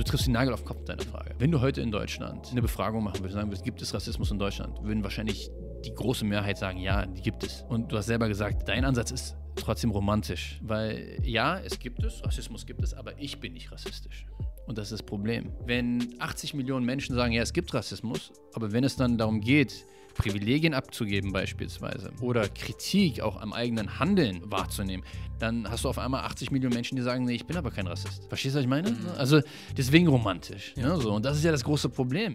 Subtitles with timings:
[0.00, 1.34] du triffst den Nagel auf den Kopf, deine Frage.
[1.38, 4.38] Wenn du heute in Deutschland eine Befragung machen würdest, sagen würdest, gibt es Rassismus in
[4.38, 5.50] Deutschland, würden wahrscheinlich
[5.84, 7.64] die große Mehrheit sagen, ja, die gibt es.
[7.68, 12.24] Und du hast selber gesagt, dein Ansatz ist trotzdem romantisch, weil ja, es gibt es,
[12.24, 14.26] Rassismus gibt es, aber ich bin nicht rassistisch.
[14.66, 15.52] Und das ist das Problem.
[15.66, 19.84] Wenn 80 Millionen Menschen sagen, ja, es gibt Rassismus, aber wenn es dann darum geht,
[20.14, 25.04] Privilegien abzugeben beispielsweise oder Kritik auch am eigenen Handeln wahrzunehmen,
[25.38, 27.86] dann hast du auf einmal 80 Millionen Menschen, die sagen, nee, ich bin aber kein
[27.86, 28.26] Rassist.
[28.28, 28.90] Verstehst du, was ich meine?
[28.90, 29.08] Mhm.
[29.16, 29.40] Also
[29.76, 30.74] deswegen romantisch.
[30.76, 30.88] Ja.
[30.88, 31.12] Ne, so.
[31.12, 32.34] Und das ist ja das große Problem.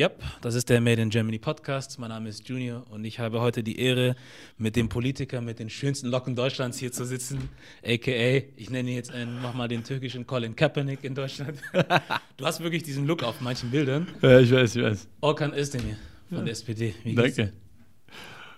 [0.00, 1.98] Yep, das ist der Made in Germany Podcast.
[1.98, 4.16] Mein Name ist Junior und ich habe heute die Ehre,
[4.56, 7.50] mit dem Politiker mit den schönsten Locken Deutschlands hier zu sitzen,
[7.84, 11.58] aka, ich nenne jetzt einen, mach mal den türkischen Colin Kaepernick in Deutschland.
[12.38, 14.08] du hast wirklich diesen Look auf manchen Bildern.
[14.22, 15.06] Ja, ich weiß, ich weiß.
[15.20, 15.98] Orkan Özdemir
[16.30, 16.44] von ja.
[16.44, 16.94] der SPD.
[17.04, 17.52] Wie Danke.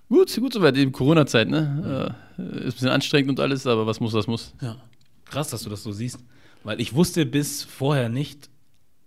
[0.08, 2.14] Gut, gut soweit, eben Corona-Zeit, ne?
[2.36, 2.44] Mhm.
[2.44, 4.54] Ist ein bisschen anstrengend und alles, aber was muss, das muss.
[4.60, 4.76] Ja.
[5.24, 6.20] Krass, dass du das so siehst.
[6.62, 8.48] Weil ich wusste bis vorher nicht,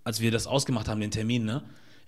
[0.03, 1.63] als wir das ausgemacht haben, den Termin, ne?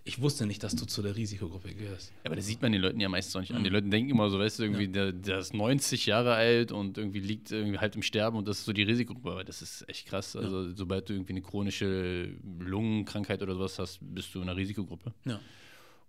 [0.07, 2.11] Ich wusste nicht, dass du zu der Risikogruppe gehörst.
[2.23, 3.57] Ja, aber das sieht man den Leuten ja meistens auch nicht mhm.
[3.57, 3.63] an.
[3.65, 4.91] Die Leute denken immer so, weißt du, irgendwie, ja.
[4.91, 8.59] der, der, ist 90 Jahre alt und irgendwie liegt irgendwie halt im Sterben und das
[8.59, 9.31] ist so die Risikogruppe.
[9.31, 10.37] Aber das ist echt krass.
[10.37, 10.73] Also, ja.
[10.73, 15.13] sobald du irgendwie eine chronische Lungenkrankheit oder sowas hast, bist du in einer Risikogruppe.
[15.25, 15.41] Ja.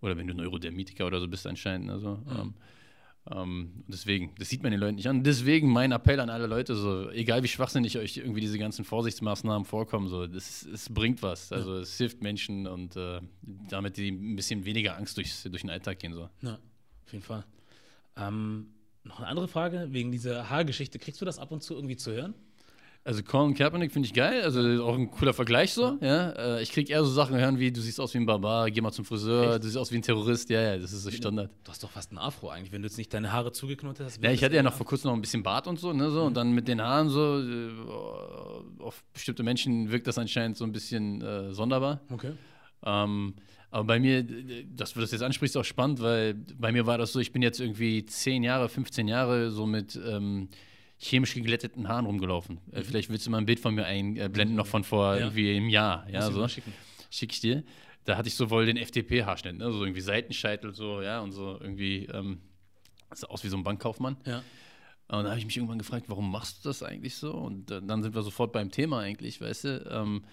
[0.01, 1.91] Oder wenn du Neurodermitiker oder so bist, anscheinend.
[1.91, 2.39] Also, mhm.
[2.39, 2.55] ähm,
[3.31, 5.23] ähm, deswegen, das sieht man den Leuten nicht an.
[5.23, 9.65] Deswegen mein Appell an alle Leute, so, egal wie schwachsinnig euch irgendwie diese ganzen Vorsichtsmaßnahmen
[9.65, 11.53] vorkommen, so, das, es bringt was.
[11.53, 11.81] Also ja.
[11.81, 13.21] es hilft Menschen und äh,
[13.69, 16.15] damit die ein bisschen weniger Angst durchs, durch den Alltag gehen.
[16.15, 16.31] So.
[16.43, 16.55] Ja,
[17.05, 17.45] auf jeden Fall.
[18.17, 18.69] Ähm,
[19.05, 22.13] noch eine andere Frage, wegen dieser Haargeschichte, kriegst du das ab und zu irgendwie zu
[22.13, 22.35] hören?
[23.05, 25.97] Also Colin Kaepernick finde ich geil, also auch ein cooler Vergleich so.
[26.03, 28.71] Ja, äh, ich kriege eher so Sachen hören wie, du siehst aus wie ein Barbar,
[28.71, 29.63] geh mal zum Friseur, Echt?
[29.63, 30.51] du siehst aus wie ein Terrorist.
[30.51, 31.51] Ja, ja, das ist so Standard.
[31.65, 34.23] Du hast doch fast ein Afro eigentlich, wenn du jetzt nicht deine Haare zugeknotet hast.
[34.23, 36.21] Ja, ich hatte ja noch vor kurzem noch ein bisschen Bart und so, ne, so
[36.21, 36.27] mhm.
[36.27, 37.71] und dann mit den Haaren so, äh,
[38.81, 42.03] auf bestimmte Menschen wirkt das anscheinend so ein bisschen äh, sonderbar.
[42.11, 42.33] Okay.
[42.85, 43.35] Ähm,
[43.71, 44.25] aber bei mir,
[44.75, 47.33] dass du das jetzt ansprichst, ist auch spannend, weil bei mir war das so, ich
[47.33, 50.49] bin jetzt irgendwie 10 Jahre, 15 Jahre so mit ähm,
[50.99, 52.61] chemisch geglätteten Haaren rumgelaufen.
[52.73, 52.85] Äh, mhm.
[52.85, 55.21] vielleicht willst du mal ein Bild von mir einblenden, noch von vor ja.
[55.21, 56.09] irgendwie einem Jahr.
[56.11, 56.47] Ja, so.
[56.49, 57.65] Schicke ich dir.
[58.05, 59.71] Da hatte ich sowohl den FDP-Haarschnitt, ne?
[59.71, 62.41] so irgendwie Seitenscheitel, so, ja, und so irgendwie, ähm,
[63.15, 64.17] sah aus wie so ein Bankkaufmann.
[64.25, 64.43] Ja.
[65.09, 67.33] Und da habe ich mich irgendwann gefragt, warum machst du das eigentlich so?
[67.33, 69.91] Und äh, dann sind wir sofort beim Thema eigentlich, weißt du.
[69.91, 70.25] Ähm,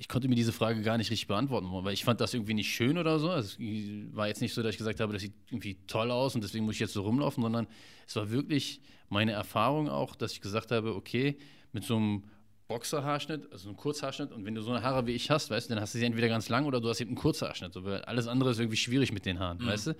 [0.00, 2.72] ich konnte mir diese Frage gar nicht richtig beantworten, weil ich fand das irgendwie nicht
[2.72, 3.28] schön oder so.
[3.28, 6.34] Also es war jetzt nicht so, dass ich gesagt habe, das sieht irgendwie toll aus
[6.34, 7.66] und deswegen muss ich jetzt so rumlaufen, sondern
[8.06, 8.80] es war wirklich
[9.10, 11.36] meine Erfahrung auch, dass ich gesagt habe, okay,
[11.72, 12.24] mit so einem
[12.66, 15.74] Boxerhaarschnitt, also einem Kurzhaarschnitt, und wenn du so eine Haare wie ich hast, weißt du,
[15.74, 17.74] dann hast du sie entweder ganz lang oder du hast eben einen Kurzhaarschnitt.
[17.74, 19.66] So, weil alles andere ist irgendwie schwierig mit den Haaren, mhm.
[19.66, 19.96] weißt du?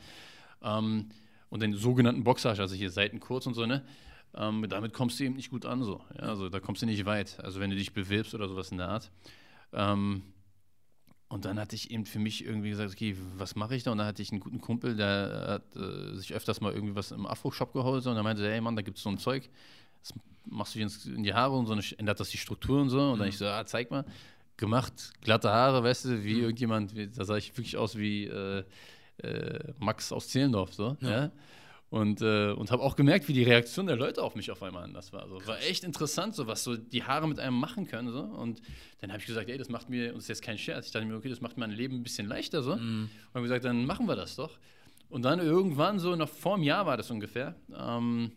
[0.63, 1.11] Ähm,
[1.51, 3.85] und den sogenannten Boxerhaarschnitt, also hier Seiten kurz und so, ne?
[4.35, 6.01] Ähm, damit kommst du eben nicht gut an, so.
[6.17, 7.39] Ja, also da kommst du nicht weit.
[7.41, 9.11] Also wenn du dich bewirbst oder sowas in der Art.
[9.73, 10.23] Ähm,
[11.29, 13.93] und dann hatte ich eben für mich irgendwie gesagt, okay, was mache ich da?
[13.93, 17.13] Und dann hatte ich einen guten Kumpel, der hat äh, sich öfters mal irgendwie was
[17.13, 19.49] im Afro-Shop geholt und er meinte, hey Mann, da gibt es so ein Zeug,
[20.01, 20.13] das
[20.47, 23.01] machst du dir in die Haare und so, dann ändert das die Struktur und so.
[23.01, 23.19] Und mhm.
[23.21, 24.05] dann ich so, ah, zeig mal.
[24.57, 26.43] Gemacht, glatte Haare, weißt du, wie mhm.
[26.43, 28.65] irgendjemand, wie, da sah ich wirklich aus wie äh,
[29.23, 30.97] äh, Max aus Zehlendorf, so.
[31.01, 31.11] Ja.
[31.11, 31.31] ja?
[31.91, 34.85] Und, äh, und habe auch gemerkt, wie die Reaktion der Leute auf mich auf einmal
[34.85, 35.23] anders war.
[35.23, 38.13] Also, war echt interessant, so was so die Haare mit einem machen können.
[38.13, 38.21] So.
[38.21, 38.63] Und
[39.01, 40.93] dann habe ich gesagt, ey, das macht mir, und das ist jetzt kein Scherz, ich
[40.93, 42.77] dachte mir, okay, das macht mein Leben ein bisschen leichter so.
[42.77, 43.11] Mm.
[43.11, 44.57] Und habe gesagt, dann machen wir das doch.
[45.09, 48.31] Und dann irgendwann, so noch vor einem Jahr war das ungefähr, ähm,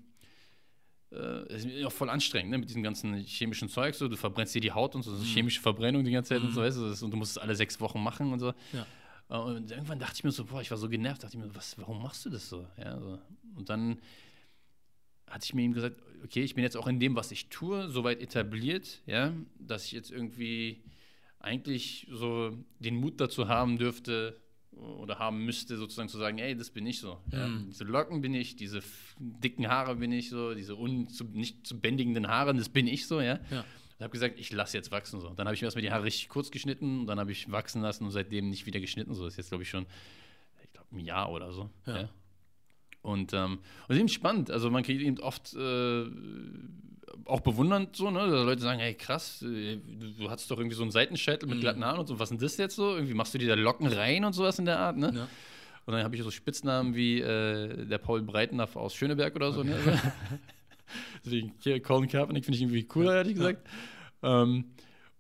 [1.11, 3.93] äh, ist auch voll anstrengend, ne, mit diesem ganzen chemischen Zeug.
[3.93, 4.07] So.
[4.07, 5.27] Du verbrennst dir die Haut und so, so mm.
[5.27, 6.47] chemische Verbrennung die ganze Zeit mm.
[6.47, 6.65] und so, mhm.
[6.65, 8.47] weißt du, und du musst es alle sechs Wochen machen und so.
[8.71, 8.87] Ja.
[9.27, 11.77] Und irgendwann dachte ich mir so, boah, ich war so genervt, dachte ich mir, was,
[11.77, 12.67] warum machst du das so?
[12.77, 13.19] Ja, so.
[13.55, 13.97] Und dann
[15.27, 17.89] hatte ich mir ihm gesagt, okay, ich bin jetzt auch in dem, was ich tue,
[17.89, 20.83] soweit etabliert, ja, dass ich jetzt irgendwie
[21.39, 24.39] eigentlich so den Mut dazu haben dürfte
[24.71, 27.19] oder haben müsste, sozusagen zu sagen, ey, das bin ich so.
[27.31, 27.47] Ja.
[27.47, 27.67] Mhm.
[27.67, 28.81] Diese Locken bin ich, diese
[29.19, 33.21] dicken Haare bin ich so, diese un nicht zu bändigenden Haare, das bin ich so,
[33.21, 33.39] ja.
[33.51, 33.65] ja.
[33.97, 35.29] Und habe gesagt, ich lasse jetzt wachsen so.
[35.29, 37.81] Dann habe ich mir erstmal die Haare richtig kurz geschnitten und dann habe ich wachsen
[37.81, 39.13] lassen und seitdem nicht wieder geschnitten.
[39.13, 39.85] So das ist jetzt, glaube ich, schon,
[40.63, 41.69] ich glaube, ein Jahr oder so.
[41.85, 42.01] Ja.
[42.01, 42.09] ja.
[43.01, 44.49] Und, ähm, und eben spannend.
[44.49, 46.05] Also man kriegt eben oft äh,
[47.25, 48.25] auch bewundernd so, ne?
[48.25, 51.61] Leute sagen, hey krass, äh, du, du hattest doch irgendwie so einen Seitenscheitel mit mhm.
[51.61, 52.95] glatten Haaren und so, was ist denn das jetzt so?
[52.95, 55.11] Irgendwie machst du dir da Locken rein und sowas in der Art, ne?
[55.13, 55.27] Ja.
[55.85, 59.63] Und dann habe ich so Spitznamen wie äh, der Paul Breitenhoff aus Schöneberg oder so,
[59.63, 59.75] ne?
[59.79, 59.91] okay.
[59.91, 60.13] ne?
[61.25, 63.67] Deswegen Colin Kaepernick finde ich irgendwie cooler, ehrlich gesagt.
[64.21, 64.43] Ja.
[64.43, 64.65] Ähm,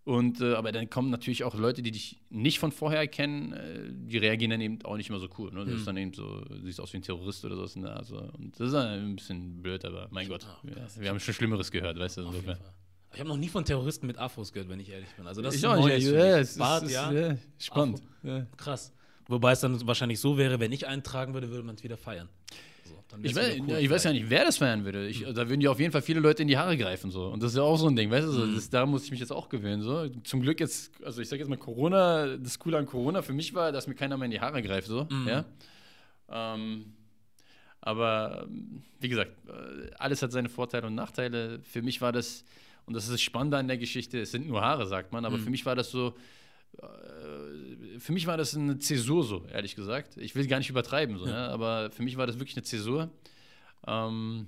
[0.05, 3.89] Und, äh, aber dann kommen natürlich auch Leute, die dich nicht von vorher kennen, äh,
[3.89, 5.53] die reagieren dann eben auch nicht immer so cool.
[5.53, 5.61] Ne?
[5.61, 5.75] Das mhm.
[5.77, 7.79] ist dann eben so, siehst aus wie ein Terrorist oder so.
[7.79, 7.89] Ne?
[7.95, 11.33] Also, und das ist dann ein bisschen blöd, aber mein Gott, ja, wir haben schon
[11.33, 12.21] Schlimmeres gehört, weißt du.
[12.23, 12.57] Insofern.
[13.13, 15.25] Ich habe noch nie von Terroristen mit Afros gehört, wenn ich ehrlich bin.
[15.25, 17.11] Also das ich ist auch nicht, ja, es Bart, ist, ja.
[17.11, 18.01] ja spannend.
[18.23, 18.45] Ja.
[18.57, 18.91] Krass.
[19.27, 21.95] Wobei es dann wahrscheinlich so wäre, wenn ich einen tragen würde, würde man es wieder
[21.95, 22.27] feiern.
[23.21, 25.07] Ich, weiß, cool ich weiß ja nicht, wer das feiern würde.
[25.07, 27.11] Ich, da würden ja auf jeden Fall viele Leute in die Haare greifen.
[27.11, 27.27] So.
[27.27, 28.31] Und das ist ja auch so ein Ding, weißt du?
[28.31, 28.55] So, mhm.
[28.55, 29.81] das, da muss ich mich jetzt auch gewöhnen.
[29.81, 30.09] So.
[30.23, 33.53] Zum Glück jetzt, also ich sag jetzt mal Corona, das Coole an Corona für mich
[33.53, 34.87] war, dass mir keiner mehr in die Haare greift.
[34.87, 35.07] So.
[35.09, 35.27] Mhm.
[35.27, 35.45] Ja?
[36.29, 36.93] Ähm,
[37.81, 38.47] aber
[38.99, 41.59] wie gesagt, äh, alles hat seine Vorteile und Nachteile.
[41.63, 42.45] Für mich war das,
[42.85, 45.37] und das ist das Spannende an der Geschichte, es sind nur Haare, sagt man, aber
[45.37, 45.43] mhm.
[45.43, 46.15] für mich war das so,
[47.99, 50.17] für mich war das eine Zäsur so, ehrlich gesagt.
[50.17, 51.31] Ich will gar nicht übertreiben, so, ja.
[51.31, 51.49] ne?
[51.49, 53.09] aber für mich war das wirklich eine Zäsur.
[53.87, 54.47] Ähm,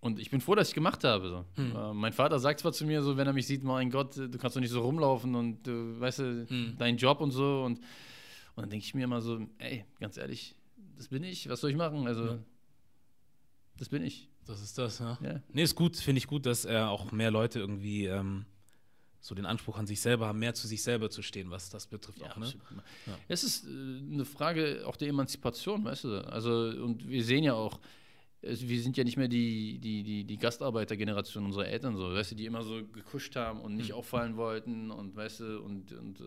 [0.00, 1.28] und ich bin froh, dass ich gemacht habe.
[1.28, 1.44] So.
[1.54, 1.74] Hm.
[1.74, 4.38] Äh, mein Vater sagt zwar zu mir so, wenn er mich sieht, mein Gott, du
[4.38, 6.76] kannst doch nicht so rumlaufen und du weißt du, hm.
[6.78, 7.62] deinen Job und so.
[7.64, 10.54] Und, und dann denke ich mir immer so, ey, ganz ehrlich,
[10.96, 12.06] das bin ich, was soll ich machen?
[12.06, 12.38] Also, ja.
[13.78, 14.28] das bin ich.
[14.46, 15.18] Das ist das, ja.
[15.22, 15.40] ja.
[15.50, 18.44] Nee, ist gut, finde ich gut, dass er auch mehr Leute irgendwie ähm,
[19.24, 21.86] so den Anspruch an sich selber haben, mehr zu sich selber zu stehen, was das
[21.86, 22.18] betrifft.
[22.18, 22.52] Ja, auch, ne?
[23.06, 23.18] ja.
[23.26, 26.28] Es ist äh, eine Frage auch der Emanzipation, weißt du.
[26.30, 27.80] Also, und wir sehen ja auch,
[28.42, 32.34] wir sind ja nicht mehr die, die, die, die Gastarbeitergeneration unserer Eltern, so, weißt du,
[32.34, 33.94] die immer so gekuscht haben und nicht mhm.
[33.94, 36.24] auffallen wollten und weißt du, und, und äh,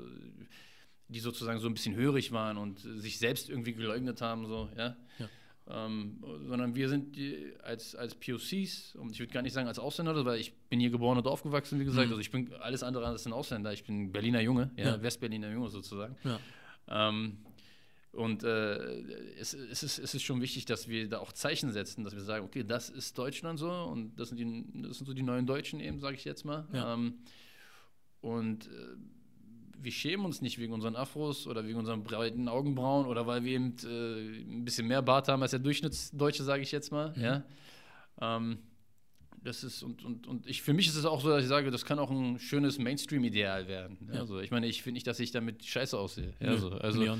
[1.07, 4.97] die sozusagen so ein bisschen hörig waren und sich selbst irgendwie geleugnet haben, so, ja.
[5.19, 5.29] ja.
[5.69, 9.79] Ähm, sondern wir sind die, als, als POCs, und ich würde gar nicht sagen als
[9.79, 12.13] Ausländer, weil ich bin hier geboren und aufgewachsen, wie gesagt, mhm.
[12.13, 15.01] also ich bin alles andere als ein Ausländer, ich bin Berliner Junge, ja, ja.
[15.01, 16.15] Westberliner Junge sozusagen.
[16.23, 17.09] Ja.
[17.09, 17.39] Ähm,
[18.13, 19.01] und äh,
[19.37, 22.23] es, es, ist, es ist schon wichtig, dass wir da auch Zeichen setzen, dass wir
[22.23, 25.45] sagen, okay, das ist Deutschland so und das sind, die, das sind so die neuen
[25.45, 26.65] Deutschen eben, sage ich jetzt mal.
[26.71, 26.93] Ja.
[26.93, 27.19] Ähm,
[28.21, 28.69] und äh,
[29.81, 33.53] wir schämen uns nicht wegen unseren Afros oder wegen unseren breiten Augenbrauen oder weil wir
[33.53, 37.13] eben äh, ein bisschen mehr Bart haben als der Durchschnittsdeutsche, sage ich jetzt mal.
[37.15, 37.23] Mhm.
[37.23, 37.43] Ja?
[38.21, 38.57] Ähm,
[39.43, 41.71] das ist, und, und, und ich, für mich ist es auch so, dass ich sage,
[41.71, 43.97] das kann auch ein schönes Mainstream-Ideal werden.
[44.11, 44.19] Ja.
[44.19, 46.33] Also ich meine, ich finde nicht, dass ich damit scheiße aussehe.
[46.39, 46.71] Ja, nee, so.
[46.71, 47.17] Also,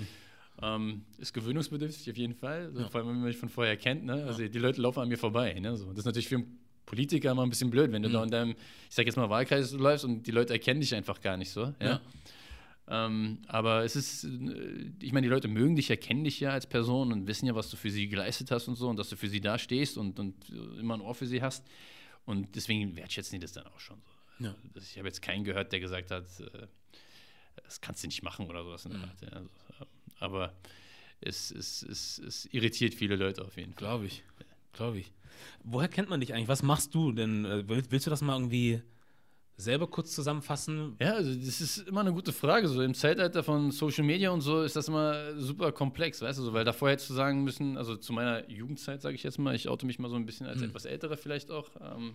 [0.61, 2.89] ähm, ist gewöhnungsbedürftig auf jeden Fall, ja.
[2.89, 4.05] vor allem wenn man mich von vorher kennt.
[4.05, 4.25] Ne?
[4.25, 5.53] Also die Leute laufen an mir vorbei.
[5.53, 5.77] Ne?
[5.77, 5.89] So.
[5.89, 8.13] Das ist natürlich für einen Politiker immer ein bisschen blöd, wenn du mhm.
[8.13, 8.51] da in deinem,
[8.89, 11.73] ich sag jetzt mal, Wahlkreis läufst und die Leute erkennen dich einfach gar nicht so.
[11.79, 12.01] Ja.
[12.89, 16.51] Ähm, aber es ist, äh, ich meine, die Leute mögen dich ja, kennen dich ja
[16.51, 19.09] als Person und wissen ja, was du für sie geleistet hast und so und dass
[19.09, 21.67] du für sie da stehst und, und äh, immer ein Ohr für sie hast.
[22.25, 24.45] Und deswegen wertschätzen die das dann auch schon so.
[24.45, 24.55] Ja.
[24.75, 26.67] Ich habe jetzt keinen gehört, der gesagt hat, äh,
[27.63, 29.09] das kannst du nicht machen oder sowas in der mhm.
[29.31, 29.49] Also,
[30.19, 30.53] aber
[31.19, 33.79] es, es, es, es, irritiert viele Leute auf jeden Fall.
[33.79, 34.23] Glaube ich.
[34.73, 35.11] Glaube ich.
[35.63, 36.47] Woher kennt man dich eigentlich?
[36.47, 37.43] Was machst du denn?
[37.67, 38.81] Willst du das mal irgendwie
[39.57, 40.95] selber kurz zusammenfassen?
[41.01, 42.67] Ja, also das ist immer eine gute Frage.
[42.67, 46.43] So im Zeitalter von Social Media und so ist das immer super komplex, weißt du,
[46.43, 49.55] so, weil davor hättest du sagen müssen, also zu meiner Jugendzeit, sage ich jetzt mal,
[49.55, 50.65] ich oute mich mal so ein bisschen als mhm.
[50.65, 51.69] etwas älterer vielleicht auch.
[51.81, 52.13] Ähm,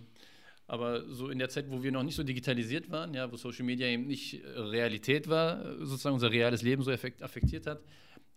[0.67, 3.65] aber so in der Zeit, wo wir noch nicht so digitalisiert waren, ja, wo Social
[3.65, 7.81] Media eben nicht Realität war, sozusagen unser reales Leben so affektiert hat,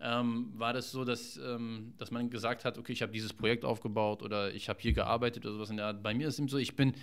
[0.00, 3.64] ähm, war das so, dass, ähm, dass man gesagt hat, okay, ich habe dieses Projekt
[3.64, 6.02] aufgebaut oder ich habe hier gearbeitet oder sowas in der Art.
[6.02, 6.94] Bei mir ist es eben so, ich bin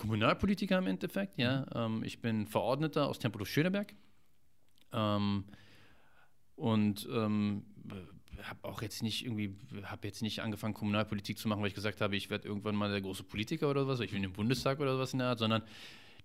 [0.00, 1.66] Kommunalpolitiker im Endeffekt, ja.
[1.74, 3.94] Ähm, ich bin Verordneter aus Tempelhof-Schöneberg.
[4.92, 5.44] Ähm,
[6.56, 7.64] und ähm,
[8.42, 12.00] habe auch jetzt nicht irgendwie, habe jetzt nicht angefangen, Kommunalpolitik zu machen, weil ich gesagt
[12.00, 14.98] habe, ich werde irgendwann mal der große Politiker oder was, ich will den Bundestag oder
[14.98, 15.62] was in der Art, sondern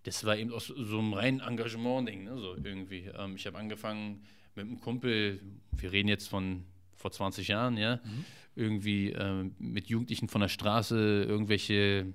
[0.04, 3.10] das war eben aus so einem reinen Engagement-Ding, ne, so irgendwie.
[3.18, 4.24] Ähm, ich habe angefangen
[4.56, 5.42] mit einem Kumpel,
[5.76, 6.64] wir reden jetzt von
[6.96, 8.26] vor 20 Jahren, ja, mhm.
[8.56, 12.14] irgendwie ähm, mit Jugendlichen von der Straße irgendwelche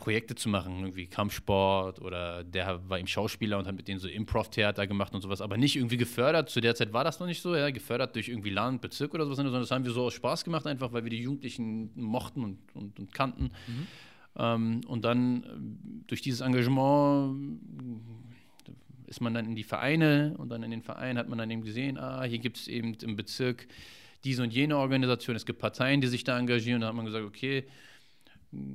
[0.00, 4.08] Projekte zu machen, irgendwie Kampfsport oder der war eben Schauspieler und hat mit denen so
[4.08, 6.50] Improv-Theater gemacht und sowas, aber nicht irgendwie gefördert.
[6.50, 9.24] Zu der Zeit war das noch nicht so, ja, gefördert durch irgendwie Land, Bezirk oder
[9.24, 12.42] sowas, sondern das haben wir so aus Spaß gemacht, einfach weil wir die Jugendlichen mochten
[12.42, 13.44] und, und, und kannten.
[13.44, 13.86] Mhm.
[14.36, 15.46] Ähm, und dann äh,
[16.06, 17.60] durch dieses Engagement
[18.66, 21.50] äh, ist man dann in die Vereine und dann in den Vereinen hat man dann
[21.50, 23.66] eben gesehen, ah, hier gibt es eben im Bezirk
[24.24, 26.76] diese und jene Organisation, es gibt Parteien, die sich da engagieren.
[26.76, 27.64] Und da hat man gesagt, okay,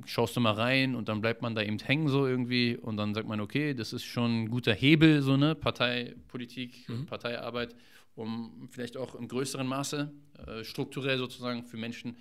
[0.06, 3.14] schaust du mal rein und dann bleibt man da eben hängen so irgendwie und dann
[3.14, 7.06] sagt man, okay, das ist schon ein guter Hebel, so eine Parteipolitik, mhm.
[7.06, 7.74] Parteiarbeit,
[8.14, 10.12] um vielleicht auch im größeren Maße
[10.46, 12.16] äh, strukturell sozusagen für Menschen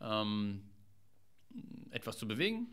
[0.00, 0.62] ähm,
[1.90, 2.68] etwas zu bewegen.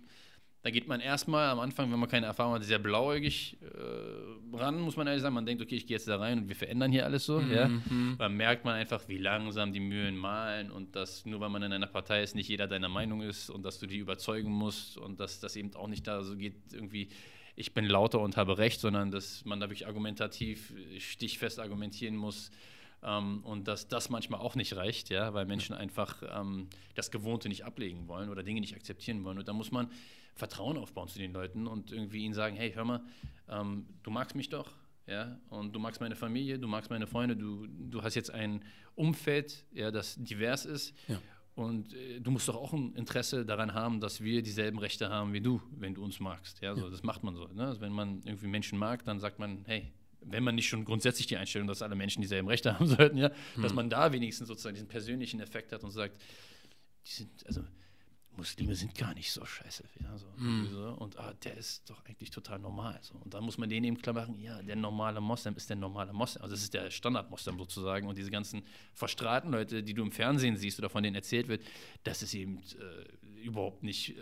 [0.61, 4.79] Da geht man erstmal am Anfang, wenn man keine Erfahrung hat, sehr blauäugig äh, ran,
[4.81, 5.35] muss man ehrlich sagen.
[5.35, 7.39] Man denkt, okay, ich gehe jetzt da rein und wir verändern hier alles so.
[7.39, 7.51] Mhm.
[7.51, 7.69] Ja?
[8.17, 11.71] Dann merkt man einfach, wie langsam die Mühlen malen und dass nur weil man in
[11.71, 15.21] einer Partei ist, nicht jeder deiner Meinung ist und dass du die überzeugen musst und
[15.21, 17.09] dass das eben auch nicht da so geht, irgendwie
[17.59, 22.51] ich bin lauter und habe recht, sondern dass man da wirklich argumentativ stichfest argumentieren muss.
[23.03, 27.49] Ähm, und dass das manchmal auch nicht reicht, ja, weil Menschen einfach ähm, das Gewohnte
[27.49, 29.37] nicht ablegen wollen oder Dinge nicht akzeptieren wollen.
[29.37, 29.89] Und da muss man
[30.39, 33.03] Vertrauen aufbauen zu den Leuten und irgendwie ihnen sagen, hey, hör mal,
[33.47, 34.71] ähm, du magst mich doch,
[35.05, 38.63] ja, und du magst meine Familie, du magst meine Freunde, du, du hast jetzt ein
[38.95, 40.93] Umfeld, ja, das divers ist.
[41.07, 41.19] Ja.
[41.55, 45.33] Und äh, du musst doch auch ein Interesse daran haben, dass wir dieselben Rechte haben
[45.33, 46.61] wie du, wenn du uns magst.
[46.61, 46.89] Ja, so, ja.
[46.89, 47.47] das macht man so.
[47.47, 47.65] Ne?
[47.65, 49.91] Also wenn man irgendwie Menschen mag, dann sagt man, hey,
[50.21, 53.31] wenn man nicht schon grundsätzlich die Einstellung, dass alle Menschen dieselben Rechte haben sollten, ja,
[53.55, 53.63] hm.
[53.63, 56.21] dass man da wenigstens sozusagen diesen persönlichen Effekt hat und sagt,
[57.05, 57.61] die sind, also
[58.39, 59.83] Muslime sind gar nicht so scheiße.
[60.01, 60.95] Ja, so, mm.
[60.97, 62.97] Und ah, der ist doch eigentlich total normal.
[63.01, 63.15] So.
[63.15, 66.13] Und dann muss man denen eben klar machen, ja, der normale Moslem ist der normale
[66.13, 66.43] Moslem.
[66.43, 68.07] Also das ist der Standard-Moslem sozusagen.
[68.07, 71.63] Und diese ganzen verstrahlten Leute, die du im Fernsehen siehst oder von denen erzählt wird,
[72.03, 74.21] das ist eben äh, überhaupt nicht äh,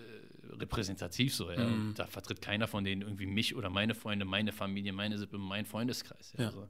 [0.53, 1.51] repräsentativ so.
[1.51, 1.67] Ja.
[1.67, 1.93] Mm.
[1.95, 5.65] Da vertritt keiner von denen irgendwie mich oder meine Freunde, meine Familie, meine Sippe, mein
[5.65, 6.33] Freundeskreis.
[6.38, 6.47] Ja.
[6.47, 6.67] Also,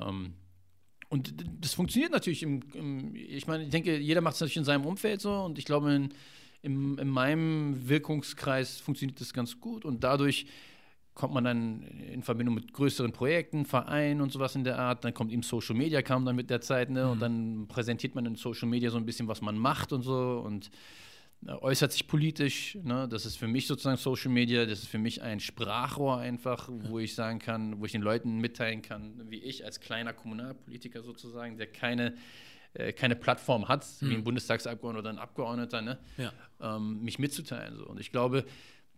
[0.00, 0.34] ähm,
[1.08, 4.64] und das funktioniert natürlich im, im, ich meine, ich denke, jeder macht es natürlich in
[4.64, 6.14] seinem Umfeld so und ich glaube, in,
[6.64, 10.46] im, in meinem Wirkungskreis funktioniert das ganz gut und dadurch
[11.14, 15.04] kommt man dann in Verbindung mit größeren Projekten, Vereinen und sowas in der Art.
[15.04, 17.04] Dann kommt eben Social Media, kam dann mit der Zeit, ne?
[17.04, 17.10] Mhm.
[17.10, 20.42] Und dann präsentiert man in Social Media so ein bisschen, was man macht und so
[20.44, 20.70] und
[21.46, 22.76] äh, äußert sich politisch.
[22.82, 23.06] Ne?
[23.08, 26.98] Das ist für mich sozusagen Social Media, das ist für mich ein Sprachrohr einfach, wo
[26.98, 31.58] ich sagen kann, wo ich den Leuten mitteilen kann, wie ich als kleiner Kommunalpolitiker sozusagen,
[31.58, 32.14] der keine
[32.74, 34.10] äh, keine Plattform hat, hm.
[34.10, 35.98] wie ein Bundestagsabgeordneter oder ein Abgeordneter, ne?
[36.16, 36.32] ja.
[36.60, 37.76] ähm, mich mitzuteilen.
[37.76, 37.86] So.
[37.86, 38.44] Und ich glaube,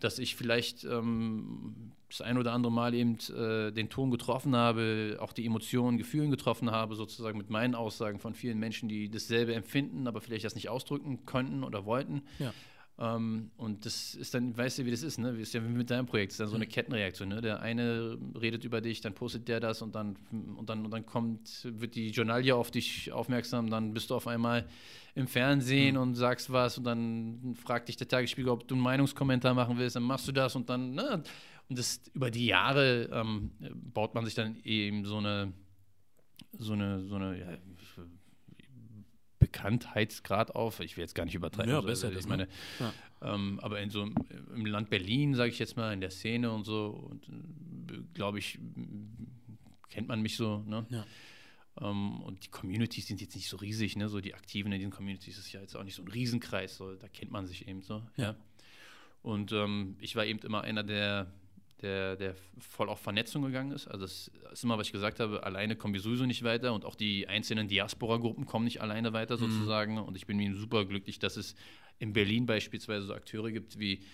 [0.01, 5.19] dass ich vielleicht ähm, das ein oder andere Mal eben äh, den Ton getroffen habe,
[5.21, 9.55] auch die Emotionen, Gefühlen getroffen habe, sozusagen mit meinen Aussagen von vielen Menschen, die dasselbe
[9.55, 12.23] empfinden, aber vielleicht das nicht ausdrücken könnten oder wollten.
[12.39, 12.53] Ja.
[12.99, 15.31] Ähm, und das ist dann, weißt du, wie das ist, ne?
[15.39, 16.71] Ist ja wie mit deinem Projekt, das ist dann so eine mhm.
[16.71, 17.43] Kettenreaktion, ne?
[17.43, 20.17] Der eine redet über dich, dann postet der das und dann,
[20.57, 24.27] und dann, und dann kommt, wird die Journalie auf dich aufmerksam, dann bist du auf
[24.27, 24.67] einmal
[25.15, 26.01] im Fernsehen mhm.
[26.01, 29.97] und sagst was und dann fragt dich der Tagesspiegel, ob du einen Meinungskommentar machen willst,
[29.97, 31.23] dann machst du das und dann, ne?
[31.69, 33.51] Und das über die Jahre ähm,
[33.93, 35.53] baut man sich dann eben so eine,
[36.59, 37.49] so eine, so eine, ja,
[39.47, 40.81] Bekanntheitsgrad auf.
[40.81, 41.71] Ich will jetzt gar nicht übertreiben.
[41.71, 42.09] Ja, besser.
[42.09, 42.49] Also, ich meine,
[42.81, 42.93] ja.
[43.23, 46.65] ähm, aber in so im Land Berlin, sage ich jetzt mal, in der Szene und
[46.65, 48.59] so, äh, glaube ich,
[49.89, 50.65] kennt man mich so.
[50.67, 50.85] Ne?
[50.91, 51.07] Ja.
[51.77, 54.09] Um, ähm, und die Communities sind jetzt nicht so riesig, ne?
[54.09, 56.95] So die Aktiven in den Communities ist ja jetzt auch nicht so ein Riesenkreis, so,
[56.95, 58.03] da kennt man sich eben so.
[58.17, 58.35] Ja.
[59.23, 61.31] Und ähm, ich war eben immer einer der
[61.83, 63.87] der, der voll auf Vernetzung gegangen ist.
[63.87, 66.85] Also das ist immer, was ich gesagt habe, alleine kommen wir sowieso nicht weiter und
[66.85, 69.41] auch die einzelnen Diaspora-Gruppen kommen nicht alleine weiter mhm.
[69.41, 69.93] sozusagen.
[69.95, 70.03] Mhm.
[70.03, 71.55] Und ich bin mir super glücklich, dass es
[71.99, 74.05] in Berlin beispielsweise so Akteure gibt wie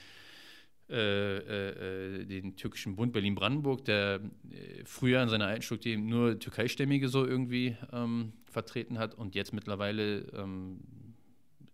[0.90, 6.38] äh, äh, äh den türkischen Bund Berlin-Brandenburg, der äh, früher in seiner alten Struktur nur
[6.38, 10.81] Türkeistämmige so irgendwie ähm, vertreten hat und jetzt mittlerweile ähm,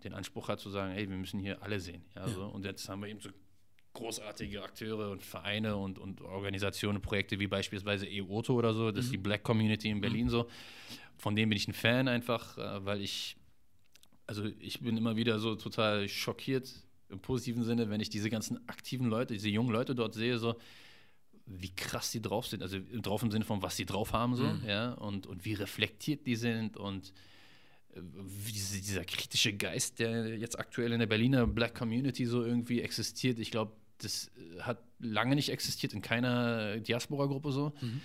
[0.05, 2.03] den Anspruch hat zu sagen, hey, wir müssen hier alle sehen.
[2.15, 2.29] Ja, ja.
[2.29, 2.45] So.
[2.45, 3.31] Und jetzt haben wir eben so
[3.95, 9.11] großartige Akteure und Vereine und, und Organisationen, Projekte wie beispielsweise EOTO oder so, das ist
[9.11, 9.13] mhm.
[9.13, 10.31] die Black Community in Berlin mhm.
[10.31, 10.49] so.
[11.17, 13.37] Von denen bin ich ein Fan einfach, äh, weil ich,
[14.27, 16.73] also ich bin immer wieder so total schockiert
[17.09, 20.57] im positiven Sinne, wenn ich diese ganzen aktiven Leute, diese jungen Leute dort sehe, so
[21.47, 24.45] wie krass die drauf sind, also drauf im Sinne von, was sie drauf haben, so,
[24.45, 24.63] mhm.
[24.67, 27.13] ja, und, und wie reflektiert die sind und
[27.95, 33.51] dieser kritische Geist, der jetzt aktuell in der Berliner Black Community so irgendwie existiert, ich
[33.51, 37.73] glaube, das äh, hat lange nicht existiert in keiner Diaspora-Gruppe so.
[37.81, 38.01] Mhm.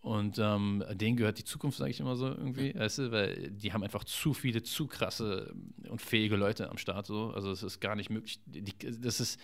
[0.00, 3.72] Und ähm, denen gehört die Zukunft, sage ich immer so irgendwie, weißt du, weil die
[3.72, 5.54] haben einfach zu viele, zu krasse
[5.88, 7.30] und fähige Leute am Start so.
[7.30, 8.38] Also es ist gar nicht möglich.
[8.44, 9.40] Die, das ist,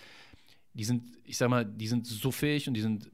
[0.75, 3.11] die sind, ich sag mal, die sind so fähig und die sind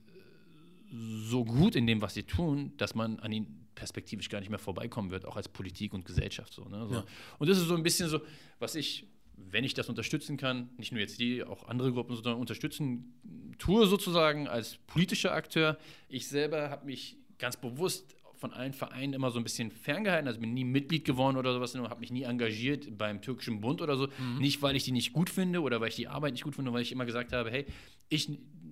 [0.90, 4.58] so gut in dem, was sie tun, dass man an ihnen perspektivisch gar nicht mehr
[4.58, 6.64] vorbeikommen wird, auch als Politik und Gesellschaft so.
[6.64, 6.86] Ne?
[6.88, 6.94] so.
[6.96, 7.04] Ja.
[7.38, 8.20] Und das ist so ein bisschen so,
[8.58, 9.06] was ich
[9.36, 13.86] wenn ich das unterstützen kann, nicht nur jetzt die, auch andere Gruppen, sondern unterstützen tue
[13.86, 15.76] sozusagen als politischer Akteur.
[16.08, 20.40] Ich selber habe mich ganz bewusst von allen Vereinen immer so ein bisschen ferngehalten, also
[20.40, 24.08] bin nie Mitglied geworden oder sowas, habe mich nie engagiert beim türkischen Bund oder so.
[24.18, 24.38] Mhm.
[24.38, 26.72] Nicht, weil ich die nicht gut finde oder weil ich die Arbeit nicht gut finde,
[26.72, 27.66] weil ich immer gesagt habe, hey,
[28.08, 28.30] ich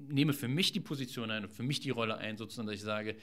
[0.08, 2.82] nehme für mich die Position ein und für mich die Rolle ein, sozusagen, dass ich
[2.82, 3.16] sage,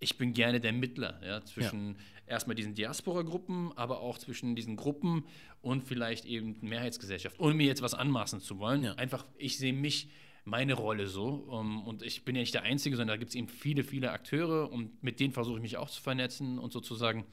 [0.00, 2.34] ich bin gerne der Mittler ja, zwischen ja.
[2.34, 5.24] erstmal diesen Diaspora-Gruppen, aber auch zwischen diesen Gruppen
[5.60, 8.84] und vielleicht eben Mehrheitsgesellschaft, ohne mir jetzt was anmaßen zu wollen.
[8.84, 8.94] Ja.
[8.94, 10.08] Einfach, ich sehe mich,
[10.48, 13.34] meine Rolle so um, und ich bin ja nicht der Einzige, sondern da gibt es
[13.34, 17.26] eben viele, viele Akteure und mit denen versuche ich mich auch zu vernetzen und sozusagen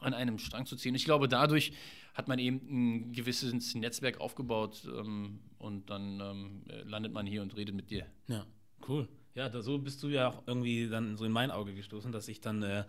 [0.00, 0.94] an einem Strang zu ziehen.
[0.94, 1.72] Ich glaube, dadurch
[2.14, 7.56] hat man eben ein gewisses Netzwerk aufgebaut ähm, und dann ähm, landet man hier und
[7.56, 8.06] redet mit dir.
[8.28, 8.46] Ja.
[8.86, 9.08] Cool.
[9.36, 12.26] Ja, da, so bist du ja auch irgendwie dann so in mein Auge gestoßen, dass
[12.26, 12.84] ich dann äh,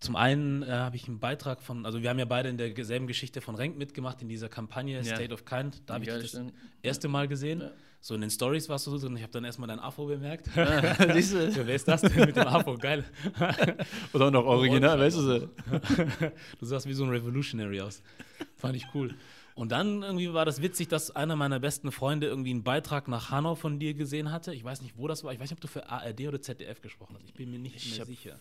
[0.00, 3.06] zum einen äh, habe ich einen Beitrag von, also wir haben ja beide in derselben
[3.06, 5.04] Geschichte von Renk mitgemacht, in dieser Kampagne ja.
[5.04, 5.82] State of Kind.
[5.86, 6.52] Da habe ich das denn?
[6.82, 7.60] erste Mal gesehen.
[7.60, 7.70] Ja.
[8.00, 10.48] So in den Stories warst du so und ich habe dann erstmal dein Afro bemerkt.
[10.56, 11.48] Ja, siehst du?
[11.50, 12.76] Ja, wer ist das denn mit dem Afro?
[12.76, 13.04] Geil.
[14.12, 15.38] Oder auch noch original, weißt du so.
[16.58, 18.02] du sahst wie so ein Revolutionary aus.
[18.56, 19.14] Fand ich cool.
[19.54, 23.30] Und dann irgendwie war das witzig, dass einer meiner besten Freunde irgendwie einen Beitrag nach
[23.30, 24.54] Hanau von dir gesehen hatte.
[24.54, 25.32] Ich weiß nicht, wo das war.
[25.32, 27.24] Ich weiß nicht, ob du für ARD oder ZDF gesprochen hast.
[27.24, 28.38] Ich bin mir nicht ich mehr hab, sicher.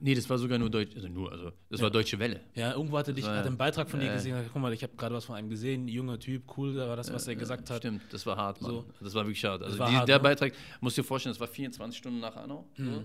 [0.00, 1.84] Nee, das war sogar nur Deutsch, also nur, also das ja.
[1.84, 2.40] war Deutsche Welle.
[2.54, 4.36] Ja, irgendwo hatte dich, hatte einen Beitrag von äh, dir gesehen.
[4.52, 7.12] Guck mal, ich habe gerade was von einem gesehen, junger Typ, cool, da war das,
[7.12, 7.78] was er gesagt hat.
[7.78, 8.70] Stimmt, das war hart, Mann.
[8.70, 8.84] So.
[9.00, 9.62] Das war wirklich hart.
[9.62, 10.22] Also die, hart, der ne?
[10.22, 12.66] Beitrag, musst du dir vorstellen, das war 24 Stunden nach Hanau.
[12.76, 12.94] Mhm.
[12.94, 13.04] So.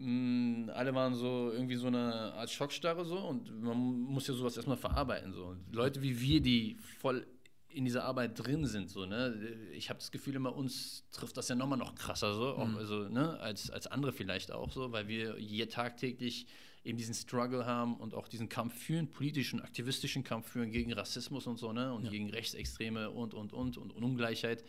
[0.00, 4.56] Mm, alle waren so irgendwie so eine Art Schockstarre so und man muss ja sowas
[4.56, 5.46] erstmal verarbeiten so.
[5.46, 7.26] Und Leute wie wir, die voll
[7.68, 9.36] in dieser Arbeit drin sind so, ne,
[9.72, 12.76] ich habe das Gefühl immer uns trifft das ja nochmal noch krasser so, mhm.
[12.76, 16.46] also ne, als als andere vielleicht auch so, weil wir je tagtäglich
[16.84, 21.46] eben diesen Struggle haben und auch diesen Kampf führen, politischen, aktivistischen Kampf führen gegen Rassismus
[21.46, 22.10] und so, ne, und ja.
[22.10, 24.64] gegen Rechtsextreme und und und und, und Ungleichheit.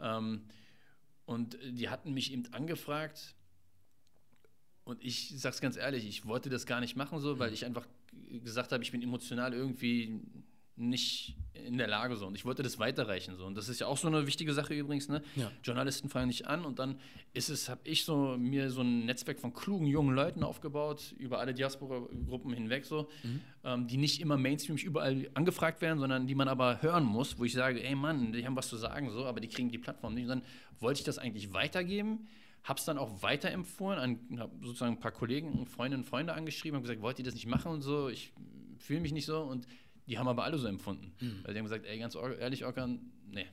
[0.00, 0.46] Ähm,
[1.26, 3.35] und die hatten mich eben angefragt,
[4.86, 7.54] und ich sag's ganz ehrlich, ich wollte das gar nicht machen so, weil mhm.
[7.54, 7.86] ich einfach
[8.44, 10.20] gesagt habe, ich bin emotional irgendwie
[10.76, 13.86] nicht in der Lage so und ich wollte das weiterreichen so und das ist ja
[13.86, 15.50] auch so eine wichtige Sache übrigens ne ja.
[15.64, 17.00] Journalisten fangen nicht an und dann
[17.32, 21.40] ist es habe ich so mir so ein Netzwerk von klugen jungen Leuten aufgebaut über
[21.40, 23.40] alle Diaspora-Gruppen hinweg so mhm.
[23.64, 27.44] ähm, die nicht immer Mainstream überall angefragt werden sondern die man aber hören muss wo
[27.44, 30.14] ich sage ey Mann die haben was zu sagen so aber die kriegen die Plattform
[30.14, 30.42] nicht und dann
[30.78, 32.28] wollte ich das eigentlich weitergeben
[32.66, 36.76] habe es dann auch weiterempfohlen an hab sozusagen ein paar Kollegen, Freundinnen und Freunde angeschrieben
[36.76, 38.32] und gesagt, wollt ihr das nicht machen und so, ich
[38.78, 39.66] fühle mich nicht so und
[40.06, 41.12] die haben aber alle so empfunden.
[41.20, 41.40] Mhm.
[41.44, 43.46] Weil die haben gesagt, ey, ganz ehrlich, Orkan, nee.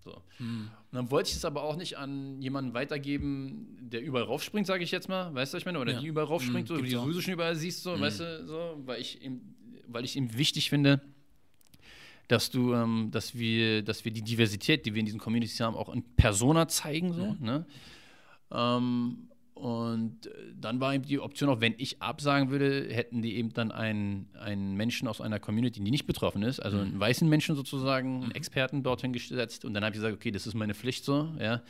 [0.00, 0.22] So.
[0.38, 0.70] Mhm.
[0.90, 4.82] Und dann wollte ich es aber auch nicht an jemanden weitergeben, der überall raufspringt, sage
[4.82, 5.78] ich jetzt mal, weißt du, was ich meine?
[5.78, 6.00] Oder ja.
[6.00, 8.00] die überall raufspringt, mhm, so, wie du sowieso schon überall siehst, so, mhm.
[8.00, 9.42] weißt du, so, weil ich ihm,
[9.86, 11.00] weil ich ihm wichtig finde,
[12.26, 15.76] dass du, ähm, dass wir, dass wir die Diversität, die wir in diesen Communities haben,
[15.76, 17.66] auch in Persona zeigen, so, ne?
[18.52, 23.52] Ähm, und dann war eben die Option auch, wenn ich absagen würde, hätten die eben
[23.52, 27.00] dann einen, einen Menschen aus einer Community, die nicht betroffen ist, also einen mhm.
[27.00, 28.32] weißen Menschen sozusagen, einen mhm.
[28.32, 29.66] Experten dorthin gesetzt.
[29.66, 31.60] Und dann habe ich gesagt, okay, das ist meine Pflicht so, ja,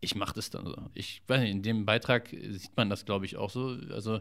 [0.00, 0.76] ich mache das dann so.
[0.94, 3.76] Ich weiß nicht, in dem Beitrag sieht man das, glaube ich, auch so.
[3.92, 4.20] Also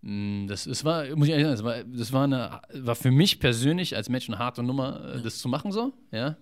[0.00, 3.10] mm, das, das war, muss ich ehrlich sagen, das war, das war, eine, war für
[3.10, 6.38] mich persönlich als Mensch eine harte Nummer, äh, das zu machen so, ja.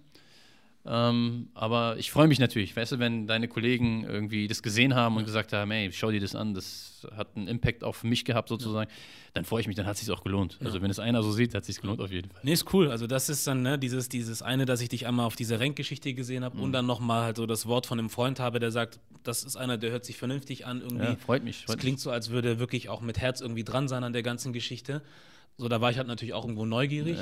[0.84, 5.16] Ähm, aber ich freue mich natürlich, weißt du, wenn deine Kollegen irgendwie das gesehen haben
[5.16, 8.48] und gesagt haben, hey, schau dir das an, das hat einen Impact auf mich gehabt
[8.48, 8.96] sozusagen, ja.
[9.34, 10.58] dann freue ich mich, dann hat es sich auch gelohnt.
[10.60, 10.66] Ja.
[10.66, 12.40] Also wenn es einer so sieht, hat es sich gelohnt auf jeden Fall.
[12.42, 12.90] Nee, ist cool.
[12.90, 16.14] Also das ist dann ne, dieses, dieses eine, dass ich dich einmal auf dieser Renkgeschichte
[16.14, 16.64] gesehen habe mhm.
[16.64, 19.54] und dann nochmal halt so das Wort von einem Freund habe, der sagt, das ist
[19.54, 21.04] einer, der hört sich vernünftig an irgendwie.
[21.04, 21.64] Ja, freut mich.
[21.68, 24.24] Es klingt so, als würde er wirklich auch mit Herz irgendwie dran sein an der
[24.24, 25.00] ganzen Geschichte.
[25.58, 27.18] So, da war ich halt natürlich auch irgendwo neugierig,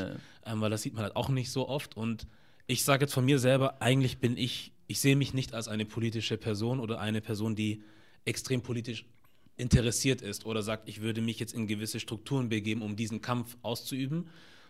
[0.47, 2.27] ähm, weil das sieht man halt auch nicht so oft und
[2.71, 5.85] ich sage jetzt von mir selber, eigentlich bin ich, ich sehe mich nicht als eine
[5.85, 7.83] politische Person oder eine Person, die
[8.25, 9.07] extrem politisch
[9.57, 13.57] interessiert ist oder sagt, ich würde mich jetzt in gewisse Strukturen begeben, um diesen Kampf
[13.63, 14.29] auszuüben.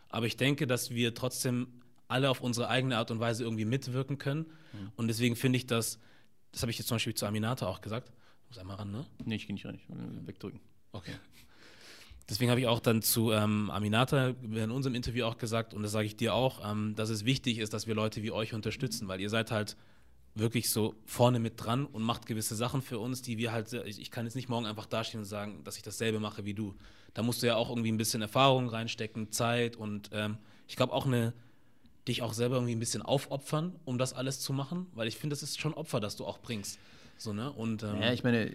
[0.08, 1.68] Aber ich denke, dass wir trotzdem
[2.08, 4.46] alle auf unsere eigene Art und Weise irgendwie mitwirken können.
[4.72, 4.92] Mhm.
[4.96, 6.00] Und deswegen finde ich das,
[6.52, 8.10] das habe ich jetzt zum Beispiel zu Aminata auch gesagt.
[8.48, 9.06] Muss einmal ran, ne?
[9.24, 10.58] Nee, ich gehe nicht ran, ich will wegdrücken.
[10.92, 11.12] Okay.
[12.30, 15.90] Deswegen habe ich auch dann zu ähm, Aminata in unserem Interview auch gesagt, und das
[15.90, 19.08] sage ich dir auch, ähm, dass es wichtig ist, dass wir Leute wie euch unterstützen,
[19.08, 19.76] weil ihr seid halt
[20.36, 24.12] wirklich so vorne mit dran und macht gewisse Sachen für uns, die wir halt, ich,
[24.12, 26.76] kann jetzt nicht morgen einfach dastehen und sagen, dass ich dasselbe mache wie du.
[27.14, 30.38] Da musst du ja auch irgendwie ein bisschen Erfahrung reinstecken, Zeit und ähm,
[30.68, 31.34] ich glaube auch eine,
[32.06, 35.34] dich auch selber irgendwie ein bisschen aufopfern, um das alles zu machen, weil ich finde,
[35.34, 36.78] das ist schon Opfer, das du auch bringst.
[37.16, 37.52] So, ne?
[37.52, 38.52] Und, ähm, ja, ich meine,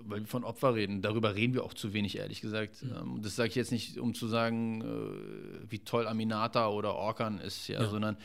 [0.00, 2.82] weil wir von Opfer reden, darüber reden wir auch zu wenig, ehrlich gesagt.
[2.82, 3.22] Mhm.
[3.22, 7.68] das sage ich jetzt nicht, um zu sagen, äh, wie toll Aminata oder Orkan ist,
[7.68, 7.88] ja, ja.
[7.88, 8.16] sondern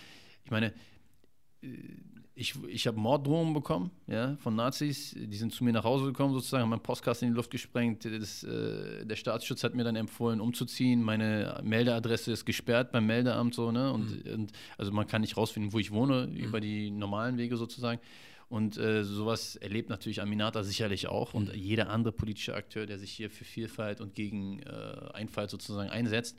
[0.43, 0.73] ich meine,
[1.61, 1.67] äh,
[2.35, 5.15] ich, ich habe Morddrohungen bekommen, ja, von Nazis.
[5.15, 8.05] Die sind zu mir nach Hause gekommen, sozusagen, haben meinen Postkasten in die Luft gesprengt.
[8.05, 11.03] Das, äh, der Staatsschutz hat mir dann empfohlen, umzuziehen.
[11.03, 13.93] Meine Meldeadresse ist gesperrt beim Meldeamt, so, ne?
[13.93, 14.33] Und, mhm.
[14.33, 16.35] und also man kann nicht rausfinden, wo ich wohne, mhm.
[16.35, 18.01] über die normalen Wege sozusagen.
[18.53, 21.59] Und äh, sowas erlebt natürlich Aminata sicherlich auch und mhm.
[21.59, 26.37] jeder andere politische Akteur, der sich hier für Vielfalt und gegen äh, Einfalt sozusagen einsetzt.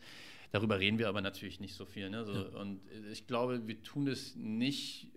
[0.53, 2.09] Darüber reden wir aber natürlich nicht so viel.
[2.11, 2.25] Ne?
[2.25, 2.61] So, ja.
[2.61, 5.09] Und ich glaube, wir tun es nicht,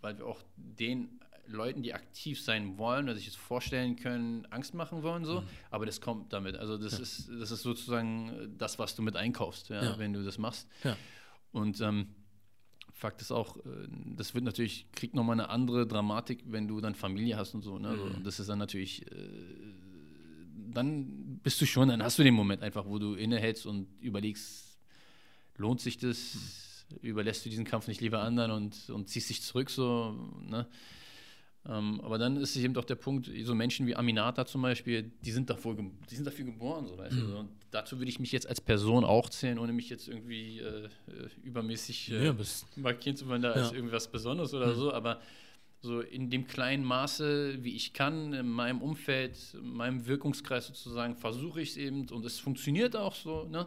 [0.00, 4.72] weil wir auch den Leuten, die aktiv sein wollen oder sich das vorstellen können, Angst
[4.72, 5.42] machen wollen, so.
[5.42, 5.46] Mhm.
[5.68, 6.56] Aber das kommt damit.
[6.56, 7.00] Also das ja.
[7.00, 9.98] ist, das ist sozusagen das, was du mit einkaufst, ja, ja.
[9.98, 10.66] wenn du das machst.
[11.52, 12.06] Und ähm,
[13.04, 13.60] Fakt ist auch, äh,
[14.16, 17.78] das wird natürlich, kriegt nochmal eine andere Dramatik, wenn du dann Familie hast und so.
[17.78, 17.88] Ne?
[17.88, 19.18] Also, das ist dann natürlich, äh,
[20.72, 24.78] dann bist du schon, dann hast du den Moment einfach, wo du innehältst und überlegst,
[25.58, 26.86] lohnt sich das?
[27.02, 30.66] Überlässt du diesen Kampf nicht lieber anderen und, und ziehst dich zurück so, ne?
[31.66, 35.10] Ähm, aber dann ist es eben doch der Punkt, so Menschen wie Aminata zum Beispiel,
[35.24, 36.86] die sind, davor, die sind dafür geboren.
[36.86, 37.26] So, weißt mhm.
[37.26, 37.38] du?
[37.38, 40.84] Und dazu würde ich mich jetzt als Person auch zählen, ohne mich jetzt irgendwie äh,
[40.84, 40.88] äh
[41.42, 42.36] übermäßig äh, ja,
[42.76, 43.62] markieren zu wollen, da ja.
[43.62, 44.74] ist irgendwas Besonderes oder mhm.
[44.74, 44.92] so.
[44.92, 45.20] Aber
[45.80, 51.16] so in dem kleinen Maße, wie ich kann, in meinem Umfeld, in meinem Wirkungskreis sozusagen,
[51.16, 53.44] versuche ich es eben und es funktioniert auch so.
[53.44, 53.66] Ne?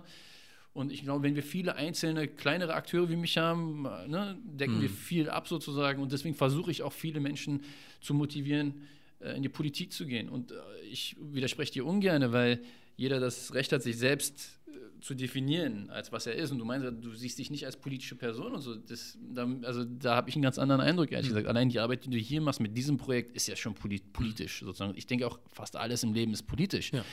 [0.77, 4.81] Und ich glaube, wenn wir viele einzelne kleinere Akteure wie mich haben, ne, decken mhm.
[4.83, 5.99] wir viel ab sozusagen.
[6.03, 7.63] Und deswegen versuche ich auch viele Menschen
[7.99, 8.75] zu motivieren,
[9.19, 10.29] äh, in die Politik zu gehen.
[10.29, 10.55] Und äh,
[10.91, 12.61] ich widerspreche dir ungern, weil
[12.95, 16.51] jeder das Recht hat, sich selbst äh, zu definieren, als was er ist.
[16.51, 18.75] Und du meinst, du siehst dich nicht als politische Person und so.
[18.75, 21.37] Das, da, also da habe ich einen ganz anderen Eindruck, ehrlich mhm.
[21.37, 21.47] gesagt.
[21.47, 24.93] Allein die Arbeit, die du hier machst mit diesem Projekt, ist ja schon politisch sozusagen.
[24.95, 26.93] Ich denke auch, fast alles im Leben ist politisch.
[26.93, 27.03] Ja.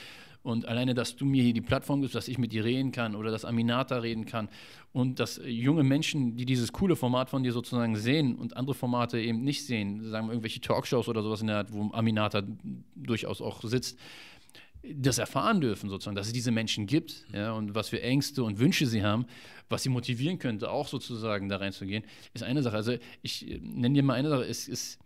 [0.44, 3.16] Und alleine, dass du mir hier die Plattform gibst, dass ich mit dir reden kann
[3.16, 4.50] oder dass Aminata reden kann
[4.92, 9.18] und dass junge Menschen, die dieses coole Format von dir sozusagen sehen und andere Formate
[9.18, 12.42] eben nicht sehen, sagen wir irgendwelche Talkshows oder sowas in der Art, wo Aminata
[12.94, 13.98] durchaus auch sitzt,
[14.82, 18.58] das erfahren dürfen, sozusagen, dass es diese Menschen gibt ja, und was für Ängste und
[18.58, 19.24] Wünsche sie haben,
[19.70, 22.04] was sie motivieren könnte, auch sozusagen da reinzugehen,
[22.34, 22.76] ist eine Sache.
[22.76, 24.98] Also ich nenne dir mal eine Sache, es ist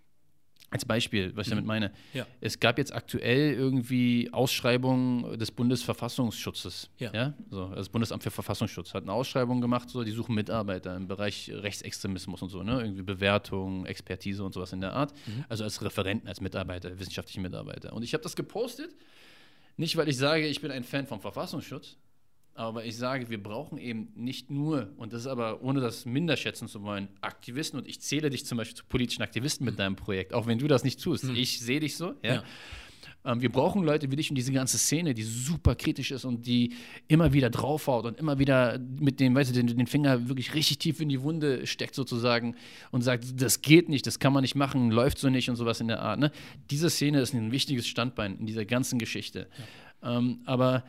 [0.70, 1.68] als Beispiel, was ich damit mhm.
[1.68, 1.92] meine.
[2.12, 2.26] Ja.
[2.40, 6.90] Es gab jetzt aktuell irgendwie Ausschreibungen des Bundesverfassungsschutzes.
[6.98, 7.12] Ja.
[7.12, 7.34] ja?
[7.50, 11.08] So, also das Bundesamt für Verfassungsschutz hat eine Ausschreibung gemacht, so, die suchen Mitarbeiter im
[11.08, 12.82] Bereich Rechtsextremismus und so, ne?
[12.82, 15.14] Irgendwie Bewertung, Expertise und sowas in der Art.
[15.26, 15.44] Mhm.
[15.48, 17.94] Also als Referenten, als Mitarbeiter, wissenschaftliche Mitarbeiter.
[17.94, 18.94] Und ich habe das gepostet,
[19.78, 21.96] nicht weil ich sage, ich bin ein Fan vom Verfassungsschutz,
[22.58, 26.36] aber ich sage, wir brauchen eben nicht nur, und das ist aber, ohne das minder
[26.36, 27.78] schätzen zu wollen, Aktivisten.
[27.78, 30.66] Und ich zähle dich zum Beispiel zu politischen Aktivisten mit deinem Projekt, auch wenn du
[30.66, 31.22] das nicht tust.
[31.22, 31.36] Mhm.
[31.36, 32.14] Ich sehe dich so.
[32.24, 32.34] Ja.
[32.34, 32.44] ja.
[33.24, 36.48] Ähm, wir brauchen Leute wie dich und diese ganze Szene, die super kritisch ist und
[36.48, 36.74] die
[37.06, 40.78] immer wieder draufhaut und immer wieder mit dem, weißt du, den, den Finger wirklich richtig
[40.78, 42.56] tief in die Wunde steckt sozusagen
[42.90, 45.80] und sagt, das geht nicht, das kann man nicht machen, läuft so nicht und sowas
[45.80, 46.18] in der Art.
[46.18, 46.32] Ne?
[46.70, 49.46] Diese Szene ist ein wichtiges Standbein in dieser ganzen Geschichte.
[50.02, 50.18] Ja.
[50.18, 50.82] Ähm, aber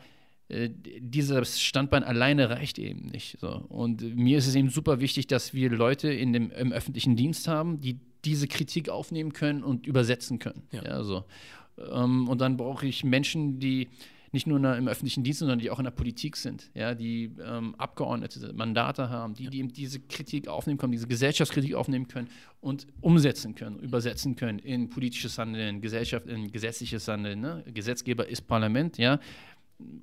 [0.50, 3.38] dieses Standbein alleine reicht eben nicht.
[3.40, 3.64] So.
[3.68, 7.46] Und mir ist es eben super wichtig, dass wir Leute in dem, im öffentlichen Dienst
[7.46, 10.62] haben, die diese Kritik aufnehmen können und übersetzen können.
[10.72, 10.84] Ja.
[10.84, 11.24] ja so.
[11.92, 13.88] Ähm, und dann brauche ich Menschen, die
[14.32, 17.74] nicht nur im öffentlichen Dienst, sondern die auch in der Politik sind, ja, die ähm,
[17.76, 22.28] Abgeordnete, Mandate haben, die, die eben diese Kritik aufnehmen können, diese Gesellschaftskritik aufnehmen können
[22.60, 27.40] und umsetzen können, übersetzen können in politisches Handeln, Gesellschaft, in gesetzliches Handeln.
[27.40, 27.64] Ne?
[27.74, 29.18] Gesetzgeber ist Parlament, ja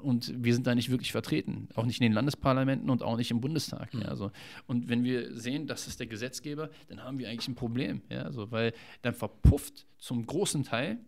[0.02, 3.32] und wir sind da nicht wirklich vertreten, auch nicht in den Landesparlamenten und auch nicht
[3.32, 3.94] im Bundestag.
[3.94, 4.02] Mhm.
[4.02, 4.32] Ja, also.
[4.66, 8.24] Und wenn wir sehen, das ist der Gesetzgeber, dann haben wir eigentlich ein Problem, ja,
[8.24, 11.00] also, weil dann verpufft zum großen Teil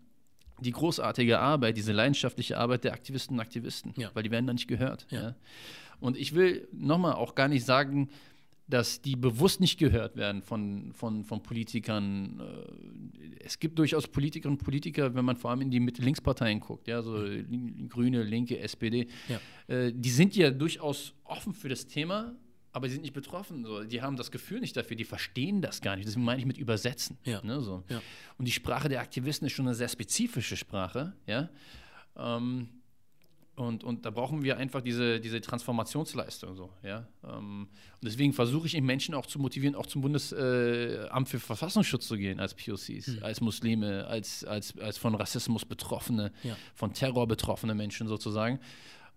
[0.61, 4.11] die großartige Arbeit, diese leidenschaftliche Arbeit der Aktivisten und Aktivisten, ja.
[4.13, 5.07] weil die werden da nicht gehört.
[5.09, 5.21] Ja.
[5.21, 5.35] ja.
[5.99, 8.09] Und ich will nochmal auch gar nicht sagen,
[8.69, 12.39] dass die bewusst nicht gehört werden von, von, von Politikern.
[12.39, 16.87] Äh, es gibt durchaus Politikerinnen und Politiker, wenn man vor allem in die Mitte-Links-Parteien guckt,
[16.87, 17.25] ja, so
[17.89, 19.39] Grüne, Linke, SPD, ja.
[19.73, 22.35] Äh, die sind ja durchaus offen für das Thema,
[22.71, 23.65] aber sie sind nicht betroffen.
[23.65, 23.83] So.
[23.83, 26.07] Die haben das Gefühl nicht dafür, die verstehen das gar nicht.
[26.07, 27.17] Deswegen meine ich mit Übersetzen.
[27.23, 27.41] Ja.
[27.43, 27.83] Ne, so.
[27.89, 28.01] ja.
[28.37, 31.13] Und die Sprache der Aktivisten ist schon eine sehr spezifische Sprache.
[31.25, 31.49] Ja.
[32.15, 32.69] Ähm,
[33.59, 36.55] und, und da brauchen wir einfach diese, diese Transformationsleistung.
[36.55, 37.05] So, ja?
[37.25, 37.67] Ähm,
[38.01, 42.07] und deswegen versuche ich eben Menschen auch zu motivieren, auch zum Bundesamt äh, für Verfassungsschutz
[42.07, 43.19] zu gehen als POCs, mhm.
[43.21, 46.55] als Muslime, als, als, als von Rassismus Betroffene, ja.
[46.73, 48.59] von Terror betroffene Menschen sozusagen.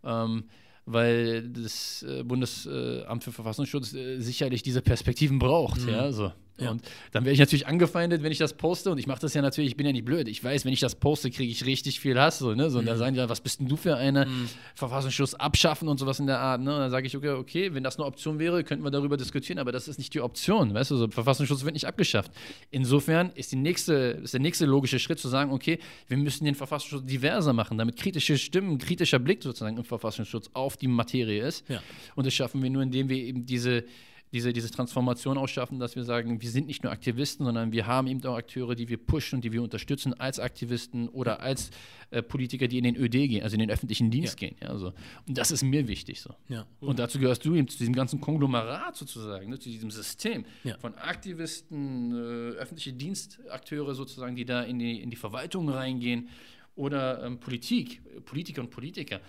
[0.03, 0.45] Ähm,
[0.87, 5.83] weil das äh, Bundesamt für Verfassungsschutz äh, sicherlich diese Perspektiven braucht.
[5.83, 5.89] Mhm.
[5.89, 6.33] Ja, so.
[6.59, 6.71] Ja.
[6.71, 8.91] Und dann werde ich natürlich angefeindet, wenn ich das poste.
[8.91, 10.29] Und ich mache das ja natürlich, ich bin ja nicht blöd.
[10.29, 12.39] Ich weiß, wenn ich das poste, kriege ich richtig viel Hass.
[12.39, 12.71] So, ne?
[12.71, 12.89] so, und mhm.
[12.89, 14.27] dann sagen die ja, was bist denn du für eine?
[14.27, 14.49] Mhm.
[14.75, 16.61] Verfassungsschutz abschaffen und sowas in der Art.
[16.61, 16.75] Ne?
[16.75, 19.59] Und dann sage ich, okay, okay, wenn das eine Option wäre, könnten wir darüber diskutieren.
[19.59, 20.75] Aber das ist nicht die Option.
[20.75, 22.33] Weißt du, so, Verfassungsschutz wird nicht abgeschafft.
[22.71, 26.55] Insofern ist, die nächste, ist der nächste logische Schritt zu sagen, okay, wir müssen den
[26.55, 31.69] Verfassungsschutz diverser machen, damit kritische Stimmen, kritischer Blick sozusagen im Verfassungsschutz auf die Materie ist.
[31.69, 31.83] Ja.
[32.15, 33.85] Und das schaffen wir nur, indem wir eben diese
[34.33, 38.07] diese, diese Transformation ausschaffen, dass wir sagen, wir sind nicht nur Aktivisten, sondern wir haben
[38.07, 41.71] eben auch Akteure, die wir pushen und die wir unterstützen als Aktivisten oder als
[42.11, 44.49] äh, Politiker, die in den ÖD gehen, also in den öffentlichen Dienst ja.
[44.49, 44.57] gehen.
[44.63, 44.95] Ja, so.
[45.27, 46.35] Und das ist mir wichtig so.
[46.49, 46.67] Ja.
[46.81, 50.79] Und dazu gehörst du eben zu diesem ganzen Konglomerat sozusagen, ne, zu diesem System ja.
[50.79, 56.29] von Aktivisten, äh, öffentliche Dienstakteure sozusagen, die da in die, in die Verwaltung reingehen
[56.75, 59.21] oder ähm, Politik, Politiker und Politiker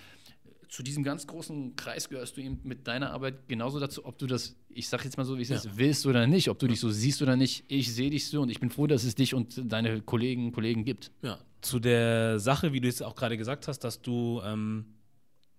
[0.74, 4.26] zu diesem ganz großen Kreis gehörst du eben mit deiner Arbeit genauso dazu, ob du
[4.26, 5.58] das, ich sag jetzt mal so, wie es ja.
[5.58, 7.64] ist, willst oder nicht, ob du dich so siehst oder nicht.
[7.68, 10.84] Ich sehe dich so und ich bin froh, dass es dich und deine Kollegen Kollegen
[10.84, 11.12] gibt.
[11.22, 14.86] Ja, zu der Sache, wie du es auch gerade gesagt hast, dass du ähm,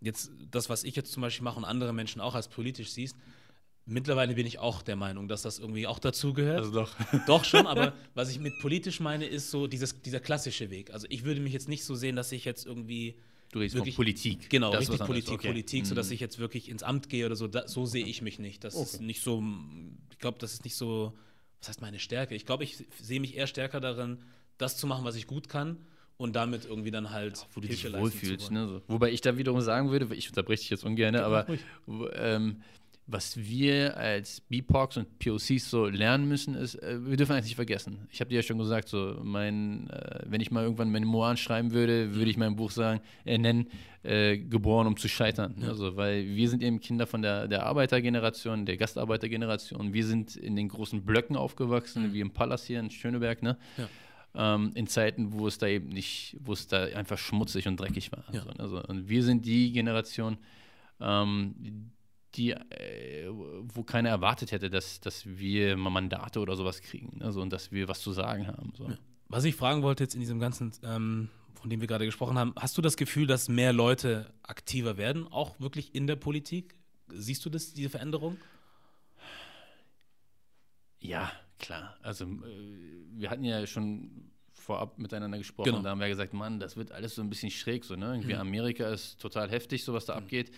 [0.01, 3.17] jetzt das, was ich jetzt zum Beispiel mache und andere Menschen auch als politisch siehst,
[3.87, 6.61] Mittlerweile bin ich auch der Meinung, dass das irgendwie auch dazugehört.
[6.61, 6.95] Also doch.
[7.27, 10.91] Doch schon, aber was ich mit politisch meine, ist so dieses, dieser klassische Weg.
[10.91, 13.19] Also ich würde mich jetzt nicht so sehen, dass ich jetzt irgendwie.
[13.55, 14.51] Du redest wirklich, von Politik.
[14.51, 15.47] Genau, das richtig Politik, okay.
[15.47, 16.15] Politik, sodass mhm.
[16.15, 17.47] ich jetzt wirklich ins Amt gehe oder so.
[17.47, 18.65] Da, so sehe ich mich nicht.
[18.65, 18.83] Das okay.
[18.83, 19.45] ist nicht so,
[20.11, 21.13] ich glaube, das ist nicht so,
[21.61, 22.35] was heißt meine Stärke?
[22.35, 24.19] Ich glaube, ich sehe mich eher stärker darin,
[24.59, 25.77] das zu machen, was ich gut kann
[26.17, 28.51] und damit irgendwie dann halt ja, wo du dich wohlfühlst.
[28.51, 28.67] Ne?
[28.67, 28.83] So.
[28.89, 31.47] Wobei ich da wiederum sagen würde, ich unterbreche dich jetzt ungern, aber
[32.15, 32.61] ähm,
[33.07, 37.57] was wir als BIPOCs und POCs so lernen müssen, ist, äh, wir dürfen eigentlich nicht
[37.57, 38.09] vergessen.
[38.11, 41.73] Ich habe dir ja schon gesagt, so mein, äh, wenn ich mal irgendwann Memoiren schreiben
[41.73, 43.67] würde, würde ich mein Buch sagen, äh, nennen,
[44.03, 45.55] äh, geboren, um zu scheitern.
[45.61, 45.69] Ja.
[45.69, 49.93] Also, weil wir sind eben Kinder von der, der Arbeitergeneration, der Gastarbeitergeneration.
[49.93, 52.13] Wir sind in den großen Blöcken aufgewachsen, mhm.
[52.15, 53.59] wie im Palast hier in Schöneberg, ne?
[53.77, 53.89] Ja.
[54.37, 58.11] Ähm, in Zeiten, wo es da eben nicht, wo es da einfach schmutzig und dreckig
[58.13, 58.25] war.
[58.33, 58.45] Ja.
[58.59, 60.39] Also, und wir sind die Generation,
[61.01, 61.93] ähm,
[62.35, 67.23] die, äh, wo keiner erwartet hätte, dass, dass wir mal Mandate oder sowas kriegen.
[67.23, 68.73] Also und dass wir was zu sagen haben.
[68.77, 68.91] So.
[69.29, 72.53] Was ich fragen wollte jetzt in diesem ganzen, ähm, von dem wir gerade gesprochen haben,
[72.57, 76.75] hast du das Gefühl, dass mehr Leute aktiver werden, auch wirklich in der Politik?
[77.09, 78.39] Siehst du das, diese Veränderung?
[81.01, 81.97] Ja, klar.
[82.03, 82.29] Also äh,
[83.13, 85.67] wir hatten ja schon vorab miteinander gesprochen.
[85.67, 85.83] Genau.
[85.83, 87.85] Da haben wir gesagt, Mann, das wird alles so ein bisschen schräg.
[87.85, 88.07] So, ne?
[88.15, 88.41] Irgendwie mhm.
[88.41, 90.23] Amerika ist total heftig, so was da mhm.
[90.23, 90.51] abgeht.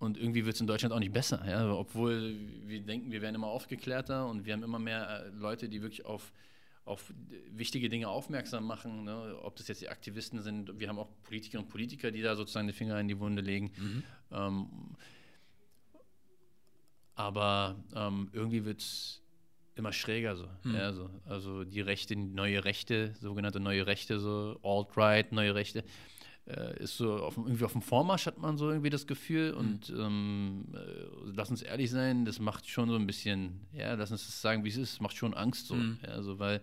[0.00, 1.70] Und irgendwie wird es in Deutschland auch nicht besser, ja?
[1.70, 2.34] obwohl
[2.64, 6.06] wir denken, wir werden immer aufgeklärter und wir haben immer mehr äh, Leute, die wirklich
[6.06, 6.32] auf,
[6.86, 7.12] auf
[7.50, 9.38] wichtige Dinge aufmerksam machen, ne?
[9.42, 12.66] ob das jetzt die Aktivisten sind, wir haben auch Politikerinnen und Politiker, die da sozusagen
[12.66, 13.72] die Finger in die Wunde legen.
[13.76, 14.02] Mhm.
[14.32, 14.66] Ähm,
[17.14, 19.20] aber ähm, irgendwie wird es
[19.74, 20.48] immer schräger so.
[20.64, 20.74] Mhm.
[20.76, 21.10] Ja, so.
[21.26, 25.84] Also die Rechte, neue Rechte, sogenannte neue Rechte, so Alt-Right, neue Rechte
[26.56, 29.52] äh, ist so auf, irgendwie auf dem Vormarsch, hat man so irgendwie das Gefühl.
[29.52, 29.58] Mhm.
[29.58, 34.10] Und ähm, äh, lass uns ehrlich sein, das macht schon so ein bisschen, ja, lass
[34.10, 35.74] uns das sagen, wie es ist, macht schon Angst so.
[35.74, 35.98] Mhm.
[36.02, 36.60] Ja, also, weil,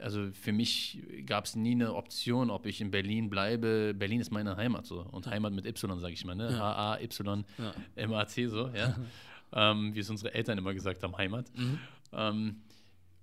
[0.00, 3.94] also für mich gab es nie eine Option, ob ich in Berlin bleibe.
[3.94, 5.00] Berlin ist meine Heimat so.
[5.00, 6.50] Und Heimat mit Y, sage ich mal, ne?
[6.50, 6.58] Ja.
[6.58, 8.96] H-A-Y-M-A-C so, ja.
[9.52, 11.50] ähm, wie es unsere Eltern immer gesagt haben, Heimat.
[11.56, 11.78] Mhm.
[12.12, 12.56] Ähm,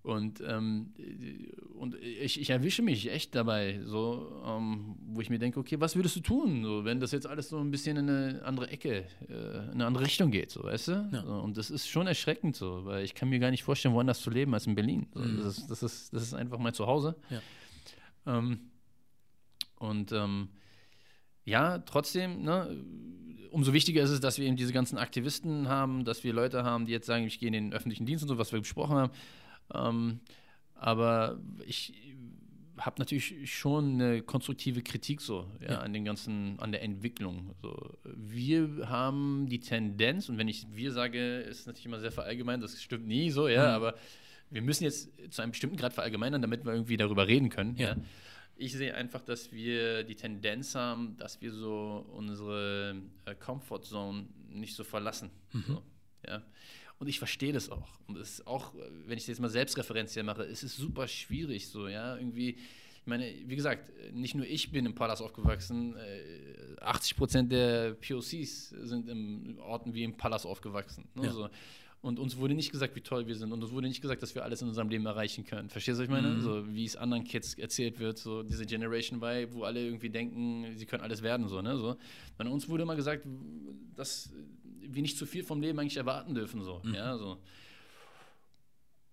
[0.03, 0.93] und, ähm,
[1.75, 5.95] und ich, ich, erwische mich echt dabei, so, ähm, wo ich mir denke, okay, was
[5.95, 9.05] würdest du tun, so, wenn das jetzt alles so ein bisschen in eine andere Ecke,
[9.29, 9.33] äh,
[9.65, 11.09] in eine andere Richtung geht, so, weißt du?
[11.13, 11.23] Ja.
[11.23, 14.21] So, und das ist schon erschreckend so, weil ich kann mir gar nicht vorstellen, woanders
[14.21, 15.05] zu leben als in Berlin.
[15.13, 15.37] So, mhm.
[15.37, 17.15] das, ist, das, ist, das ist einfach mein Zuhause.
[17.29, 17.41] Ja.
[18.37, 18.59] Ähm,
[19.77, 20.49] und ähm,
[21.45, 22.75] ja, trotzdem, ne,
[23.51, 26.87] umso wichtiger ist es, dass wir eben diese ganzen Aktivisten haben, dass wir Leute haben,
[26.87, 29.11] die jetzt sagen, ich gehe in den öffentlichen Dienst und so, was wir besprochen haben
[29.73, 30.19] ähm,
[30.75, 31.93] aber ich
[32.77, 37.53] habe natürlich schon eine konstruktive Kritik so ja, ja, an den ganzen, an der Entwicklung.
[37.61, 37.97] So.
[38.03, 42.81] Wir haben die Tendenz, und wenn ich wir sage, ist natürlich immer sehr verallgemeinert, das
[42.81, 43.75] stimmt nie so, ja, mhm.
[43.75, 43.95] aber
[44.49, 47.75] wir müssen jetzt zu einem bestimmten Grad verallgemeinern, damit wir irgendwie darüber reden können.
[47.77, 47.89] Ja.
[47.89, 47.95] ja.
[48.55, 54.75] Ich sehe einfach, dass wir die Tendenz haben, dass wir so unsere äh, Comfortzone nicht
[54.75, 55.31] so verlassen.
[55.53, 55.63] Mhm.
[55.67, 55.83] So,
[56.27, 56.41] ja.
[57.01, 57.89] Und ich verstehe das auch.
[58.05, 58.75] Und es ist auch,
[59.07, 62.51] wenn ich das jetzt mal selbstreferenziell mache, es ist super schwierig so, ja, irgendwie.
[62.51, 65.95] Ich meine, wie gesagt, nicht nur ich bin im Palast aufgewachsen,
[66.79, 71.05] 80 äh, Prozent der POCs sind in Orten wie im Palast aufgewachsen.
[71.15, 71.25] Ne?
[71.25, 71.31] Ja.
[71.33, 71.49] So.
[72.01, 73.51] Und uns wurde nicht gesagt, wie toll wir sind.
[73.51, 75.69] Und uns wurde nicht gesagt, dass wir alles in unserem Leben erreichen können.
[75.69, 76.35] Verstehst du, was ich meine?
[76.35, 76.41] Mhm.
[76.41, 80.77] So, wie es anderen Kids erzählt wird, so diese Generation Y, wo alle irgendwie denken,
[80.77, 81.47] sie können alles werden.
[81.47, 81.75] So, ne?
[81.77, 81.97] so.
[82.37, 83.25] Bei uns wurde immer gesagt,
[83.95, 84.31] dass
[84.81, 86.63] wir nicht zu viel vom Leben eigentlich erwarten dürfen.
[86.63, 86.93] So, mhm.
[86.93, 87.37] ja, so.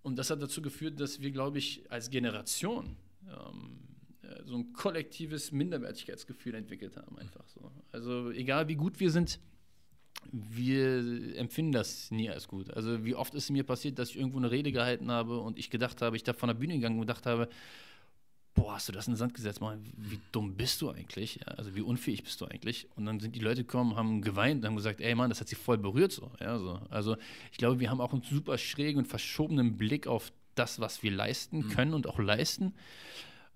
[0.02, 3.78] Und das hat dazu geführt, dass wir, glaube ich, als Generation ähm,
[4.22, 7.70] äh, so ein kollektives Minderwertigkeitsgefühl entwickelt haben, einfach so.
[7.92, 9.38] Also egal wie gut wir sind,
[10.32, 12.70] wir empfinden das nie als gut.
[12.70, 15.58] Also wie oft ist es mir passiert, dass ich irgendwo eine Rede gehalten habe und
[15.58, 17.48] ich gedacht habe, ich da von der Bühne gegangen und gedacht habe,
[18.58, 19.60] boah, hast du das in den Sand gesetzt?
[19.60, 21.36] Mann, wie dumm bist du eigentlich?
[21.36, 22.88] Ja, also wie unfähig bist du eigentlich?
[22.96, 25.48] Und dann sind die Leute gekommen, haben geweint und haben gesagt, ey Mann, das hat
[25.48, 26.30] sie voll berührt so.
[26.40, 26.80] Ja, so.
[26.90, 27.16] Also
[27.52, 31.10] ich glaube, wir haben auch einen super schrägen und verschobenen Blick auf das, was wir
[31.10, 31.68] leisten mhm.
[31.68, 32.74] können und auch leisten.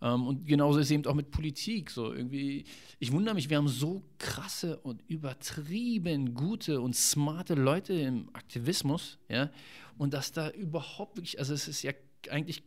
[0.01, 1.91] Ähm, und genauso ist es eben auch mit Politik.
[1.91, 2.65] So irgendwie,
[2.99, 9.19] ich wundere mich, wir haben so krasse und übertrieben gute und smarte Leute im Aktivismus,
[9.29, 9.51] ja,
[9.99, 11.93] und dass da überhaupt wirklich, also es ist ja
[12.31, 12.62] eigentlich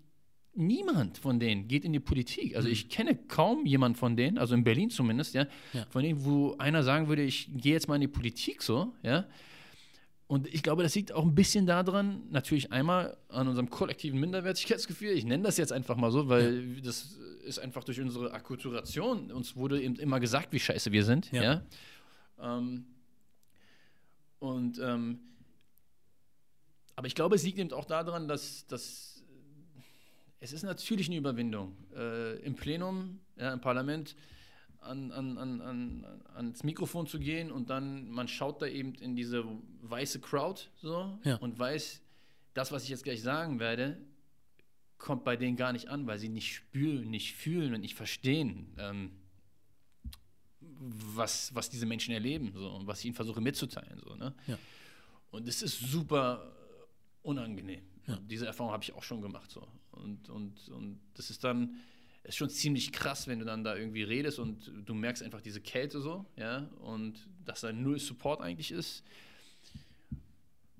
[0.55, 2.55] niemand von denen geht in die Politik.
[2.55, 2.73] Also mhm.
[2.73, 6.55] ich kenne kaum jemanden von denen, also in Berlin zumindest, ja, ja, von denen, wo
[6.57, 9.25] einer sagen würde, ich gehe jetzt mal in die Politik so, ja.
[10.27, 15.11] Und ich glaube, das liegt auch ein bisschen daran, natürlich einmal an unserem kollektiven Minderwertigkeitsgefühl.
[15.11, 16.81] Ich nenne das jetzt einfach mal so, weil ja.
[16.81, 19.31] das ist einfach durch unsere Akkulturation.
[19.31, 21.31] Uns wurde eben immer gesagt, wie scheiße wir sind.
[21.31, 21.43] Ja.
[21.43, 21.65] ja?
[22.41, 22.85] Ähm,
[24.39, 25.19] und ähm,
[26.95, 29.14] aber ich glaube, es liegt eben auch daran, dass, dass
[30.45, 34.15] es ist natürlich eine Überwindung, äh, im Plenum, ja, im Parlament
[34.79, 36.05] an, an, an, an,
[36.35, 39.43] ans Mikrofon zu gehen und dann, man schaut da eben in diese
[39.81, 41.37] weiße Crowd so ja.
[41.37, 41.99] und weiß,
[42.53, 43.97] das, was ich jetzt gleich sagen werde,
[44.99, 48.71] kommt bei denen gar nicht an, weil sie nicht spüren, nicht fühlen und nicht verstehen,
[48.77, 49.13] ähm,
[50.59, 53.99] was, was diese Menschen erleben so, und was ich ihnen versuche mitzuteilen.
[53.99, 54.35] So, ne?
[54.45, 54.59] Ja.
[55.31, 56.55] Und es ist super
[57.23, 57.81] unangenehm.
[58.05, 58.19] Ja.
[58.29, 59.49] Diese Erfahrung habe ich auch schon gemacht.
[59.49, 59.67] So.
[59.95, 61.75] Und, und, und das ist dann
[62.25, 65.61] ist schon ziemlich krass, wenn du dann da irgendwie redest und du merkst einfach diese
[65.61, 67.13] Kälte so, ja, und
[67.45, 69.03] dass da null Support eigentlich ist.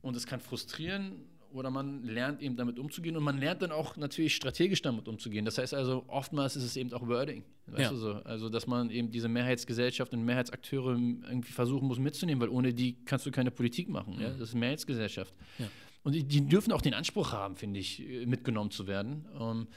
[0.02, 3.96] Und es kann frustrieren oder man lernt eben damit umzugehen und man lernt dann auch
[3.96, 5.46] natürlich strategisch damit umzugehen.
[5.46, 7.44] Das heißt also, oftmals ist es eben auch Wording.
[7.68, 7.90] Weißt ja.
[7.90, 8.14] du so?
[8.24, 12.98] Also, dass man eben diese Mehrheitsgesellschaft und Mehrheitsakteure irgendwie versuchen muss mitzunehmen, weil ohne die
[13.06, 14.20] kannst du keine Politik machen.
[14.20, 14.30] Ja?
[14.32, 15.34] Das ist Mehrheitsgesellschaft.
[15.58, 15.68] Ja.
[16.06, 19.28] Und die, dürfen auch den Anspruch haben, finde ich, mitgenommen zu werden.
[19.40, 19.68] Ähm,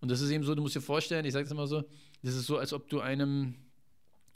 [0.00, 1.84] und das ist eben so, du musst dir vorstellen, ich sage es immer so,
[2.22, 3.54] das ist so, als ob du einem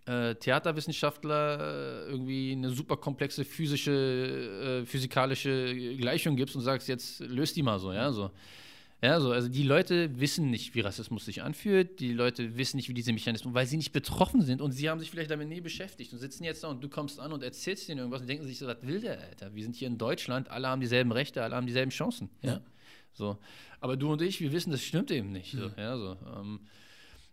[0.04, 7.20] äh, Theaterwissenschaftler äh, irgendwie eine super komplexe physische, äh, physikalische Gleichung gibst und sagst, jetzt
[7.20, 8.30] löst die mal so, ja, so.
[9.00, 12.88] Ja, so, also die Leute wissen nicht, wie Rassismus sich anfühlt, die Leute wissen nicht,
[12.88, 15.60] wie diese Mechanismen, weil sie nicht betroffen sind und sie haben sich vielleicht damit nie
[15.60, 18.44] beschäftigt und sitzen jetzt da und du kommst an und erzählst ihnen irgendwas und denken
[18.44, 19.54] sich so, was will der, Alter?
[19.54, 22.28] Wir sind hier in Deutschland, alle haben dieselben Rechte, alle haben dieselben Chancen.
[22.42, 22.54] Ja.
[22.54, 22.60] ja.
[23.12, 23.38] So.
[23.80, 25.52] Aber du und ich, wir wissen, das stimmt eben nicht.
[25.52, 26.16] So, ja, so.
[26.36, 26.60] Ähm,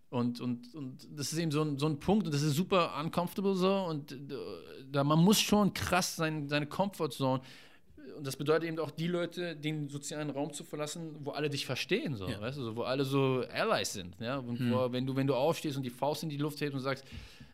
[0.10, 2.94] und, und, und das ist eben so ein, so ein Punkt und das ist super
[3.04, 4.18] uncomfortable so und äh,
[4.92, 7.42] da man muss schon krass sein, seine Comfortzone
[8.18, 11.66] und das bedeutet eben auch die Leute, den sozialen Raum zu verlassen, wo alle dich
[11.66, 12.40] verstehen, so, ja.
[12.40, 14.72] weißt du, wo alle so Allies sind, ja, und mhm.
[14.72, 17.06] wo, wenn du wenn du aufstehst und die Faust in die Luft hebst und sagst,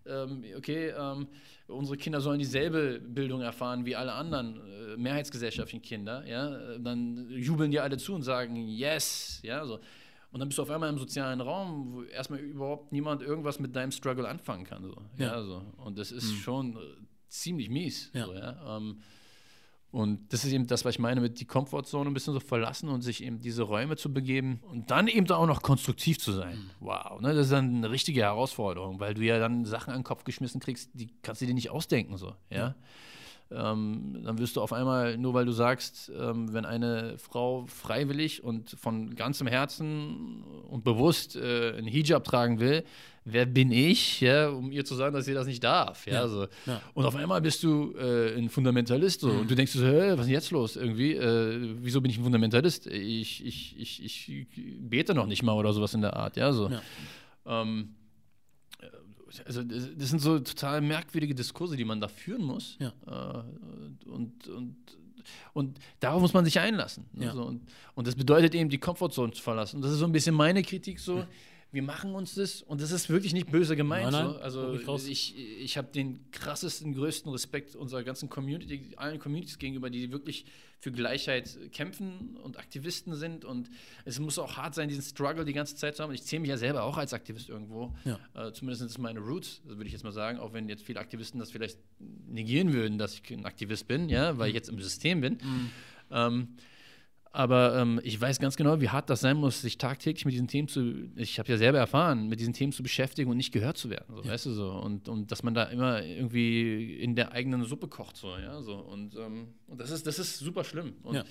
[0.06, 1.28] ähm, okay, ähm,
[1.68, 7.72] unsere Kinder sollen dieselbe Bildung erfahren wie alle anderen äh, mehrheitsgesellschaftlichen Kinder, ja, dann jubeln
[7.72, 9.80] dir alle zu und sagen, yes, ja, so.
[10.32, 13.76] Und dann bist du auf einmal im sozialen Raum, wo erstmal überhaupt niemand irgendwas mit
[13.76, 14.84] deinem Struggle anfangen kann.
[14.84, 14.96] So.
[15.18, 15.26] Ja.
[15.26, 15.62] ja so.
[15.78, 16.36] Und das ist mhm.
[16.38, 16.80] schon äh,
[17.28, 18.12] ziemlich mies.
[18.14, 18.26] Ja.
[18.26, 18.78] So, ja?
[18.78, 19.02] Ähm,
[19.92, 22.88] und das ist eben das, was ich meine mit die Komfortzone ein bisschen so verlassen
[22.90, 26.32] und sich eben diese Räume zu begeben und dann eben da auch noch konstruktiv zu
[26.32, 26.58] sein.
[26.58, 26.70] Mhm.
[26.80, 27.34] Wow, ne?
[27.34, 30.62] das ist dann eine richtige Herausforderung, weil du ja dann Sachen an den Kopf geschmissen
[30.62, 32.58] kriegst, die kannst du dir nicht ausdenken so, ja.
[32.58, 32.76] ja
[33.54, 38.44] ähm, dann wirst du auf einmal, nur weil du sagst, ähm, wenn eine Frau freiwillig
[38.44, 42.84] und von ganzem Herzen und bewusst äh, einen Hijab tragen will,
[43.24, 46.08] wer bin ich, ja, um ihr zu sagen, dass sie das nicht darf.
[46.08, 46.28] Ja, ja.
[46.28, 46.48] So.
[46.66, 46.82] Ja.
[46.94, 49.40] Und auf einmal bist du äh, ein Fundamentalist so, mhm.
[49.42, 51.16] und du denkst so, hä, was ist denn jetzt los irgendwie?
[51.16, 52.88] Äh, wieso bin ich ein Fundamentalist?
[52.88, 54.48] Ich, ich, ich, ich
[54.80, 56.38] bete noch nicht mal oder sowas in der Art.
[56.38, 56.70] Ja, so.
[56.70, 56.82] Ja.
[57.46, 57.96] Ähm,
[59.46, 62.78] also das sind so total merkwürdige Diskurse, die man da führen muss.
[62.80, 62.94] Ja.
[63.08, 64.76] Äh, und, und,
[65.54, 67.06] und darauf muss man sich einlassen.
[67.14, 67.26] Ne?
[67.26, 67.34] Ja.
[67.34, 67.62] und,
[67.96, 69.78] und das bedeutet eben, die Komfortzone zu verlassen.
[69.78, 71.26] Und das ist so ein bisschen meine Kritik so
[71.72, 74.12] wir machen uns das und das ist wirklich nicht böse gemeint.
[74.12, 74.92] Nein, nein, so.
[74.92, 80.12] Also ich, ich habe den krassesten, größten Respekt unserer ganzen Community, allen Communities gegenüber, die
[80.12, 80.46] wirklich
[80.82, 83.46] für Gleichheit kämpfen und Aktivisten sind.
[83.46, 83.70] Und
[84.04, 86.12] es muss auch hart sein, diesen Struggle die ganze Zeit zu haben.
[86.12, 87.94] Ich zähle mich ja selber auch als Aktivist irgendwo.
[88.04, 88.20] Ja.
[88.34, 91.00] Äh, zumindest sind es meine Roots, würde ich jetzt mal sagen, auch wenn jetzt viele
[91.00, 91.78] Aktivisten das vielleicht
[92.28, 95.34] negieren würden, dass ich ein Aktivist bin, ja, weil ich jetzt im System bin.
[95.34, 95.72] Mhm.
[96.10, 96.48] Ähm,
[97.34, 100.48] aber ähm, ich weiß ganz genau, wie hart das sein muss, sich tagtäglich mit diesen
[100.48, 103.78] Themen zu, ich habe ja selber erfahren, mit diesen Themen zu beschäftigen und nicht gehört
[103.78, 104.30] zu werden, so, ja.
[104.30, 104.72] weißt du so.
[104.72, 108.76] Und, und dass man da immer irgendwie in der eigenen Suppe kocht, so, ja, so.
[108.76, 110.94] Und, ähm, und das ist, das ist super schlimm.
[111.04, 111.24] Und, ja.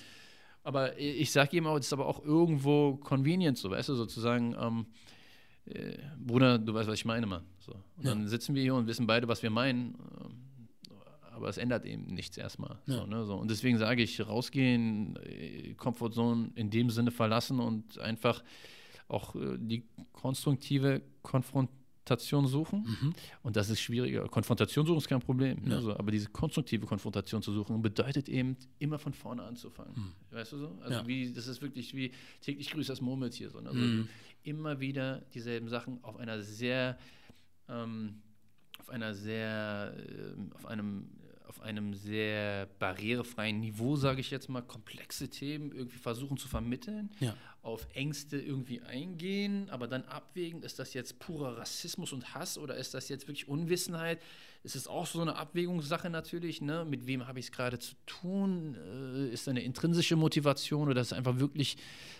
[0.63, 4.55] Aber ich sage ihm auch, es ist aber auch irgendwo convenient, so, weißt du, sozusagen,
[4.59, 4.85] ähm,
[5.65, 7.43] äh, Bruder, du weißt, was ich meine, Mann.
[7.59, 7.73] So.
[7.73, 8.09] Und ja.
[8.09, 9.95] dann sitzen wir hier und wissen beide, was wir meinen.
[10.19, 10.50] Ähm,
[11.31, 12.77] aber es ändert eben nichts erstmal.
[12.85, 12.97] Ja.
[12.97, 13.35] So, ne, so.
[13.35, 18.43] Und deswegen sage ich, rausgehen, äh, Komfortzone in dem Sinne verlassen und einfach
[19.07, 22.83] auch äh, die konstruktive Konfrontation suchen.
[22.83, 23.13] Mhm.
[23.43, 24.27] Und das ist schwieriger.
[24.27, 25.59] Konfrontation suchen ist kein Problem.
[25.61, 25.75] Ne, ja.
[25.77, 25.97] Ne, so.
[25.97, 29.93] Aber diese konstruktive Konfrontation zu suchen, bedeutet eben, immer von vorne anzufangen.
[29.95, 30.35] Mhm.
[30.35, 30.77] Weißt du so?
[30.81, 31.07] Also ja.
[31.07, 32.11] wie, das ist wirklich wie
[32.41, 33.49] täglich grüßt das Murmeltier.
[33.49, 33.69] So, ne?
[33.69, 34.09] also mhm.
[34.43, 36.97] Immer wieder dieselben Sachen auf einer sehr
[37.69, 38.21] ähm,
[38.81, 41.07] auf einer sehr, äh, auf einem
[41.51, 47.09] auf einem sehr barrierefreien Niveau, sage ich jetzt mal, komplexe Themen irgendwie versuchen zu vermitteln,
[47.19, 47.35] ja.
[47.61, 52.77] auf Ängste irgendwie eingehen, aber dann abwägen, ist das jetzt purer Rassismus und Hass oder
[52.77, 54.21] ist das jetzt wirklich Unwissenheit?
[54.63, 56.85] Es ist auch so eine Abwägungssache natürlich, ne?
[56.85, 58.77] mit wem habe ich es gerade zu tun?
[58.77, 61.75] Äh, ist da eine intrinsische Motivation oder ist einfach wirklich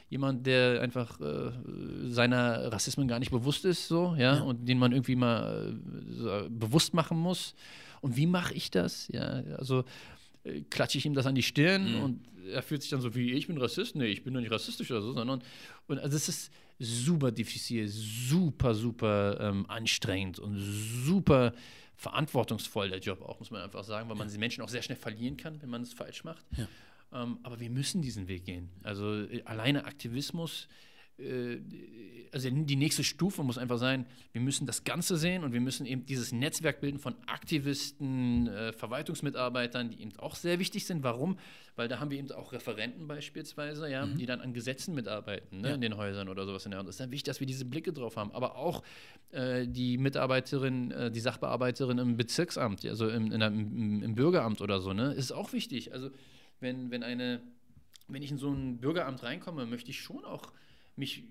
[0.10, 1.52] jemand, der einfach äh,
[2.10, 4.42] seiner Rassismen gar nicht bewusst ist, so, ja, ja.
[4.42, 5.80] und den man irgendwie mal
[6.20, 7.56] äh, bewusst machen muss?
[8.02, 9.08] Und wie mache ich das?
[9.10, 9.86] Ja, also
[10.44, 12.04] äh, klatsche ich ihm das an die Stirn mhm.
[12.04, 13.96] und er fühlt sich dann so wie ich bin Rassist.
[13.96, 15.44] Nee, ich bin doch nicht rassistisch oder so, sondern
[15.88, 21.54] und also es ist super diffizil, super, super ähm, anstrengend und super
[21.96, 24.98] verantwortungsvoll der Job auch, muss man einfach sagen, weil man die Menschen auch sehr schnell
[24.98, 26.44] verlieren kann, wenn man es falsch macht.
[26.58, 26.68] Ja.
[27.14, 28.70] Ähm, aber wir müssen diesen Weg gehen.
[28.82, 30.68] Also äh, alleine Aktivismus
[31.20, 31.58] äh,
[32.32, 35.86] also die nächste Stufe muss einfach sein, wir müssen das Ganze sehen und wir müssen
[35.86, 41.04] eben dieses Netzwerk bilden von Aktivisten, äh, Verwaltungsmitarbeitern, die eben auch sehr wichtig sind.
[41.04, 41.38] Warum?
[41.76, 44.18] Weil da haben wir eben auch Referenten beispielsweise, ja, mhm.
[44.18, 45.76] die dann an Gesetzen mitarbeiten, ne, ja.
[45.76, 46.88] in den Häusern oder sowas in der Hand.
[46.88, 48.32] Es ist dann wichtig, dass wir diese Blicke drauf haben.
[48.32, 48.84] Aber auch
[49.32, 54.80] äh, die Mitarbeiterin, äh, die Sachbearbeiterin im Bezirksamt, also im, in, im, im Bürgeramt oder
[54.80, 55.94] so, ne, ist auch wichtig.
[55.94, 56.12] Also
[56.62, 57.42] wenn, wenn eine,
[58.08, 60.54] wenn ich in so ein Bürgeramt reinkomme, möchte ich schon auch
[60.96, 61.24] mich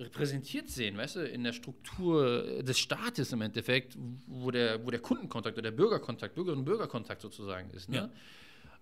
[0.00, 5.00] repräsentiert sehen, weißt du, in der Struktur des Staates im Endeffekt, wo der, wo der
[5.00, 7.88] Kundenkontakt oder der Bürgerkontakt, Bürgerinnen und Bürgerkontakt sozusagen ist.
[7.88, 8.10] Ne?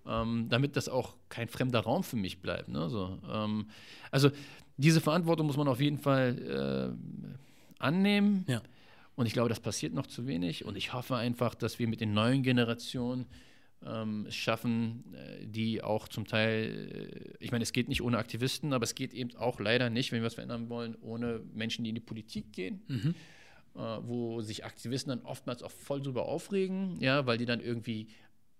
[0.05, 0.21] Ja.
[0.21, 2.69] Ähm, damit das auch kein fremder Raum für mich bleibt.
[2.69, 2.89] Ne?
[2.89, 3.67] So, ähm,
[4.11, 4.29] also
[4.77, 8.45] diese Verantwortung muss man auf jeden Fall äh, annehmen.
[8.47, 8.61] Ja.
[9.15, 10.65] Und ich glaube, das passiert noch zu wenig.
[10.65, 13.25] Und ich hoffe einfach, dass wir mit den neuen Generationen
[13.83, 18.73] ähm, schaffen, äh, die auch zum Teil, äh, ich meine, es geht nicht ohne Aktivisten,
[18.73, 21.89] aber es geht eben auch leider nicht, wenn wir was verändern wollen, ohne Menschen, die
[21.89, 22.81] in die Politik gehen.
[22.87, 23.15] Mhm.
[23.75, 28.07] Äh, wo sich Aktivisten dann oftmals auch voll drüber aufregen, ja, weil die dann irgendwie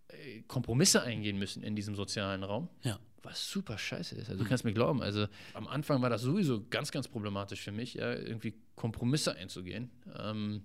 [0.10, 2.68] äh, Kompromisse eingehen müssen in diesem sozialen Raum.
[2.82, 3.00] Ja.
[3.24, 4.28] Was super scheiße ist.
[4.28, 4.50] Also, du mhm.
[4.50, 8.14] kannst mir glauben, also am Anfang war das sowieso ganz, ganz problematisch für mich, ja,
[8.14, 9.90] irgendwie Kompromisse einzugehen.
[10.20, 10.64] Ähm,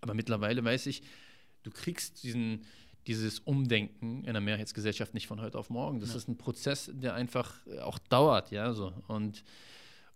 [0.00, 1.02] aber mittlerweile weiß ich,
[1.62, 2.64] du kriegst diesen,
[3.08, 6.00] dieses Umdenken in der Mehrheitsgesellschaft nicht von heute auf morgen.
[6.00, 6.16] Das ja.
[6.16, 8.92] ist ein Prozess, der einfach auch dauert, ja, so.
[9.08, 9.42] Und,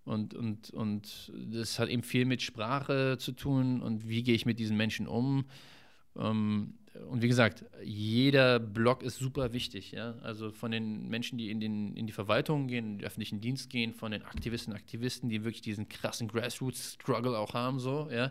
[0.04, 4.46] und, und, und das hat eben viel mit Sprache zu tun und wie gehe ich
[4.46, 5.46] mit diesen Menschen um.
[6.16, 6.74] Ähm,
[7.08, 9.92] und wie gesagt, jeder Block ist super wichtig.
[9.92, 10.14] Ja?
[10.22, 13.70] Also von den Menschen, die in, den, in die Verwaltung gehen, in den öffentlichen Dienst
[13.70, 18.30] gehen, von den Aktivisten, Aktivisten, die wirklich diesen krassen Grassroots-Struggle auch haben, so, ja,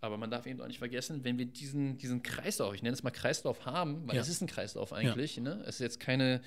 [0.00, 3.02] aber man darf eben auch nicht vergessen, wenn wir diesen, diesen Kreislauf, ich nenne es
[3.02, 4.22] mal Kreislauf haben, weil ja.
[4.22, 5.42] es ist ein Kreislauf eigentlich, ja.
[5.42, 5.62] ne?
[5.62, 6.40] es ist jetzt keine,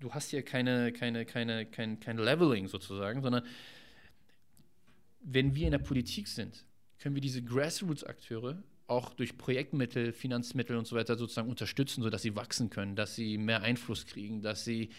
[0.00, 3.44] du hast hier keine, keine, keine, kein, kein Leveling sozusagen, sondern
[5.20, 6.64] wenn wir in der Politik sind,
[6.98, 12.36] können wir diese Grassroots-Akteure auch durch Projektmittel, Finanzmittel und so weiter sozusagen unterstützen, sodass sie
[12.36, 14.90] wachsen können, dass sie mehr Einfluss kriegen, dass sie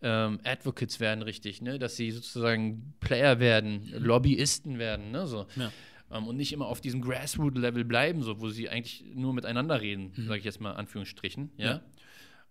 [0.00, 1.78] ähm, Advocates werden, richtig, ne?
[1.78, 5.10] dass sie sozusagen Player werden, Lobbyisten werden.
[5.10, 5.26] Ne?
[5.26, 5.46] So.
[5.56, 5.72] Ja
[6.10, 10.12] ähm, und nicht immer auf diesem Grassroot-Level bleiben, so, wo sie eigentlich nur miteinander reden,
[10.16, 10.26] mhm.
[10.26, 11.50] sage ich jetzt mal Anführungsstrichen.
[11.56, 11.82] Ja?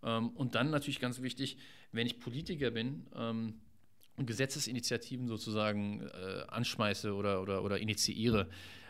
[0.03, 0.17] ja.
[0.17, 1.57] Ähm, und dann natürlich ganz wichtig,
[1.91, 3.55] wenn ich Politiker bin ähm,
[4.15, 8.49] und Gesetzesinitiativen sozusagen äh, anschmeiße oder, oder, oder initiiere,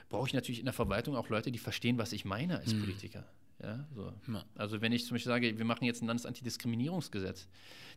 [0.09, 2.81] brauche ich natürlich in der Verwaltung auch Leute, die verstehen, was ich meine als mhm.
[2.81, 3.25] Politiker.
[3.61, 4.13] Ja, so.
[4.27, 4.45] ja.
[4.55, 7.47] Also wenn ich zum Beispiel sage, wir machen jetzt ein Landesantidiskriminierungsgesetz,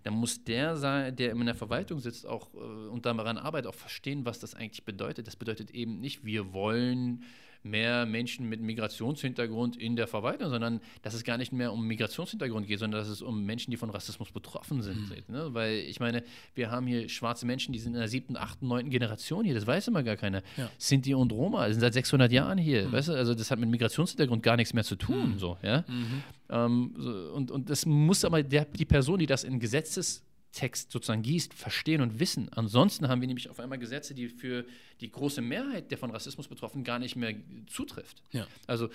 [0.03, 3.75] dann muss der sein, der in der Verwaltung sitzt, auch äh, und daran arbeitet, auch
[3.75, 5.27] verstehen, was das eigentlich bedeutet.
[5.27, 7.25] Das bedeutet eben nicht, wir wollen
[7.63, 12.67] mehr Menschen mit Migrationshintergrund in der Verwaltung, sondern dass es gar nicht mehr um Migrationshintergrund
[12.67, 15.11] geht, sondern dass es um Menschen, die von Rassismus betroffen sind.
[15.11, 15.35] Mhm.
[15.35, 15.49] Ne?
[15.53, 16.23] Weil ich meine,
[16.55, 19.67] wir haben hier schwarze Menschen, die sind in der siebten, achten, neunten Generation hier, das
[19.67, 20.43] weiß immer gar keiner.
[20.57, 20.71] Ja.
[20.79, 22.93] Sinti und Roma sind seit 600 Jahren hier, mhm.
[22.93, 23.13] weißt du?
[23.13, 25.35] Also das hat mit Migrationshintergrund gar nichts mehr zu tun.
[25.35, 25.39] Mhm.
[25.39, 25.85] So, ja?
[25.87, 26.23] Mhm.
[26.49, 30.91] Ähm, so, und, und das muss aber der, die Person, die das in Gesetzes Text
[30.91, 32.49] sozusagen gießt, verstehen und wissen.
[32.53, 34.65] Ansonsten haben wir nämlich auf einmal Gesetze, die für
[35.01, 37.35] die große Mehrheit der von Rassismus Betroffenen gar nicht mehr
[37.69, 38.23] zutrifft.
[38.33, 38.47] Ja.
[38.67, 38.89] Also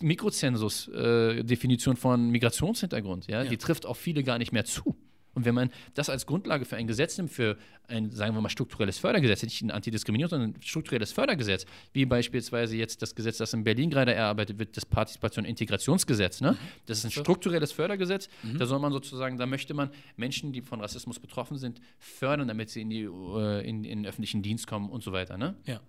[0.00, 4.96] Mikrozensus-Definition äh, von Migrationshintergrund, ja, ja, die trifft auf viele gar nicht mehr zu.
[5.34, 7.56] Und wenn man das als Grundlage für ein Gesetz nimmt, für
[7.86, 12.76] ein, sagen wir mal, strukturelles Fördergesetz, nicht ein Antidiskriminierungs-, sondern ein strukturelles Fördergesetz, wie beispielsweise
[12.76, 16.40] jetzt das Gesetz, das in Berlin gerade erarbeitet wird, das Partizipation- und Integrationsgesetz.
[16.40, 16.56] Ne?
[16.86, 18.28] Das ist ein strukturelles Fördergesetz.
[18.42, 18.58] Mhm.
[18.58, 22.70] Da soll man sozusagen, da möchte man Menschen, die von Rassismus betroffen sind, fördern, damit
[22.70, 25.38] sie in, die, äh, in, in den öffentlichen Dienst kommen und so weiter.
[25.38, 25.54] Ne?
[25.64, 25.80] Ja.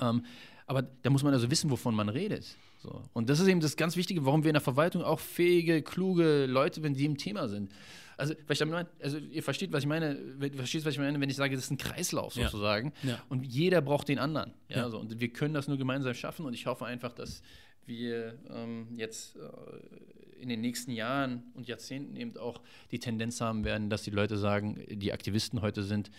[0.00, 0.24] Ähm,
[0.66, 2.56] aber da muss man also wissen, wovon man redet.
[2.82, 3.02] So.
[3.12, 6.46] Und das ist eben das ganz Wichtige, warum wir in der Verwaltung auch fähige, kluge
[6.46, 7.70] Leute, wenn die im Thema sind.
[8.16, 10.18] Also, weil ich damit meine, also ihr versteht, was ich meine,
[10.54, 12.92] versteht, was ich meine, wenn ich sage, das ist ein Kreislauf sozusagen.
[13.02, 13.10] Ja.
[13.10, 13.22] Ja.
[13.28, 14.52] Und jeder braucht den anderen.
[14.68, 14.90] Ja, ja.
[14.90, 14.98] So.
[14.98, 17.42] Und wir können das nur gemeinsam schaffen und ich hoffe einfach, dass
[17.84, 22.60] wir ähm, jetzt äh, in den nächsten Jahren und Jahrzehnten eben auch
[22.90, 26.10] die Tendenz haben werden, dass die Leute sagen, die Aktivisten heute sind,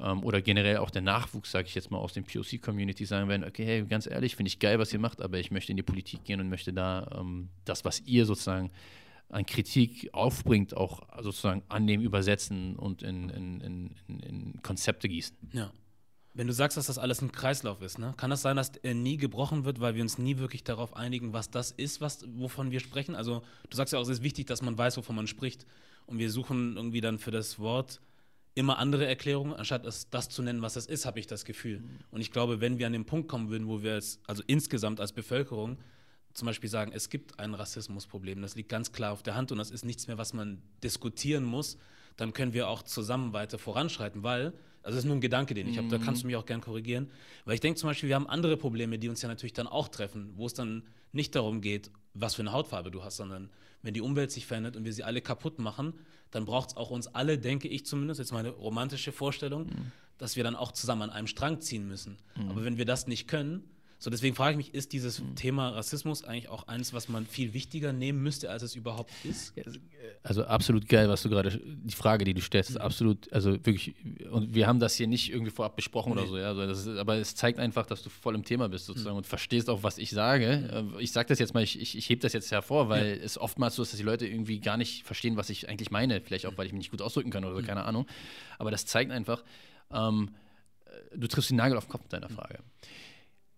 [0.00, 3.44] ähm, oder generell auch der Nachwuchs, sage ich jetzt mal, aus den POC-Community sagen werden,
[3.44, 5.82] okay, hey, ganz ehrlich, finde ich geil, was ihr macht, aber ich möchte in die
[5.82, 8.70] Politik gehen und möchte da ähm, das, was ihr sozusagen
[9.28, 15.36] an Kritik aufbringt, auch sozusagen annehmen, übersetzen und in, in, in, in Konzepte gießen.
[15.52, 15.72] Ja.
[16.36, 18.12] Wenn du sagst, dass das alles ein Kreislauf ist, ne?
[18.16, 21.32] kann das sein, dass er nie gebrochen wird, weil wir uns nie wirklich darauf einigen,
[21.32, 23.14] was das ist, was, wovon wir sprechen?
[23.14, 25.64] Also du sagst ja auch, es ist wichtig, dass man weiß, wovon man spricht.
[26.06, 28.00] Und wir suchen irgendwie dann für das Wort
[28.54, 31.82] immer andere Erklärungen, anstatt es das zu nennen, was es ist, habe ich das Gefühl.
[32.10, 35.00] Und ich glaube, wenn wir an den Punkt kommen würden, wo wir es, also insgesamt
[35.00, 35.78] als Bevölkerung,
[36.34, 39.58] zum Beispiel sagen, es gibt ein Rassismusproblem, das liegt ganz klar auf der Hand und
[39.58, 41.78] das ist nichts mehr, was man diskutieren muss,
[42.16, 45.68] dann können wir auch zusammen weiter voranschreiten, weil, also das ist nur ein Gedanke, den
[45.68, 47.10] ich habe, da kannst du mich auch gern korrigieren,
[47.44, 49.88] weil ich denke zum Beispiel, wir haben andere Probleme, die uns ja natürlich dann auch
[49.88, 50.82] treffen, wo es dann
[51.12, 53.50] nicht darum geht, was für eine Hautfarbe du hast, sondern
[53.82, 55.94] wenn die Umwelt sich verändert und wir sie alle kaputt machen,
[56.30, 59.92] dann braucht es auch uns alle, denke ich zumindest, jetzt meine romantische Vorstellung, mhm.
[60.18, 62.16] dass wir dann auch zusammen an einem Strang ziehen müssen.
[62.36, 62.50] Mhm.
[62.50, 63.62] Aber wenn wir das nicht können,
[64.04, 65.34] so, deswegen frage ich mich, ist dieses mhm.
[65.34, 69.54] Thema Rassismus eigentlich auch eins, was man viel wichtiger nehmen müsste, als es überhaupt ist?
[70.22, 72.82] Also absolut geil, was du gerade, die Frage, die du stellst, ist mhm.
[72.82, 73.94] absolut, also wirklich,
[74.30, 76.20] und wir haben das hier nicht irgendwie vorab besprochen nee.
[76.20, 78.84] oder so, ja, also ist, aber es zeigt einfach, dass du voll im Thema bist
[78.84, 79.18] sozusagen mhm.
[79.18, 80.68] und verstehst auch, was ich sage.
[80.98, 83.24] Äh, ich sage das jetzt mal, ich, ich, ich hebe das jetzt hervor, weil ja.
[83.24, 86.20] es oftmals so ist, dass die Leute irgendwie gar nicht verstehen, was ich eigentlich meine,
[86.20, 87.66] vielleicht auch, weil ich mich nicht gut ausdrücken kann oder so, mhm.
[87.66, 88.06] keine Ahnung.
[88.58, 89.42] Aber das zeigt einfach,
[89.90, 90.34] ähm,
[90.84, 92.58] äh, du triffst den Nagel auf den Kopf mit deiner Frage.
[92.58, 93.13] Mhm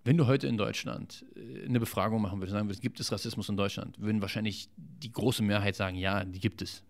[0.07, 3.49] wenn du heute in Deutschland äh, eine Befragung machen würdest, sagen würdest, gibt es Rassismus
[3.49, 6.83] in Deutschland, würden wahrscheinlich die große Mehrheit sagen, ja, die gibt es.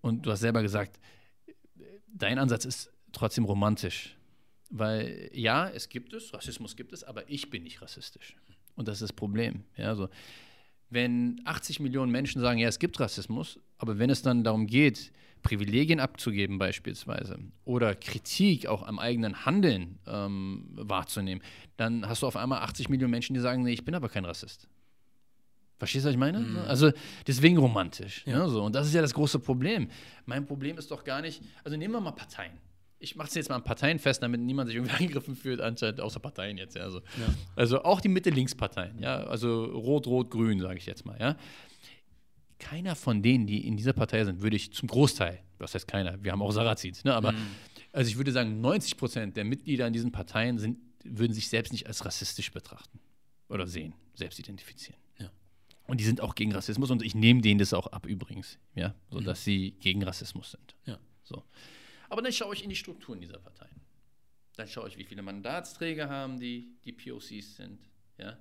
[0.00, 1.00] Und du hast selber gesagt,
[2.06, 4.16] dein Ansatz ist trotzdem romantisch.
[4.70, 8.36] Weil ja, es gibt es, Rassismus gibt es, aber ich bin nicht rassistisch.
[8.76, 9.64] Und das ist das Problem.
[9.76, 10.08] Ja, also,
[10.90, 15.12] wenn 80 Millionen Menschen sagen, ja, es gibt Rassismus, aber wenn es dann darum geht,
[15.42, 21.42] Privilegien abzugeben beispielsweise oder Kritik auch am eigenen Handeln ähm, wahrzunehmen,
[21.76, 24.24] dann hast du auf einmal 80 Millionen Menschen, die sagen, nee, ich bin aber kein
[24.24, 24.68] Rassist.
[25.78, 26.40] Verstehst du, was ich meine?
[26.40, 26.58] Mhm.
[26.68, 26.92] Also
[27.26, 28.22] deswegen romantisch.
[28.26, 28.40] Ja.
[28.40, 28.62] Ja, so.
[28.62, 29.88] Und das ist ja das große Problem.
[30.26, 32.52] Mein Problem ist doch gar nicht, also nehmen wir mal Parteien.
[32.98, 36.02] Ich mache es jetzt mal an Parteien fest, damit niemand sich irgendwie angegriffen fühlt, anscheinend
[36.02, 36.76] außer Parteien jetzt.
[36.76, 37.34] Ja, also, ja.
[37.56, 41.36] also auch die Mitte-Links-Parteien, ja, also Rot, Rot, Grün, sage ich jetzt mal, ja
[42.60, 46.22] keiner von denen, die in dieser Partei sind, würde ich zum Großteil, was heißt keiner,
[46.22, 47.46] wir haben auch Sarazid, ne, aber mhm.
[47.92, 51.72] also ich würde sagen, 90 Prozent der Mitglieder in diesen Parteien sind, würden sich selbst
[51.72, 53.00] nicht als rassistisch betrachten
[53.48, 55.00] oder sehen, selbst identifizieren.
[55.18, 55.30] Ja.
[55.86, 58.94] Und die sind auch gegen Rassismus und ich nehme denen das auch ab übrigens, ja,
[59.10, 59.34] so mhm.
[59.34, 60.76] sie gegen Rassismus sind.
[60.84, 60.98] Ja.
[61.24, 61.42] So.
[62.08, 63.80] Aber dann schaue ich in die Strukturen dieser Parteien.
[64.56, 67.80] Dann schaue ich, wie viele Mandatsträger haben die, die POCs sind,
[68.18, 68.36] ja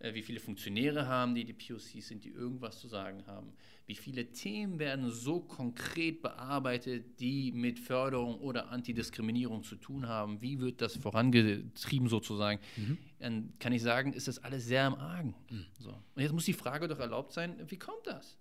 [0.00, 3.52] wie viele Funktionäre haben die, die POCs sind, die irgendwas zu sagen haben,
[3.86, 10.40] wie viele Themen werden so konkret bearbeitet, die mit Förderung oder Antidiskriminierung zu tun haben,
[10.40, 12.98] wie wird das vorangetrieben sozusagen, mhm.
[13.18, 15.34] dann kann ich sagen, ist das alles sehr im Argen.
[15.50, 15.66] Mhm.
[15.78, 15.90] So.
[15.90, 18.38] Und jetzt muss die Frage doch erlaubt sein, wie kommt das?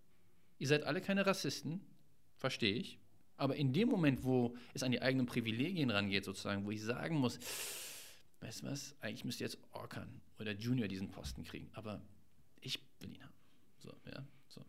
[0.60, 1.82] Ihr seid alle keine Rassisten,
[2.38, 2.99] verstehe ich.
[3.36, 7.18] Aber in dem Moment, wo es an die eigenen Privilegien rangeht, sozusagen, wo ich sagen
[7.18, 7.39] muss,
[8.42, 12.02] weißt du was, eigentlich müsste jetzt Orkan oder Junior diesen Posten kriegen, aber
[12.62, 13.34] ich will ihn haben.
[13.80, 14.66] So, ja, so.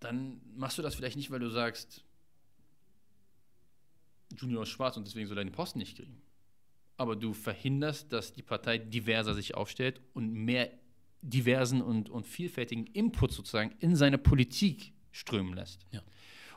[0.00, 2.04] Dann machst du das vielleicht nicht, weil du sagst,
[4.36, 6.20] Junior ist schwarz und deswegen soll er den Posten nicht kriegen.
[6.96, 10.70] Aber du verhinderst, dass die Partei diverser sich aufstellt und mehr
[11.22, 15.86] diversen und, und vielfältigen Input sozusagen in seine Politik strömen lässt.
[15.90, 16.02] Ja.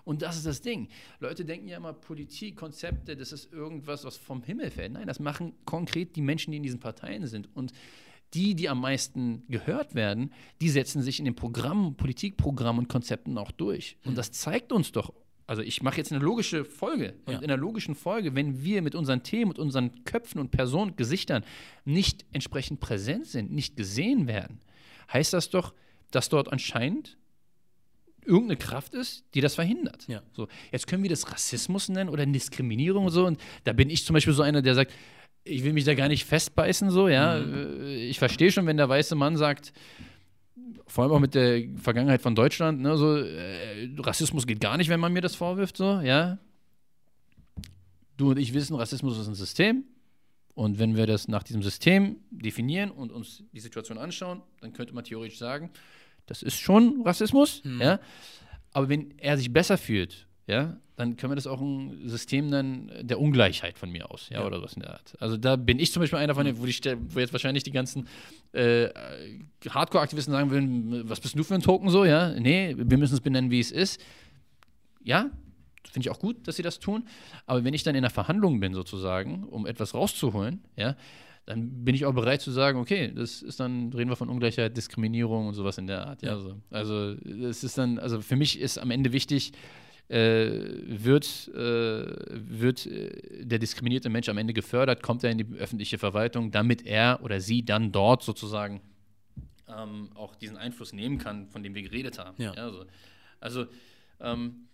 [0.10, 0.88] Und das ist das Ding.
[1.20, 4.94] Leute denken ja immer, Politik, Konzepte, das ist irgendwas, was vom Himmel fällt.
[4.94, 7.48] Nein, das machen konkret die Menschen, die in diesen Parteien sind.
[7.56, 7.74] Und
[8.34, 13.38] die, die am meisten gehört werden, die setzen sich in den Programmen, Politikprogrammen und Konzepten
[13.38, 13.98] auch durch.
[14.04, 15.14] Und das zeigt uns doch,
[15.46, 17.14] also ich mache jetzt eine logische Folge.
[17.28, 17.40] Und ja.
[17.42, 21.44] in einer logischen Folge, wenn wir mit unseren Themen, mit unseren Köpfen und Personen, Gesichtern
[21.86, 24.60] nicht entsprechend präsent sind, nicht gesehen werden,
[25.14, 25.76] heißt das doch,
[26.10, 27.19] dass dort anscheinend
[28.30, 30.08] irgendeine Kraft ist, die das verhindert.
[30.08, 30.22] Ja.
[30.32, 33.26] So, jetzt können wir das Rassismus nennen oder Diskriminierung und so.
[33.26, 34.94] Und da bin ich zum Beispiel so einer, der sagt,
[35.44, 37.40] ich will mich da gar nicht festbeißen, so, ja.
[37.40, 37.88] Mhm.
[37.88, 39.74] Ich verstehe schon, wenn der weiße Mann sagt,
[40.86, 44.90] vor allem auch mit der Vergangenheit von Deutschland, ne, so, äh, Rassismus geht gar nicht,
[44.90, 46.38] wenn man mir das vorwirft, so, ja.
[48.18, 49.86] Du und ich wissen, Rassismus ist ein System.
[50.54, 54.94] Und wenn wir das nach diesem System definieren und uns die Situation anschauen, dann könnte
[54.94, 55.72] man theoretisch sagen,
[56.30, 57.82] das ist schon Rassismus, mhm.
[57.82, 58.00] ja.
[58.72, 62.92] Aber wenn er sich besser fühlt, ja, dann können wir das auch ein System nennen
[63.02, 64.46] der Ungleichheit von mir aus, ja, ja.
[64.46, 65.16] oder was in der Art.
[65.20, 66.76] Also da bin ich zum Beispiel einer von denen, wo, die,
[67.08, 68.08] wo jetzt wahrscheinlich die ganzen
[68.52, 68.90] äh,
[69.70, 72.38] Hardcore-Aktivisten sagen würden, was bist du für ein Token so, ja?
[72.38, 74.02] Nee, wir müssen es benennen, wie es ist.
[75.04, 75.30] Ja,
[75.90, 77.08] finde ich auch gut, dass sie das tun.
[77.46, 80.96] Aber wenn ich dann in der Verhandlung bin, sozusagen, um etwas rauszuholen, ja,
[81.50, 84.78] dann bin ich auch bereit zu sagen, okay, das ist dann, reden wir von Ungleichheit,
[84.78, 86.22] Diskriminierung und sowas in der Art.
[86.22, 86.36] Ja, ja.
[86.36, 89.54] Also, also es ist dann, also für mich ist am Ende wichtig,
[90.10, 90.52] äh,
[90.86, 95.98] wird, äh, wird äh, der diskriminierte Mensch am Ende gefördert, kommt er in die öffentliche
[95.98, 98.82] Verwaltung, damit er oder sie dann dort sozusagen
[99.68, 102.40] ähm, auch diesen Einfluss nehmen kann, von dem wir geredet haben.
[102.40, 102.54] Ja.
[102.54, 102.86] ja also,
[103.40, 103.66] also
[104.20, 104.68] ähm,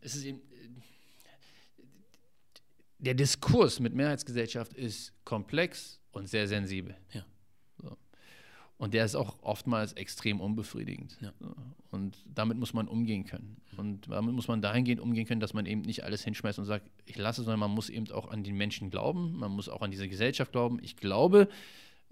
[0.00, 0.40] es ist eben,
[3.02, 6.96] der Diskurs mit Mehrheitsgesellschaft ist komplex und sehr sensibel.
[7.12, 7.24] Ja.
[7.82, 7.96] So.
[8.78, 11.18] Und der ist auch oftmals extrem unbefriedigend.
[11.20, 11.32] Ja.
[11.40, 11.54] So.
[11.90, 13.60] Und damit muss man umgehen können.
[13.76, 16.88] Und damit muss man dahingehend umgehen können, dass man eben nicht alles hinschmeißt und sagt,
[17.04, 19.90] ich lasse, sondern man muss eben auch an den Menschen glauben, man muss auch an
[19.90, 20.78] diese Gesellschaft glauben.
[20.80, 21.48] Ich glaube,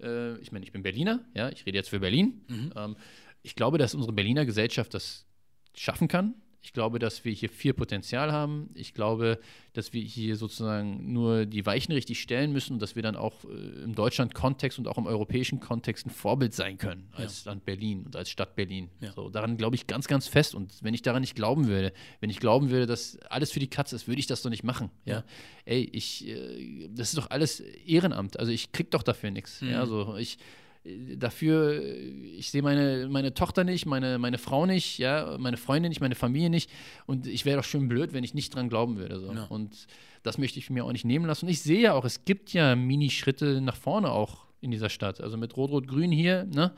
[0.01, 2.41] äh, ich meine, ich bin Berliner, ja, ich rede jetzt für Berlin.
[2.49, 2.73] Mhm.
[2.75, 2.95] Ähm,
[3.43, 5.25] ich glaube, dass unsere Berliner Gesellschaft das
[5.73, 8.69] schaffen kann, ich glaube, dass wir hier viel Potenzial haben.
[8.75, 9.39] Ich glaube,
[9.73, 13.43] dass wir hier sozusagen nur die Weichen richtig stellen müssen und dass wir dann auch
[13.45, 17.51] äh, im Deutschland-Kontext und auch im europäischen Kontext ein Vorbild sein können als ja.
[17.51, 18.89] Land Berlin und als Stadt Berlin.
[18.99, 19.11] Ja.
[19.13, 20.53] So, daran glaube ich ganz, ganz fest.
[20.53, 23.69] Und wenn ich daran nicht glauben würde, wenn ich glauben würde, dass alles für die
[23.69, 24.91] Katze ist, würde ich das doch nicht machen.
[25.05, 25.23] Ja, ja.
[25.65, 28.39] ey, ich, äh, das ist doch alles Ehrenamt.
[28.39, 29.61] Also ich krieg doch dafür nichts.
[29.61, 29.69] Mhm.
[29.71, 30.37] Ja, so ich
[30.83, 36.01] dafür, ich sehe meine, meine Tochter nicht, meine, meine Frau nicht, ja, meine Freundin nicht,
[36.01, 36.69] meine Familie nicht.
[37.05, 39.19] Und ich wäre doch schön blöd, wenn ich nicht dran glauben würde.
[39.19, 39.31] So.
[39.31, 39.43] Ja.
[39.45, 39.87] Und
[40.23, 41.45] das möchte ich mir auch nicht nehmen lassen.
[41.45, 45.21] Und ich sehe ja auch, es gibt ja Minischritte nach vorne auch in dieser Stadt.
[45.21, 46.71] Also mit Rot-Rot-Grün hier, ne?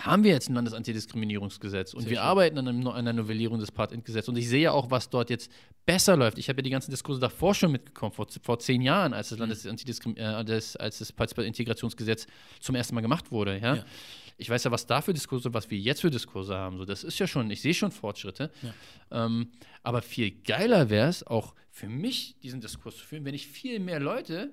[0.00, 2.24] Haben wir jetzt ein Landesantidiskriminierungsgesetz und Sehr wir schön.
[2.24, 4.28] arbeiten an, einem, an einer Novellierung des Patentgesetzes.
[4.28, 5.50] Und ich sehe ja auch, was dort jetzt
[5.86, 6.38] besser läuft.
[6.38, 9.38] Ich habe ja die ganzen Diskurse davor schon mitgekommen, vor, vor zehn Jahren, als das,
[9.38, 10.16] mhm.
[10.16, 12.26] Äh, das, als das Partizipationsgesetz
[12.60, 13.58] zum ersten Mal gemacht wurde.
[13.58, 13.76] Ja?
[13.76, 13.84] ja?
[14.36, 16.76] Ich weiß ja, was da für Diskurse, was wir jetzt für Diskurse haben.
[16.78, 18.50] So, das ist ja schon, ich sehe schon Fortschritte.
[18.62, 19.26] Ja.
[19.26, 19.52] Ähm,
[19.84, 23.78] aber viel geiler wäre es, auch für mich diesen Diskurs zu führen, wenn ich viel
[23.78, 24.50] mehr Leute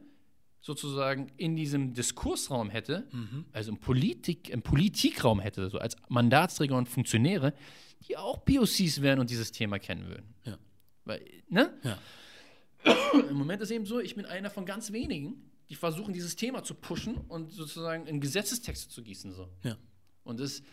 [0.61, 3.45] sozusagen in diesem Diskursraum hätte, mhm.
[3.51, 7.53] also im, Politik, im Politikraum hätte, so als Mandatsträger und Funktionäre,
[8.07, 10.33] die auch POCs wären und dieses Thema kennen würden.
[10.45, 10.57] Ja.
[11.05, 11.73] Weil, ne?
[11.83, 11.97] Ja.
[13.29, 16.63] Im Moment ist eben so, ich bin einer von ganz wenigen, die versuchen, dieses Thema
[16.63, 19.31] zu pushen und sozusagen in Gesetzestexte zu gießen.
[19.33, 19.49] So.
[19.63, 19.77] Ja.
[20.23, 20.63] Und es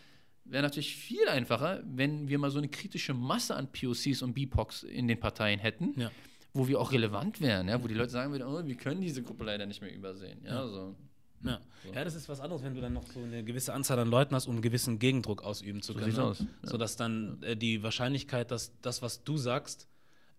[0.45, 4.83] wäre natürlich viel einfacher, wenn wir mal so eine kritische Masse an POCs und BIPOCs
[4.83, 6.11] in den Parteien hätten, ja
[6.55, 7.83] wo wir auch relevant wären, ja?
[7.83, 10.41] wo die Leute sagen würden, oh, wir können diese Gruppe leider nicht mehr übersehen.
[10.45, 10.67] Ja, ja.
[10.67, 10.97] So.
[11.45, 11.61] Ja.
[11.85, 11.93] So.
[11.93, 14.35] ja, das ist was anderes, wenn du dann noch so eine gewisse Anzahl an Leuten
[14.35, 16.11] hast, um einen gewissen Gegendruck ausüben zu können.
[16.11, 16.27] So ne?
[16.29, 16.41] aus.
[16.41, 16.47] Ja.
[16.63, 19.89] Sodass dann äh, die Wahrscheinlichkeit, dass das, was du sagst,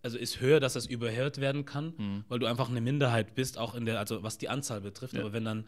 [0.01, 2.23] also ist höher, dass das überhört werden kann, mhm.
[2.27, 5.13] weil du einfach eine Minderheit bist, auch in der, also was die Anzahl betrifft.
[5.13, 5.21] Ja.
[5.21, 5.65] Aber wenn dann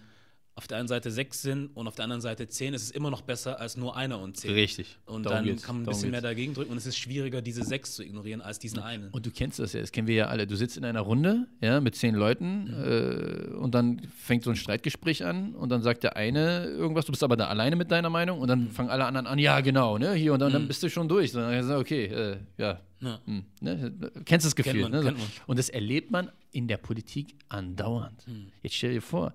[0.55, 3.09] auf der einen Seite sechs sind und auf der anderen Seite zehn, ist es immer
[3.09, 4.51] noch besser als nur einer und zehn.
[4.51, 4.97] Richtig.
[5.05, 5.63] Und Darum dann geht's.
[5.63, 8.03] kann man ein bisschen Darum mehr dagegen drücken und es ist schwieriger, diese sechs zu
[8.03, 9.09] ignorieren als diesen einen.
[9.09, 10.47] Und du kennst das ja, das kennen wir ja alle.
[10.47, 13.53] Du sitzt in einer Runde ja, mit zehn Leuten mhm.
[13.53, 17.13] äh, und dann fängt so ein Streitgespräch an und dann sagt der eine irgendwas, du
[17.13, 18.71] bist aber da alleine mit deiner Meinung und dann mhm.
[18.71, 20.53] fangen alle anderen an, ja genau, ne, hier und dann, mhm.
[20.53, 21.31] dann bist du schon durch.
[21.31, 22.81] Dann sagst okay, äh, ja.
[22.99, 23.19] ja.
[23.25, 23.93] Hm, ne?
[24.25, 24.89] Kennst das Gefühl.
[24.89, 25.15] Man, ne?
[25.47, 28.27] Und das erlebt man in der Politik andauernd.
[28.27, 28.47] Mhm.
[28.61, 29.33] Jetzt stell dir vor,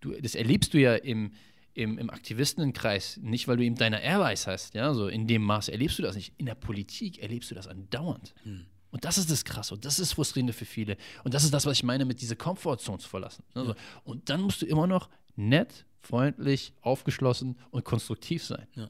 [0.00, 1.32] du, das erlebst du ja im,
[1.74, 5.68] im, im Aktivistenkreis, nicht weil du eben deine Airways hast, ja, so in dem Maß
[5.68, 6.34] erlebst du das nicht.
[6.38, 8.34] In der Politik erlebst du das andauernd.
[8.42, 8.66] Hm.
[8.90, 10.96] Und das ist das Krasse und das ist frustrierende für viele.
[11.22, 13.44] Und das ist das, was ich meine mit dieser Comfortzone zu verlassen.
[13.54, 13.76] Also, ja.
[14.04, 18.66] Und dann musst du immer noch nett, freundlich, aufgeschlossen und konstruktiv sein.
[18.74, 18.88] Ja.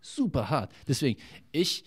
[0.00, 0.72] Super hart.
[0.86, 1.84] Deswegen, ich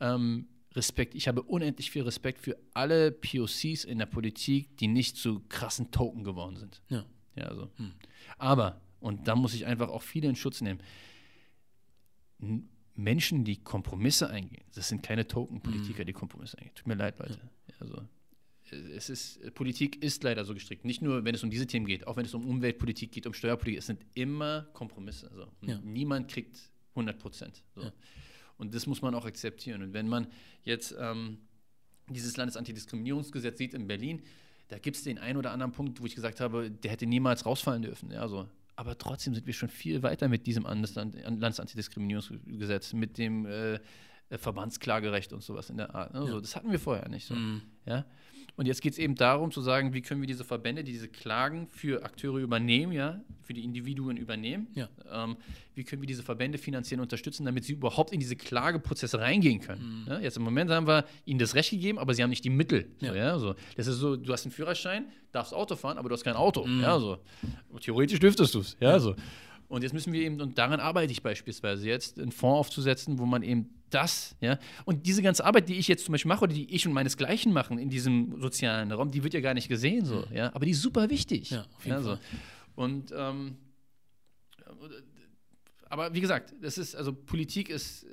[0.00, 5.16] ähm, Respekt, ich habe unendlich viel Respekt für alle POCs in der Politik, die nicht
[5.16, 6.82] zu krassen Token geworden sind.
[6.88, 7.04] Ja.
[7.36, 7.70] Ja, also.
[7.76, 7.92] Hm.
[8.38, 10.80] Aber, und da muss ich einfach auch viele in Schutz nehmen,
[12.94, 16.06] Menschen, die Kompromisse eingehen, das sind keine Token-Politiker, hm.
[16.06, 16.74] die Kompromisse eingehen.
[16.74, 17.40] Tut mir leid, Leute.
[17.68, 17.74] Ja.
[17.80, 18.02] Also,
[18.70, 20.84] es ist, Politik ist leider so gestrickt.
[20.84, 23.34] Nicht nur, wenn es um diese Themen geht, auch wenn es um Umweltpolitik geht, um
[23.34, 25.30] Steuerpolitik, es sind immer Kompromisse.
[25.30, 25.78] Also, ja.
[25.80, 27.62] Niemand kriegt 100 Prozent.
[27.74, 27.82] So.
[27.82, 27.92] Ja.
[28.56, 29.82] Und das muss man auch akzeptieren.
[29.82, 30.26] Und wenn man
[30.62, 31.38] jetzt ähm,
[32.08, 34.22] dieses Landesantidiskriminierungsgesetz sieht in Berlin,
[34.72, 37.44] da gibt es den einen oder anderen Punkt, wo ich gesagt habe, der hätte niemals
[37.44, 38.10] rausfallen dürfen.
[38.10, 38.48] Ja, so.
[38.74, 43.78] Aber trotzdem sind wir schon viel weiter mit diesem Landesantidiskriminierungsgesetz, mit dem äh,
[44.38, 46.14] Verbandsklagerecht und sowas in der Art.
[46.14, 46.40] Also, ja.
[46.40, 47.26] Das hatten wir vorher nicht.
[47.26, 47.34] So.
[47.34, 47.62] Mhm.
[47.86, 48.04] Ja?
[48.56, 51.08] Und jetzt geht es eben darum zu sagen, wie können wir diese Verbände, die diese
[51.08, 54.88] Klagen für Akteure übernehmen, ja, für die Individuen übernehmen, ja.
[55.10, 55.36] ähm,
[55.74, 60.04] wie können wir diese Verbände finanziell unterstützen, damit sie überhaupt in diese Klageprozesse reingehen können.
[60.04, 60.12] Mhm.
[60.12, 62.50] Ja, jetzt im Moment haben wir ihnen das Recht gegeben, aber sie haben nicht die
[62.50, 62.90] Mittel.
[63.00, 63.08] Ja.
[63.08, 63.54] So, ja, so.
[63.76, 66.66] Das ist so, du hast einen Führerschein, darfst Auto fahren, aber du hast kein Auto.
[66.66, 66.82] Mhm.
[66.82, 67.18] Ja, so.
[67.80, 68.76] Theoretisch dürftest du es.
[68.80, 69.16] Ja, so.
[69.72, 73.24] Und jetzt müssen wir eben, und daran arbeite ich beispielsweise jetzt, einen Fonds aufzusetzen, wo
[73.24, 76.52] man eben das, ja, und diese ganze Arbeit, die ich jetzt zum Beispiel mache oder
[76.52, 80.04] die ich und meinesgleichen machen in diesem sozialen Raum, die wird ja gar nicht gesehen,
[80.04, 80.36] so, mhm.
[80.36, 81.52] ja, aber die ist super wichtig.
[81.52, 82.18] Ja, auf jeden ja, Fall.
[82.76, 82.82] So.
[82.82, 83.56] Und, ähm,
[85.88, 88.04] aber wie gesagt, das ist, also Politik ist,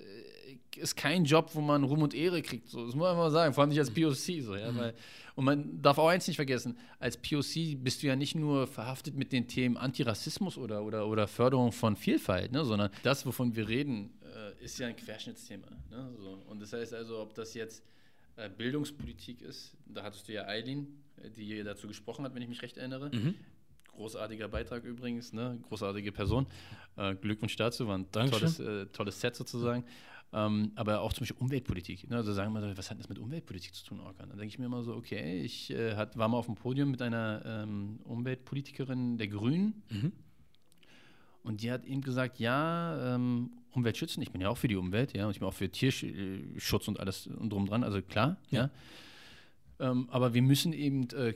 [0.78, 3.54] ist kein Job, wo man Ruhm und Ehre kriegt, so, das muss man mal sagen,
[3.54, 3.92] vor allem nicht als.
[3.92, 4.78] POC, so, ja, mhm.
[4.78, 4.94] weil
[5.40, 9.16] und man darf auch eins nicht vergessen, als POC bist du ja nicht nur verhaftet
[9.16, 13.70] mit den Themen Antirassismus oder, oder, oder Förderung von Vielfalt, ne, sondern das, wovon wir
[13.70, 15.68] reden, äh, ist ja ein Querschnittsthema.
[15.90, 16.44] Ne, so.
[16.50, 17.86] Und das heißt also, ob das jetzt
[18.36, 20.88] äh, Bildungspolitik ist, da hattest du ja Eileen,
[21.38, 23.10] die dazu gesprochen hat, wenn ich mich recht erinnere.
[23.10, 23.36] Mhm.
[23.88, 25.58] Großartiger Beitrag übrigens, ne?
[25.70, 26.48] großartige Person.
[26.98, 29.86] Äh, Glückwunsch dazu, war ein tolles, äh, tolles Set sozusagen.
[30.32, 32.08] Ähm, aber auch zum Beispiel Umweltpolitik.
[32.10, 32.18] Ne?
[32.18, 34.30] Also sagen wir, was hat das mit Umweltpolitik zu tun, Orkan?
[34.30, 36.92] Dann denke ich mir immer so, okay, ich äh, hat, war mal auf dem Podium
[36.92, 39.82] mit einer ähm, Umweltpolitikerin der Grünen.
[39.90, 40.12] Mhm.
[41.42, 44.76] Und die hat eben gesagt, ja, ähm, Umwelt schützen, ich bin ja auch für die
[44.76, 48.38] Umwelt, ja, und ich bin auch für Tierschutz und alles und drum dran, also klar,
[48.50, 48.70] ja.
[49.80, 49.92] ja.
[49.92, 51.34] Ähm, aber wir müssen eben äh,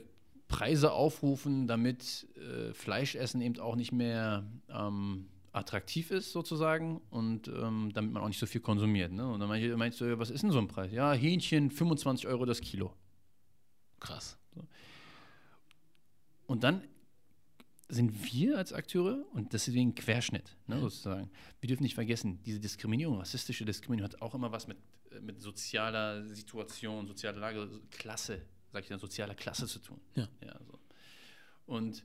[0.48, 7.90] Preise aufrufen, damit äh, Fleischessen eben auch nicht mehr ähm, attraktiv ist sozusagen und ähm,
[7.94, 9.12] damit man auch nicht so viel konsumiert.
[9.12, 9.26] Ne?
[9.26, 10.92] Und dann meinst du, was ist denn so ein Preis?
[10.92, 12.92] Ja, Hähnchen 25 Euro das Kilo.
[14.00, 14.36] Krass.
[14.54, 14.66] So.
[16.46, 16.82] Und dann
[17.88, 21.30] sind wir als Akteure und deswegen Querschnitt, ne, sozusagen.
[21.60, 24.78] Wir dürfen nicht vergessen, diese Diskriminierung, rassistische Diskriminierung hat auch immer was mit,
[25.10, 28.42] äh, mit sozialer Situation, sozialer Lage, Klasse,
[28.72, 30.00] sag ich dann, sozialer Klasse zu tun.
[30.14, 30.28] Ja.
[30.42, 30.78] ja so.
[31.66, 32.04] Und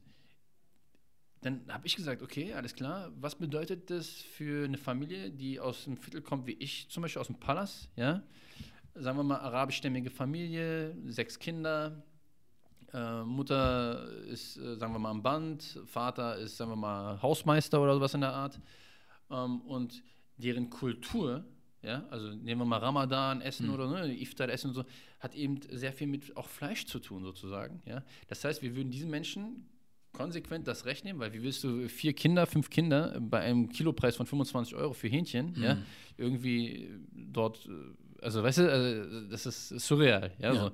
[1.41, 5.85] dann habe ich gesagt, okay, alles klar, was bedeutet das für eine Familie, die aus
[5.85, 8.21] dem Viertel kommt, wie ich zum Beispiel aus dem Palas, ja?
[8.95, 12.03] Sagen wir mal, arabischstämmige Familie, sechs Kinder,
[12.93, 17.81] äh, Mutter ist, äh, sagen wir mal, am Band, Vater ist, sagen wir mal, Hausmeister
[17.81, 18.59] oder sowas in der Art.
[19.29, 20.03] Ähm, und
[20.37, 21.45] deren Kultur,
[21.81, 23.73] ja, also nehmen wir mal Ramadan, Essen mhm.
[23.73, 24.85] oder ne, Iftar, Essen und so,
[25.19, 27.81] hat eben sehr viel mit auch Fleisch zu tun, sozusagen.
[27.85, 28.03] Ja?
[28.27, 29.68] Das heißt, wir würden diesen Menschen
[30.19, 34.17] konsequent das Recht nehmen, weil wie willst du vier Kinder, fünf Kinder bei einem Kilopreis
[34.17, 35.63] von 25 Euro für Hähnchen, mhm.
[35.63, 35.77] ja,
[36.17, 40.59] irgendwie dort, äh, also weißt du, also das ist surreal, ja, ja.
[40.59, 40.71] So.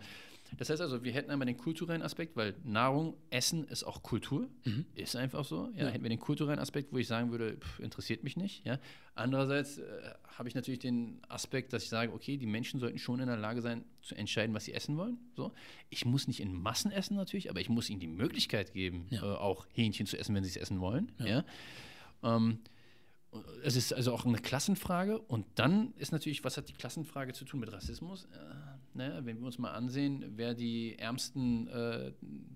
[0.58, 4.48] Das heißt also, wir hätten einmal den kulturellen Aspekt, weil Nahrung, Essen ist auch Kultur,
[4.64, 4.86] mhm.
[4.96, 5.70] ist einfach so.
[5.76, 8.66] Ja, ja, hätten wir den kulturellen Aspekt, wo ich sagen würde, pff, interessiert mich nicht.
[8.66, 8.80] Ja.
[9.16, 9.84] Andererseits äh,
[10.38, 13.38] habe ich natürlich den Aspekt, dass ich sage, okay, die Menschen sollten schon in der
[13.38, 15.18] Lage sein, zu entscheiden, was sie essen wollen.
[15.36, 15.52] So.
[15.90, 19.22] Ich muss nicht in Massen essen natürlich, aber ich muss ihnen die Möglichkeit geben, ja.
[19.22, 21.12] äh, auch Hähnchen zu essen, wenn sie es essen wollen.
[21.20, 21.44] Ja.
[22.24, 22.60] Ähm,
[23.64, 25.20] es ist also auch eine Klassenfrage.
[25.20, 28.26] Und dann ist natürlich, was hat die Klassenfrage zu tun mit Rassismus?
[28.26, 32.12] Äh, ne, wenn wir uns mal ansehen, wer die ärmsten äh,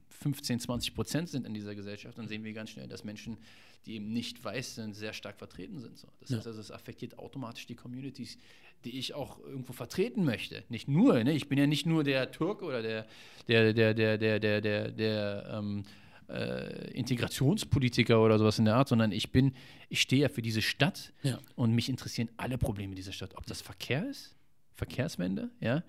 [0.10, 3.38] 15, 20 Prozent sind in dieser Gesellschaft, dann sehen wir ganz schnell, dass Menschen,
[3.86, 5.98] die eben nicht weiß sind, sehr stark vertreten sind.
[5.98, 6.08] So.
[6.20, 6.38] Das ja.
[6.38, 8.38] heißt also, es affektiert automatisch die Communities,
[8.84, 10.64] die ich auch irgendwo vertreten möchte.
[10.70, 11.34] Nicht nur, ne?
[11.34, 13.06] ich bin ja nicht nur der Türke oder der,
[13.48, 15.84] der, der, der, der, der, der, der ähm,
[16.30, 19.54] äh, Integrationspolitiker oder sowas in der Art, sondern ich bin,
[19.90, 21.40] ich stehe ja für diese Stadt ja.
[21.56, 23.36] und mich interessieren alle Probleme dieser Stadt.
[23.36, 24.36] Ob das Verkehr ist,
[24.76, 25.84] Verkehrswende, ja.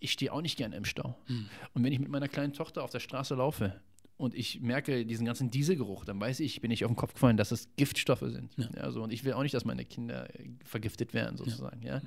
[0.00, 1.16] Ich stehe auch nicht gerne im Stau.
[1.28, 1.48] Mhm.
[1.72, 3.80] Und wenn ich mit meiner kleinen Tochter auf der Straße laufe
[4.16, 7.36] und ich merke diesen ganzen Dieselgeruch, dann weiß ich, bin ich auf den Kopf gefallen,
[7.36, 8.50] dass es Giftstoffe sind.
[8.56, 8.68] Ja.
[8.76, 9.02] ja so.
[9.02, 10.28] Und ich will auch nicht, dass meine Kinder
[10.64, 11.82] vergiftet werden, sozusagen.
[11.82, 11.96] Ja.
[11.96, 12.02] ja.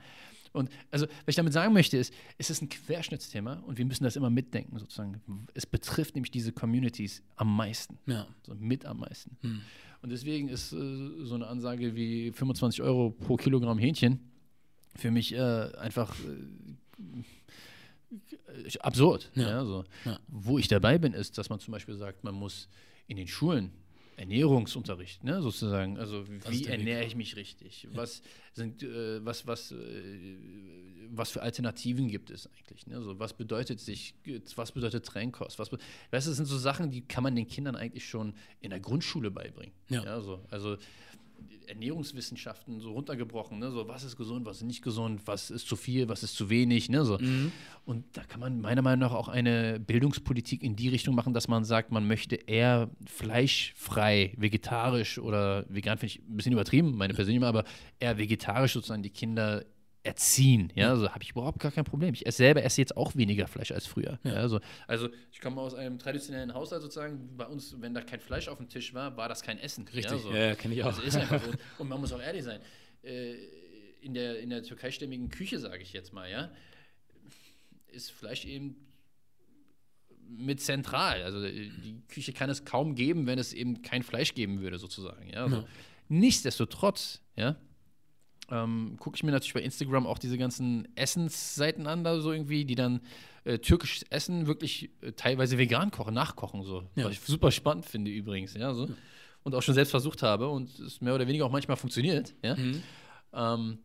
[0.53, 4.03] Und also, was ich damit sagen möchte, ist, es ist ein Querschnittsthema und wir müssen
[4.03, 5.21] das immer mitdenken, sozusagen.
[5.53, 7.99] Es betrifft nämlich diese Communities am meisten.
[8.05, 8.27] Ja.
[8.43, 9.37] So mit am meisten.
[9.41, 9.61] Hm.
[10.01, 14.19] Und deswegen ist äh, so eine Ansage wie 25 Euro pro Kilogramm Hähnchen
[14.95, 17.23] für mich äh, einfach äh,
[18.79, 19.31] absurd.
[19.35, 19.49] Ja.
[19.49, 19.83] ja so.
[20.05, 20.19] Ja.
[20.27, 22.69] Wo ich dabei bin, ist, dass man zum Beispiel sagt, man muss
[23.07, 23.71] in den Schulen
[24.17, 25.99] Ernährungsunterricht, ne, sozusagen.
[25.99, 27.83] Also wie ernähre ich mich richtig?
[27.83, 27.89] Ja.
[27.93, 29.75] Was sind, äh, was, was, äh,
[31.09, 32.87] was für Alternativen gibt es eigentlich?
[32.87, 32.95] Ne?
[32.95, 34.15] Also was bedeutet sich,
[34.55, 35.59] was bedeutet Trennkost?
[35.59, 35.81] Was, weißt
[36.25, 39.29] du, das sind so Sachen, die kann man den Kindern eigentlich schon in der Grundschule
[39.29, 39.73] beibringen.
[39.89, 40.03] Ja.
[40.03, 40.43] ja so.
[40.49, 40.77] Also
[41.67, 43.71] Ernährungswissenschaften so runtergebrochen, ne?
[43.71, 46.49] so was ist gesund, was ist nicht gesund, was ist zu viel, was ist zu
[46.49, 47.03] wenig, ne?
[47.03, 47.17] so.
[47.17, 47.51] Mhm.
[47.85, 51.47] Und da kann man meiner Meinung nach auch eine Bildungspolitik in die Richtung machen, dass
[51.47, 57.13] man sagt, man möchte eher fleischfrei, vegetarisch oder vegan finde ich ein bisschen übertrieben, meine
[57.13, 57.65] persönliche, aber
[57.99, 59.63] eher vegetarisch sozusagen die Kinder
[60.07, 60.71] erziehen.
[60.75, 62.13] Ja, also habe ich überhaupt gar kein Problem.
[62.13, 64.19] Ich esse selber esse jetzt auch weniger Fleisch als früher.
[64.23, 64.33] Ja.
[64.33, 67.35] Ja, also, also ich komme aus einem traditionellen Haushalt sozusagen.
[67.37, 69.85] Bei uns, wenn da kein Fleisch auf dem Tisch war, war das kein Essen.
[69.87, 70.31] Richtig, ja, so.
[70.33, 70.87] ja kenne ich auch.
[70.87, 71.51] Also ist einfach so.
[71.77, 72.61] Und man muss auch ehrlich sein.
[73.03, 73.35] Äh,
[74.01, 76.51] in der, in der türkeistämmigen Küche, sage ich jetzt mal, ja,
[77.87, 78.75] ist Fleisch eben
[80.29, 81.23] mit zentral.
[81.23, 85.29] Also die Küche kann es kaum geben, wenn es eben kein Fleisch geben würde, sozusagen.
[85.29, 85.43] Ja?
[85.43, 85.65] Also, ja.
[86.09, 87.57] Nichtsdestotrotz, ja,
[88.49, 92.65] ähm, gucke ich mir natürlich bei Instagram auch diese ganzen Essensseiten an, da so irgendwie,
[92.65, 93.01] die dann
[93.43, 96.83] äh, türkisches Essen wirklich äh, teilweise vegan kochen, nachkochen, so.
[96.95, 97.05] Ja.
[97.05, 98.89] Was ich super spannend finde übrigens, ja, so.
[99.43, 102.55] Und auch schon selbst versucht habe und es mehr oder weniger auch manchmal funktioniert, ja.
[102.55, 102.83] Mhm.
[103.33, 103.77] Ähm,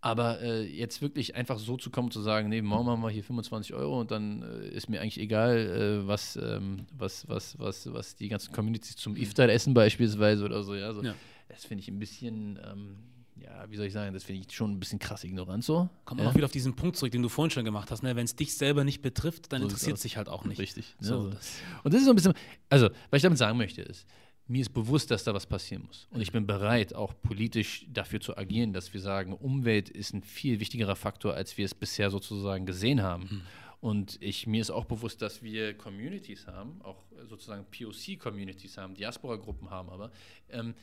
[0.00, 3.24] aber äh, jetzt wirklich einfach so zu kommen, zu sagen, nee, morgen machen wir hier
[3.24, 7.92] 25 Euro und dann äh, ist mir eigentlich egal, äh, was, ähm, was, was, was,
[7.92, 10.92] was die ganzen Communities zum Iftar essen beispielsweise oder so, ja.
[10.92, 11.02] So.
[11.02, 11.14] ja.
[11.48, 12.96] Das finde ich ein bisschen, ähm,
[13.40, 15.88] ja, wie soll ich sagen, das finde ich schon ein bisschen krass ignorant so.
[16.04, 16.28] Kommt ja.
[16.28, 18.16] auch wieder auf diesen Punkt zurück, den du vorhin schon gemacht hast, ne?
[18.16, 20.58] Wenn es dich selber nicht betrifft, dann so interessiert es dich halt auch nicht.
[20.58, 20.94] Richtig.
[21.00, 21.58] So, ja, das.
[21.84, 22.34] Und das ist so ein bisschen,
[22.70, 24.06] also, was ich damit sagen möchte, ist,
[24.48, 26.06] mir ist bewusst, dass da was passieren muss.
[26.10, 30.22] Und ich bin bereit, auch politisch dafür zu agieren, dass wir sagen, Umwelt ist ein
[30.22, 33.22] viel wichtigerer Faktor, als wir es bisher sozusagen gesehen haben.
[33.22, 33.42] Mhm.
[33.80, 39.70] Und ich, mir ist auch bewusst, dass wir Communities haben, auch sozusagen POC-Communities haben, Diaspora-Gruppen
[39.70, 40.10] haben, aber
[40.48, 40.74] ähm,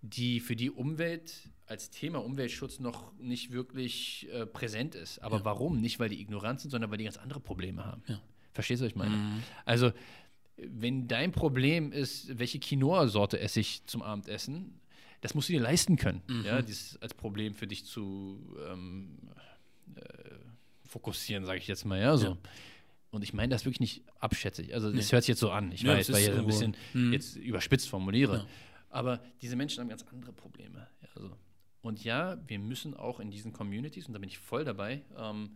[0.00, 5.18] die für die Umwelt als Thema Umweltschutz noch nicht wirklich äh, präsent ist.
[5.20, 5.44] Aber ja.
[5.44, 5.80] warum?
[5.80, 8.02] Nicht, weil die ignorant sind, sondern weil die ganz andere Probleme haben.
[8.06, 8.20] Ja.
[8.52, 9.16] Verstehst du, was ich meine?
[9.16, 9.42] Mhm.
[9.64, 9.92] Also
[10.56, 14.80] wenn dein Problem ist, welche Quinoa-Sorte esse ich zum Abendessen,
[15.20, 16.44] das musst du dir leisten können, mhm.
[16.44, 19.18] ja, dies als Problem für dich zu ähm,
[19.94, 20.00] äh,
[20.84, 22.26] fokussieren, sage ich jetzt mal, ja, so.
[22.26, 22.38] Ja.
[23.10, 24.74] Und ich meine das wirklich nicht abschätzig.
[24.74, 25.12] Also, das nee.
[25.12, 25.72] hört sich jetzt so an.
[25.72, 27.12] Ich ja, weiß, weil ich das ein bisschen mhm.
[27.12, 28.46] jetzt überspitzt formuliere.
[28.90, 30.88] Aber diese Menschen haben ganz andere Probleme.
[31.02, 31.36] Ja, also.
[31.80, 35.50] Und ja, wir müssen auch in diesen Communities, und da bin ich voll dabei, ähm,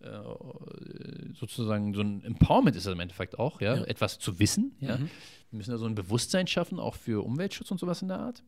[0.00, 3.84] äh, sozusagen so ein Empowerment ist das im Endeffekt auch, ja, ja.
[3.84, 4.96] etwas zu wissen, ja.
[4.96, 5.10] Mhm.
[5.50, 8.42] Wir müssen da so ein Bewusstsein schaffen, auch für Umweltschutz und sowas in der Art.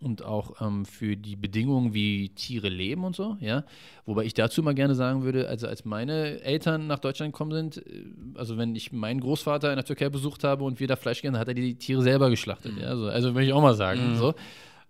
[0.00, 3.64] Und auch ähm, für die Bedingungen, wie Tiere leben und so, ja.
[4.06, 7.84] Wobei ich dazu mal gerne sagen würde, also als meine Eltern nach Deutschland gekommen sind,
[7.84, 11.20] äh, also wenn ich meinen Großvater in der Türkei besucht habe und wir da Fleisch
[11.22, 12.82] gegessen, hat er die Tiere selber geschlachtet, mhm.
[12.82, 12.88] ja.
[12.88, 14.16] Also, also würde ich auch mal sagen, mhm.
[14.16, 14.34] so.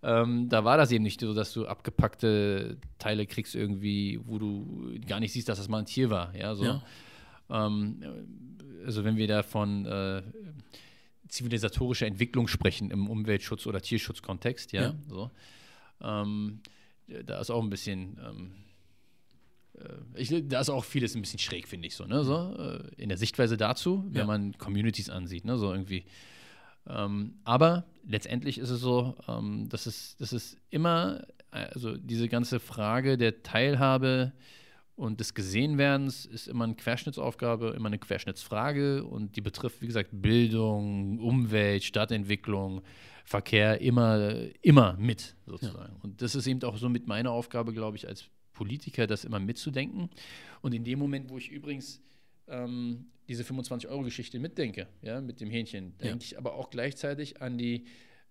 [0.02, 4.98] Ähm, da war das eben nicht so, dass du abgepackte Teile kriegst irgendwie, wo du
[5.06, 6.34] gar nicht siehst, dass das mal ein Tier war.
[6.34, 6.64] Ja, so.
[6.64, 6.82] Ja.
[7.50, 8.02] Ähm,
[8.84, 10.22] also wenn wir da von äh,
[11.28, 14.94] zivilisatorischer Entwicklung sprechen im Umweltschutz- oder Tierschutzkontext, ja, ja.
[15.08, 15.30] so.
[16.00, 16.60] Ähm,
[17.26, 18.52] da ist auch ein bisschen, ähm,
[19.78, 22.80] äh, ich, da ist auch vieles ein bisschen schräg, finde ich so, ne, so, äh,
[22.96, 24.26] in der Sichtweise dazu, wenn ja.
[24.26, 26.04] man Communities ansieht, ne, so irgendwie
[26.88, 32.60] ähm, aber letztendlich ist es so, ähm, dass, es, dass es immer, also diese ganze
[32.60, 34.32] Frage der Teilhabe
[34.96, 40.10] und des Gesehenwerdens ist immer eine Querschnittsaufgabe, immer eine Querschnittsfrage und die betrifft, wie gesagt,
[40.12, 42.82] Bildung, Umwelt, Stadtentwicklung,
[43.24, 45.94] Verkehr immer, immer mit sozusagen.
[45.94, 46.00] Ja.
[46.02, 49.40] Und das ist eben auch so mit meiner Aufgabe, glaube ich, als Politiker, das immer
[49.40, 50.10] mitzudenken.
[50.60, 52.02] Und in dem Moment, wo ich übrigens
[52.46, 56.30] ähm, diese 25-Euro-Geschichte mitdenke, ja, mit dem Hähnchen, denke ja.
[56.32, 57.84] ich aber auch gleichzeitig an die,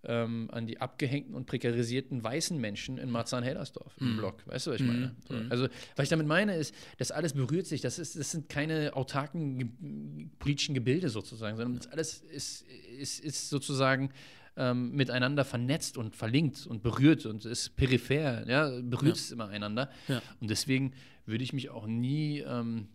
[0.03, 4.07] ähm, an die abgehängten und prekarisierten weißen Menschen in Marzahn-Hellersdorf mhm.
[4.07, 4.45] im Block.
[4.45, 5.15] Weißt du, was ich meine?
[5.29, 5.45] Mhm.
[5.45, 5.51] Mhm.
[5.51, 7.79] Also, was ich damit meine, ist, das alles berührt sich.
[7.79, 12.65] Das, ist, das sind keine autarken ge politischen Gebilde sozusagen, sondern das alles ist,
[12.99, 14.09] ist, ist sozusagen
[14.57, 19.21] ähm, miteinander vernetzt und verlinkt und berührt und ist peripher, ja, berührt ja.
[19.21, 19.89] es immer einander.
[20.09, 20.21] Ja.
[20.41, 20.91] Und deswegen
[21.25, 22.39] würde ich mich auch nie.
[22.39, 22.89] Ähm,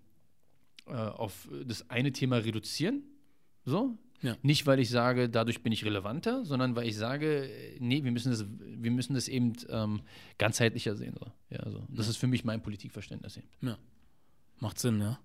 [0.86, 3.02] äh, auf das eine Thema reduzieren.
[3.64, 3.96] So.
[4.22, 4.36] Ja.
[4.42, 8.30] Nicht, weil ich sage, dadurch bin ich relevanter, sondern weil ich sage, nee, wir müssen
[8.30, 10.00] das, wir müssen das eben ähm,
[10.38, 11.14] ganzheitlicher sehen.
[11.18, 11.26] So.
[11.50, 11.84] Ja, so.
[11.90, 12.10] Das ja.
[12.10, 13.48] ist für mich mein Politikverständnis eben.
[13.60, 13.76] Ja.
[14.60, 15.18] Macht Sinn, ja.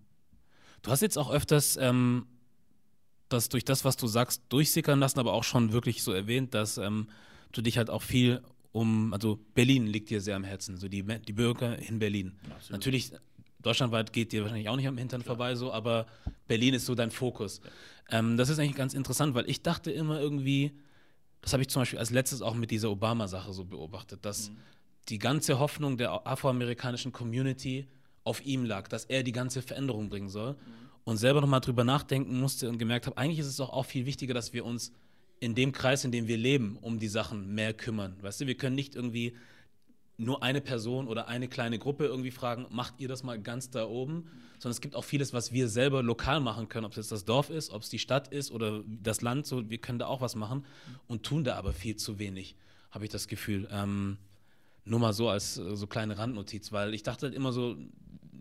[0.81, 2.25] Du hast jetzt auch öfters ähm,
[3.29, 6.77] das durch das, was du sagst, durchsickern lassen, aber auch schon wirklich so erwähnt, dass
[6.77, 7.07] ähm,
[7.51, 8.41] du dich halt auch viel
[8.71, 12.37] um, also Berlin liegt dir sehr am Herzen, so die, die Bürger in Berlin.
[12.51, 12.71] Absolut.
[12.71, 13.11] Natürlich
[13.61, 15.35] deutschlandweit geht dir wahrscheinlich auch nicht am Hintern Klar.
[15.35, 16.05] vorbei, so, aber
[16.47, 17.61] Berlin ist so dein Fokus.
[18.11, 18.19] Ja.
[18.19, 20.71] Ähm, das ist eigentlich ganz interessant, weil ich dachte immer irgendwie,
[21.41, 24.57] das habe ich zum Beispiel als letztes auch mit dieser Obama-Sache so beobachtet, dass mhm.
[25.09, 27.87] die ganze Hoffnung der afroamerikanischen Community
[28.23, 30.53] auf ihm lag, dass er die ganze Veränderung bringen soll.
[30.53, 30.89] Mhm.
[31.05, 34.05] Und selber nochmal drüber nachdenken musste und gemerkt habe, eigentlich ist es doch auch viel
[34.05, 34.91] wichtiger, dass wir uns
[35.39, 38.15] in dem Kreis, in dem wir leben, um die Sachen mehr kümmern.
[38.21, 39.35] Weißt du, wir können nicht irgendwie
[40.19, 43.85] nur eine Person oder eine kleine Gruppe irgendwie fragen, macht ihr das mal ganz da
[43.87, 44.29] oben?
[44.59, 47.25] Sondern es gibt auch vieles, was wir selber lokal machen können, ob es jetzt das
[47.25, 50.21] Dorf ist, ob es die Stadt ist oder das Land, so, wir können da auch
[50.21, 50.65] was machen
[51.07, 52.55] und tun da aber viel zu wenig,
[52.91, 53.67] habe ich das Gefühl.
[53.71, 54.17] Ähm,
[54.85, 57.77] Nur mal so als äh, so kleine Randnotiz, weil ich dachte halt immer so,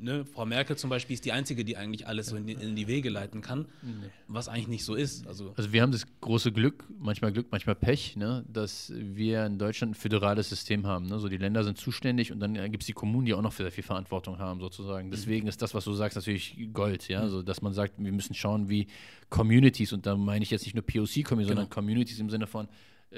[0.01, 2.77] ne, Frau Merkel zum Beispiel ist die Einzige, die eigentlich alles so in die, in
[2.77, 4.09] die Wege leiten kann, nee.
[4.27, 5.27] was eigentlich nicht so ist.
[5.27, 9.59] Also, also wir haben das große Glück, manchmal Glück, manchmal Pech, ne, dass wir in
[9.59, 11.07] Deutschland ein föderales System haben.
[11.07, 11.19] Ne?
[11.19, 13.73] So die Länder sind zuständig und dann gibt es die Kommunen, die auch noch sehr
[13.73, 15.11] viel Verantwortung haben, sozusagen.
[15.11, 15.49] Deswegen mhm.
[15.49, 17.19] ist das, was du sagst, natürlich Gold, ja.
[17.19, 17.25] Mhm.
[17.25, 18.87] Also, dass man sagt, wir müssen schauen, wie
[19.31, 21.47] Communities, und da meine ich jetzt nicht nur POC-Communities, genau.
[21.47, 22.69] sondern Communities im Sinne von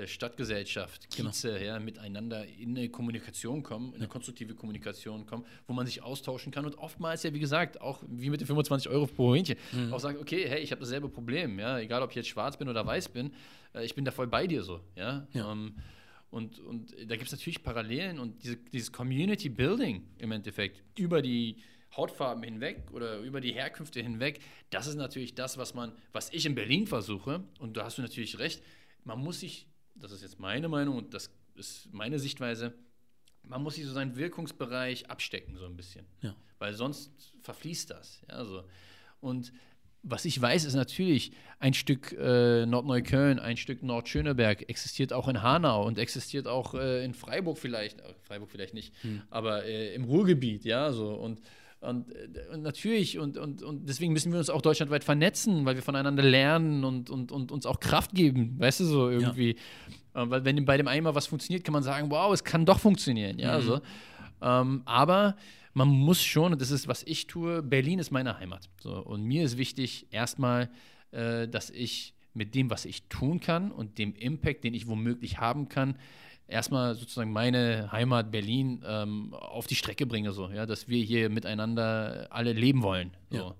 [0.07, 1.30] Stadtgesellschaft, genau.
[1.30, 1.64] Kieze, genau.
[1.64, 4.09] ja, miteinander in eine Kommunikation kommen, in eine ja.
[4.09, 8.30] konstruktive Kommunikation kommen, wo man sich austauschen kann und oftmals ja, wie gesagt, auch wie
[8.30, 9.93] mit den 25 Euro pro Hähnchen, mhm.
[9.93, 12.68] auch sagt, okay, hey, ich habe dasselbe Problem, ja, egal ob ich jetzt schwarz bin
[12.68, 13.32] oder weiß bin,
[13.74, 15.26] äh, ich bin da voll bei dir so, ja.
[15.32, 15.51] ja.
[15.51, 15.74] Ähm,
[16.30, 21.22] und, und da gibt es natürlich Parallelen und diese, dieses Community Building im Endeffekt über
[21.22, 21.57] die
[21.97, 24.38] Hautfarben hinweg oder über die Herkünfte hinweg,
[24.70, 28.03] das ist natürlich das, was man, was ich in Berlin versuche, und da hast du
[28.03, 28.62] natürlich recht,
[29.03, 29.66] man muss sich
[30.01, 32.74] das ist jetzt meine Meinung und das ist meine Sichtweise,
[33.42, 36.07] man muss sich so seinen Wirkungsbereich abstecken, so ein bisschen.
[36.22, 36.34] Ja.
[36.59, 37.11] Weil sonst
[37.42, 38.22] verfließt das.
[38.28, 38.64] Ja, so.
[39.20, 39.53] Und
[40.03, 45.42] was ich weiß, ist natürlich, ein Stück äh, Nordneukölln, ein Stück Nordschöneberg existiert auch in
[45.42, 49.22] Hanau und existiert auch äh, in Freiburg vielleicht, äh, Freiburg vielleicht nicht, hm.
[49.28, 51.12] aber äh, im Ruhrgebiet, ja, so.
[51.12, 51.42] Und
[51.81, 55.76] und, äh, und, natürlich, und, und, und deswegen müssen wir uns auch deutschlandweit vernetzen, weil
[55.76, 59.57] wir voneinander lernen und, und, und uns auch Kraft geben, weißt du, so irgendwie.
[60.14, 60.22] Ja.
[60.22, 62.66] Äh, weil wenn bei dem einen mal was funktioniert, kann man sagen, wow, es kann
[62.66, 63.62] doch funktionieren, ja, mhm.
[63.62, 63.81] so.
[64.43, 65.37] Ähm, aber
[65.72, 68.68] man muss schon, und das ist, was ich tue, Berlin ist meine Heimat.
[68.81, 70.70] So, und mir ist wichtig, erstmal,
[71.12, 75.39] äh, dass ich mit dem, was ich tun kann und dem Impact, den ich womöglich
[75.39, 75.97] haben kann,
[76.51, 81.30] erstmal sozusagen meine Heimat Berlin ähm, auf die Strecke bringe, so, ja, dass wir hier
[81.30, 83.12] miteinander alle leben wollen.
[83.30, 83.36] So.
[83.36, 83.55] Ja.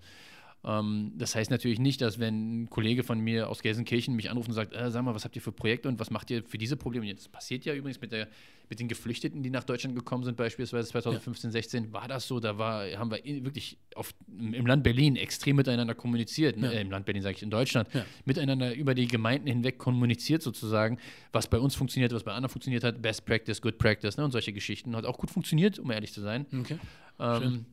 [0.63, 4.49] Ähm, das heißt natürlich nicht, dass wenn ein Kollege von mir aus Gelsenkirchen mich anruft
[4.49, 6.59] und sagt, äh, sag mal, was habt ihr für Projekte und was macht ihr für
[6.59, 7.13] diese Probleme?
[7.15, 8.29] Das passiert ja übrigens mit, der,
[8.69, 11.53] mit den Geflüchteten, die nach Deutschland gekommen sind, beispielsweise 2015, ja.
[11.53, 15.95] 16, war das so, da war, haben wir wirklich auf, im Land Berlin extrem miteinander
[15.95, 16.67] kommuniziert, ne?
[16.67, 16.73] ja.
[16.73, 18.05] äh, im Land Berlin sage ich, in Deutschland, ja.
[18.27, 20.99] miteinander über die Gemeinden hinweg kommuniziert sozusagen,
[21.33, 24.25] was bei uns funktioniert, was bei anderen funktioniert hat, Best Practice, Good Practice ne?
[24.27, 24.95] und solche Geschichten.
[24.95, 26.45] Hat auch gut funktioniert, um ehrlich zu sein.
[26.53, 26.79] Okay.
[27.19, 27.65] Ähm,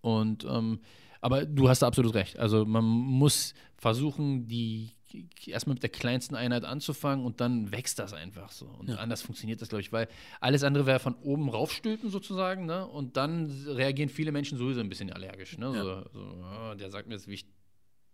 [0.00, 0.78] und ähm,
[1.24, 2.38] aber du hast absolut recht.
[2.38, 4.90] Also man muss versuchen, die
[5.46, 8.66] erstmal mit der kleinsten Einheit anzufangen und dann wächst das einfach so.
[8.66, 8.96] Und ja.
[8.96, 10.06] anders funktioniert das, glaube ich, weil
[10.42, 12.86] alles andere wäre von oben raufstülpen sozusagen, ne?
[12.86, 15.56] Und dann reagieren viele Menschen sowieso ein bisschen allergisch.
[15.56, 15.72] Ne?
[15.74, 15.82] Ja.
[15.82, 17.46] So, so, oh, der sagt mir jetzt, wie ich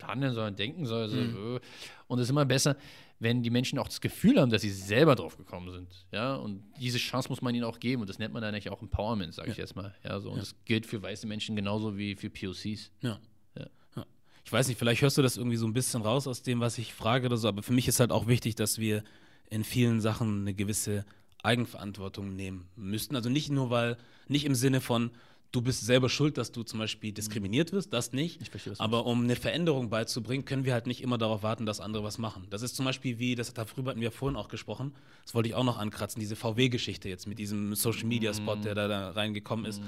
[0.01, 1.09] handeln soll, denken soll.
[1.09, 1.57] So, mhm.
[1.57, 1.61] Äh.
[2.07, 2.77] Und es ist immer besser,
[3.21, 6.07] wenn die Menschen auch das Gefühl haben, dass sie selber drauf gekommen sind.
[6.11, 8.01] Ja, und diese Chance muss man ihnen auch geben.
[8.01, 9.53] Und das nennt man dann eigentlich auch Empowerment, sage ja.
[9.53, 9.95] ich jetzt mal.
[10.03, 10.31] Ja, so.
[10.31, 10.41] Und ja.
[10.41, 12.91] das gilt für weiße Menschen genauso wie für POCs.
[13.03, 13.21] Ja.
[13.57, 14.07] ja.
[14.45, 16.79] Ich weiß nicht, vielleicht hörst du das irgendwie so ein bisschen raus aus dem, was
[16.79, 19.05] ich frage oder so, aber für mich ist halt auch wichtig, dass wir
[19.51, 21.05] in vielen Sachen eine gewisse
[21.43, 23.17] Eigenverantwortung nehmen müssten.
[23.17, 23.99] Also nicht nur, weil,
[24.29, 25.11] nicht im Sinne von,
[25.53, 28.41] du bist selber schuld, dass du zum Beispiel diskriminiert wirst, das nicht.
[28.41, 31.81] Ich verstehe, Aber um eine Veränderung beizubringen, können wir halt nicht immer darauf warten, dass
[31.81, 32.47] andere was machen.
[32.51, 34.95] Das ist zum Beispiel wie, das darüber hatten wir vorhin auch gesprochen,
[35.25, 39.11] das wollte ich auch noch ankratzen, diese VW-Geschichte jetzt mit diesem Social-Media-Spot, der da, da,
[39.11, 39.83] reingekommen ist.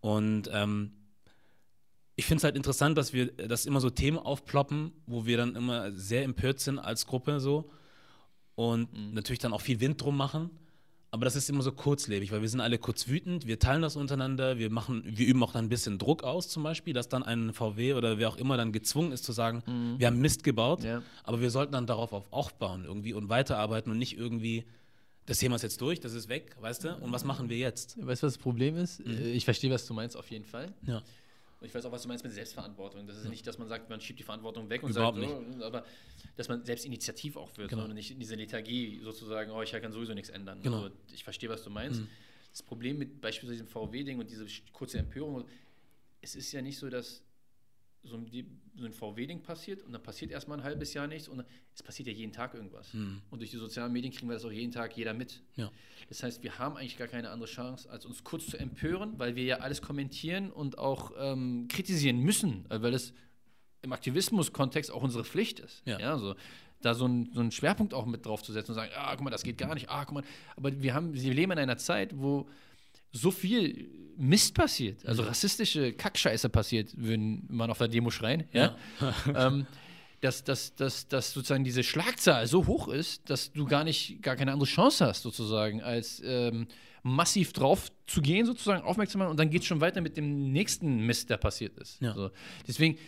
[0.00, 0.92] Und ähm,
[2.16, 5.56] ich finde es halt interessant, dass wir, dass immer so Themen aufploppen, wo wir dann
[5.56, 7.70] immer sehr empört sind als Gruppe so
[8.54, 9.14] und mhm.
[9.14, 10.50] natürlich dann auch viel Wind drum machen.
[11.12, 13.96] Aber das ist immer so kurzlebig, weil wir sind alle kurz wütend, wir teilen das
[13.96, 17.24] untereinander, wir machen, wir üben auch dann ein bisschen Druck aus, zum Beispiel, dass dann
[17.24, 19.98] ein VW oder wer auch immer dann gezwungen ist zu sagen, mhm.
[19.98, 21.02] wir haben Mist gebaut, ja.
[21.24, 24.64] aber wir sollten dann darauf aufbauen irgendwie und weiterarbeiten und nicht irgendwie,
[25.26, 26.94] das Thema ist jetzt durch, das ist weg, weißt du?
[26.96, 27.96] Und was machen wir jetzt?
[27.98, 29.04] Weißt du, was das Problem ist?
[29.04, 29.18] Mhm.
[29.32, 30.72] Ich verstehe, was du meinst, auf jeden Fall.
[30.86, 31.02] Ja.
[31.60, 33.06] Und ich weiß auch, was du meinst mit Selbstverantwortung.
[33.06, 33.30] Das ist ja.
[33.30, 35.62] nicht, dass man sagt, man schiebt die Verantwortung weg und Überhaupt sagt, nicht.
[35.62, 35.84] aber
[36.36, 37.84] dass man selbst initiativ auch wird genau.
[37.84, 40.62] und nicht in diese Lethargie sozusagen, oh, ich kann sowieso nichts ändern.
[40.62, 40.84] Genau.
[40.84, 42.00] Also, ich verstehe, was du meinst.
[42.00, 42.08] Mhm.
[42.50, 45.44] Das Problem mit beispielsweise diesem VW-Ding und diese kurze Empörung,
[46.22, 47.22] es ist ja nicht so, dass
[48.02, 48.26] so ein,
[48.76, 51.44] so ein VW-Ding passiert und dann passiert erstmal ein halbes Jahr nichts und
[51.74, 52.92] es passiert ja jeden Tag irgendwas.
[52.94, 53.20] Mhm.
[53.30, 55.42] Und durch die sozialen Medien kriegen wir das auch jeden Tag jeder mit.
[55.56, 55.70] Ja.
[56.08, 59.36] Das heißt, wir haben eigentlich gar keine andere Chance, als uns kurz zu empören, weil
[59.36, 63.12] wir ja alles kommentieren und auch ähm, kritisieren müssen, äh, weil es
[63.82, 65.82] im Aktivismus-Kontext auch unsere Pflicht ist.
[65.86, 65.98] Ja.
[65.98, 66.34] ja so
[66.82, 69.24] da so einen, so einen Schwerpunkt auch mit drauf zu setzen und sagen, ah, guck
[69.24, 70.24] mal, das geht gar nicht, ah, guck mal.
[70.56, 72.48] Aber wir haben, wir leben in einer Zeit, wo
[73.12, 78.76] so viel Mist passiert, also rassistische Kackscheiße passiert, würden man auf der Demo schreien, ja.
[79.00, 79.14] ja.
[79.46, 79.66] ähm,
[80.20, 84.36] dass, dass, dass, dass sozusagen diese Schlagzahl so hoch ist, dass du gar nicht, gar
[84.36, 86.66] keine andere Chance hast, sozusagen, als ähm,
[87.02, 90.52] massiv drauf zu gehen, sozusagen, aufmerksam machen und dann geht es schon weiter mit dem
[90.52, 92.00] nächsten Mist, der passiert ist.
[92.02, 92.14] Ja.
[92.14, 92.30] So.
[92.68, 92.98] Deswegen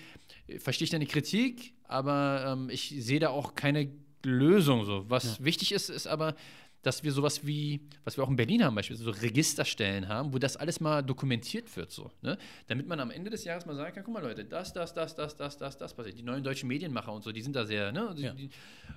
[0.47, 3.91] äh, verstehe ich deine Kritik, aber ähm, ich sehe da auch keine
[4.25, 4.85] Lösung.
[4.85, 5.05] So.
[5.09, 5.45] Was ja.
[5.45, 6.35] wichtig ist, ist aber,
[6.83, 10.39] dass wir sowas wie, was wir auch in Berlin haben, beispielsweise so Registerstellen haben, wo
[10.39, 12.37] das alles mal dokumentiert wird, so, ne?
[12.66, 15.14] Damit man am Ende des Jahres mal sagen kann, guck mal Leute, das, das, das,
[15.14, 16.18] das, das, das, das passiert.
[16.18, 18.14] Die neuen deutschen Medienmacher und so, die sind da sehr, ne?
[18.16, 18.35] Ja.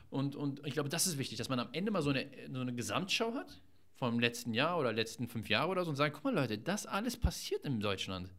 [0.09, 2.59] und, und ich glaube, das ist wichtig, dass man am Ende mal so eine, so
[2.59, 3.61] eine Gesamtschau hat
[3.95, 6.85] vom letzten Jahr oder letzten fünf Jahre oder so und sagen, guck mal Leute, das
[6.85, 8.29] alles passiert in Deutschland.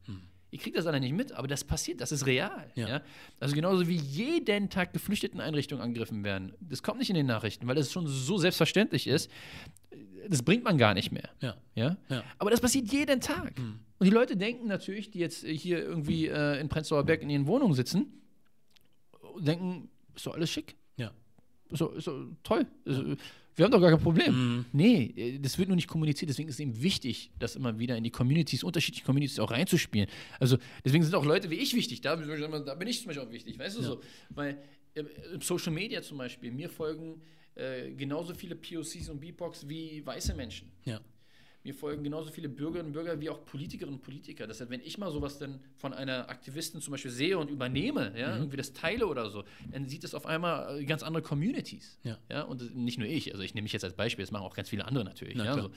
[0.57, 2.73] Ihr kriegt das alle nicht mit, aber das passiert, das ist real.
[2.77, 2.89] Ja.
[2.89, 3.03] Ja.
[3.41, 6.55] Also genauso wie jeden Tag Geflüchteteneinrichtungen angegriffen werden.
[6.61, 9.31] Das kommt nicht in den Nachrichten, weil das schon so selbstverständlich ist.
[10.27, 11.29] Das bringt man gar nicht mehr.
[11.43, 11.59] Ja.
[11.75, 11.99] Ja?
[12.09, 12.25] Ja.
[12.39, 13.53] Aber das passiert jeden Tag.
[13.59, 17.47] Und die Leute denken natürlich, die jetzt hier irgendwie äh, in Prenzlauer Berg in ihren
[17.47, 18.23] Wohnungen sitzen,
[19.39, 20.75] denken, ist doch alles schick.
[20.97, 21.13] Ja.
[21.69, 22.67] Ist doch, ist doch toll.
[22.87, 23.03] Ist,
[23.57, 24.35] wir haben doch gar kein Problem.
[24.35, 24.65] Mhm.
[24.73, 26.29] Nee, äh, das wird nur nicht kommuniziert.
[26.29, 30.09] Deswegen ist es eben wichtig, das immer wieder in die Communities, unterschiedliche Communities auch reinzuspielen.
[30.39, 32.03] Also deswegen sind auch Leute wie ich wichtig.
[32.03, 33.59] Da, da bin ich zum Beispiel auch wichtig.
[33.59, 34.01] Weißt du so?
[34.31, 34.63] Weil
[34.95, 35.03] äh,
[35.35, 37.23] im Social Media zum Beispiel, mir folgen
[37.55, 40.71] äh, genauso viele POCs und BIPOCs wie weiße Menschen.
[40.85, 41.01] Ja.
[41.67, 44.47] Mir folgen genauso viele Bürgerinnen und Bürger wie auch Politikerinnen und Politiker.
[44.47, 48.31] Deshalb, wenn ich mal sowas dann von einer Aktivistin zum Beispiel sehe und übernehme, ja,
[48.35, 48.37] Mhm.
[48.43, 49.43] irgendwie das teile oder so,
[49.73, 51.99] dann sieht es auf einmal äh, ganz andere Communities.
[52.05, 52.19] Ja.
[52.31, 54.45] Ja, und das- nicht nur ich, also ich nehme mich jetzt als Beispiel, das machen
[54.45, 55.35] auch ganz viele andere natürlich.
[55.37, 55.71] Na ja, so.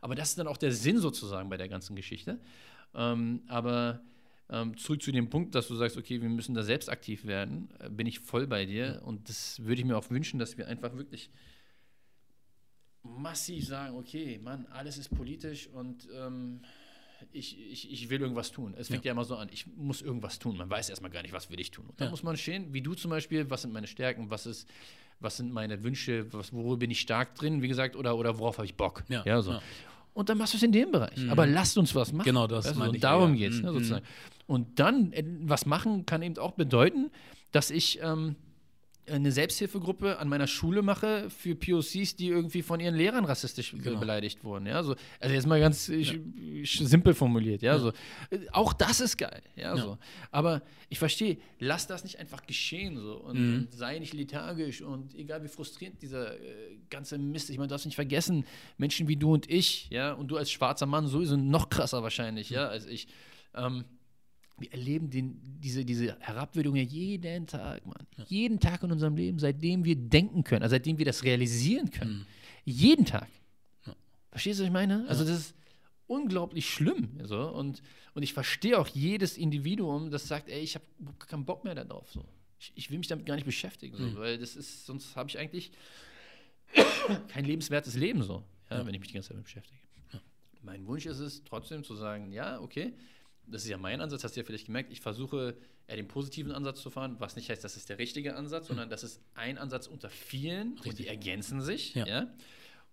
[0.00, 2.40] Aber das ist dann auch der Sinn sozusagen bei der ganzen Geschichte.
[2.94, 4.00] Ähm, aber
[4.48, 7.68] ähm, zurück zu dem Punkt, dass du sagst, okay, wir müssen da selbst aktiv werden,
[7.80, 9.02] äh, bin ich voll bei dir.
[9.04, 11.28] Und das würde ich mir auch wünschen, dass wir einfach wirklich
[13.04, 16.60] massiv sagen, okay, Mann, alles ist politisch und ähm,
[17.32, 18.74] ich, ich, ich will irgendwas tun.
[18.76, 19.12] Es fängt ja.
[19.12, 20.56] immer so an, ich muss irgendwas tun.
[20.56, 21.86] Man weiß erstmal gar nicht, was will ich tun.
[21.86, 22.10] Und da Ja.
[22.10, 24.68] muss man stehen, wie du zum Beispiel, was sind meine Stärken, was ist,
[25.20, 28.58] was sind meine Wünsche, was, worüber bin ich stark drin, wie gesagt, oder, oder worauf
[28.58, 29.04] habe ich Bock.
[29.08, 29.52] Ja, so.
[29.52, 29.62] ja.
[30.12, 31.28] Und dann machst du es in dem Bereich.
[31.28, 32.24] Aber lasst uns was machen.
[32.26, 33.36] Genau, das du, meine und ich darum eher.
[33.50, 33.74] geht es, ne, Mhm.
[33.74, 34.04] sozusagen.
[34.46, 37.10] Und dann äh, was machen kann eben auch bedeuten,
[37.52, 38.36] dass ich ähm,
[39.06, 44.00] eine Selbsthilfegruppe an meiner Schule mache für POCs, die irgendwie von ihren Lehrern rassistisch Genau.
[44.00, 44.66] beleidigt wurden.
[44.66, 47.60] Ja, so, also jetzt mal ganz sch- simpel formuliert.
[47.62, 47.90] Ja, So.
[48.30, 49.42] Äh, Auch das ist geil.
[49.56, 49.82] Ja, Ja.
[49.82, 49.98] So.
[50.30, 53.54] Aber ich verstehe, lass das nicht einfach geschehen so und, Mhm.
[53.58, 56.38] und sei nicht lethargisch und egal wie frustrierend dieser äh,
[56.88, 57.50] ganze Mist.
[57.50, 58.44] Ich meine, du darfst nicht vergessen,
[58.78, 62.48] Menschen wie du und ich, ja, und du als schwarzer Mann sowieso noch krasser wahrscheinlich,
[62.50, 63.06] ja, als ich.
[63.54, 63.84] Ähm,
[64.56, 68.06] wir erleben den, diese, diese Herabwürdigung ja jeden Tag, Mann.
[68.26, 72.26] Jeden Tag in unserem Leben, seitdem wir denken können, also seitdem wir das realisieren können.
[72.64, 73.28] Jeden Tag.
[74.30, 75.06] Verstehst du, was ich meine?
[75.08, 75.54] Also, das ist
[76.06, 77.18] unglaublich schlimm.
[77.24, 77.48] So.
[77.50, 77.82] Und,
[78.14, 80.84] und ich verstehe auch jedes Individuum, das sagt, ey, ich habe
[81.18, 82.10] keinen Bock mehr darauf.
[82.10, 82.24] So.
[82.58, 85.38] Ich, ich will mich damit gar nicht beschäftigen, so, weil das ist, sonst habe ich
[85.38, 85.72] eigentlich
[87.28, 89.80] kein lebenswertes Leben, so, ja, wenn ich mich die ganze Zeit damit beschäftige.
[90.62, 92.94] Mein Wunsch ist es, trotzdem zu sagen, ja, okay,
[93.46, 96.52] das ist ja mein Ansatz, hast du ja vielleicht gemerkt, ich versuche eher den positiven
[96.52, 99.58] Ansatz zu fahren, was nicht heißt, das ist der richtige Ansatz, sondern das ist ein
[99.58, 101.94] Ansatz unter vielen und die ergänzen sich.
[101.94, 102.06] Ja.
[102.06, 102.34] Ja.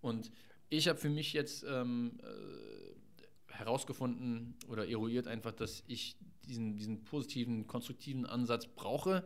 [0.02, 0.32] Und
[0.70, 6.16] ich habe für mich jetzt ähm, äh, herausgefunden oder eruiert einfach, dass ich
[6.48, 9.24] diesen, diesen positiven, konstruktiven Ansatz brauche,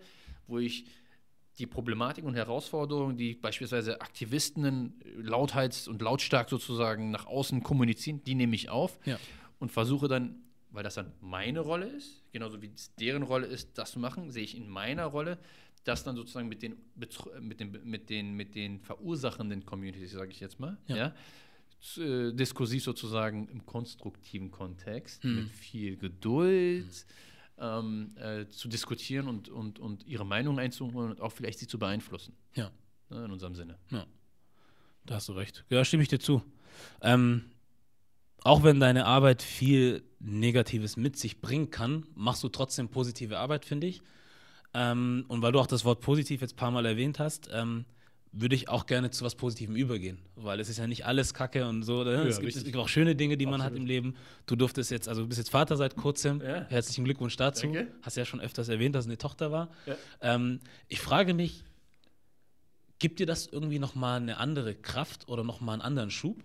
[0.47, 0.85] wo ich
[1.57, 8.35] die Problematik und Herausforderungen, die beispielsweise Aktivistinnen lautheits und lautstark sozusagen nach außen kommunizieren, die
[8.35, 9.17] nehme ich auf Ja.
[9.59, 10.41] und versuche dann,
[10.75, 14.31] weil das dann meine Rolle ist, genauso wie es deren Rolle ist, das zu machen,
[14.31, 15.37] sehe ich in meiner Rolle,
[15.83, 20.39] das dann sozusagen mit den, mit den, mit den, mit den verursachenden Communities, sage ich
[20.39, 20.95] jetzt mal, Ja.
[20.97, 21.15] ja,
[22.03, 25.35] äh, diskursiv sozusagen im konstruktiven Kontext, Mhm.
[25.35, 27.05] mit viel Geduld
[27.57, 31.77] ähm, äh, zu diskutieren und, und, und ihre Meinung einzuholen und auch vielleicht sie zu
[31.79, 32.71] beeinflussen, Ja.
[33.09, 33.77] ne, in unserem Sinne.
[33.91, 34.05] Ja,
[35.05, 35.63] da hast du recht.
[35.69, 36.41] Ja, stimme ich dir zu.
[37.01, 37.45] Ähm,
[38.43, 43.65] auch wenn deine Arbeit viel Negatives mit sich bringen kann, machst du trotzdem positive Arbeit,
[43.65, 44.01] finde ich.
[44.73, 47.85] Ähm, und weil du auch das Wort positiv jetzt ein paar Mal erwähnt hast, ähm,
[48.37, 51.65] würde ich auch gerne zu was Positivem übergehen, weil es ist ja nicht alles Kacke
[51.67, 52.03] und so.
[52.03, 52.15] Ne?
[52.15, 53.79] Ja, es, gibt, es gibt auch schöne Dinge, die man hat Absolut.
[53.79, 54.15] im Leben.
[54.45, 56.41] Du durftest jetzt, also du bist jetzt Vater seit kurzem.
[56.41, 56.65] Ja.
[56.67, 57.67] Herzlichen Glückwunsch dazu.
[57.67, 57.87] Danke.
[58.01, 59.69] Hast ja schon öfters erwähnt, dass es eine Tochter war.
[59.85, 59.95] Ja.
[60.21, 60.59] Ähm,
[60.89, 61.63] ich frage mich,
[62.99, 66.43] gibt dir das irgendwie nochmal eine andere Kraft oder nochmal einen anderen Schub?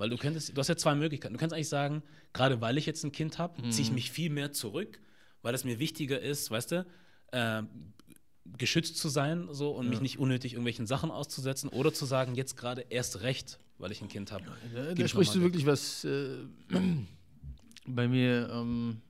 [0.00, 1.34] Weil du könntest, du hast ja zwei Möglichkeiten.
[1.34, 4.30] Du kannst eigentlich sagen, gerade weil ich jetzt ein Kind habe, ziehe ich mich viel
[4.30, 4.98] mehr zurück,
[5.42, 6.86] weil es mir wichtiger ist, weißt du,
[7.32, 7.62] äh,
[8.56, 12.56] geschützt zu sein so und mich nicht unnötig irgendwelchen Sachen auszusetzen oder zu sagen, jetzt
[12.56, 14.44] gerade erst recht, weil ich ein Kind habe.
[14.74, 16.30] Ja, da ich sprichst du wirklich was äh,
[17.86, 19.02] bei mir ähm,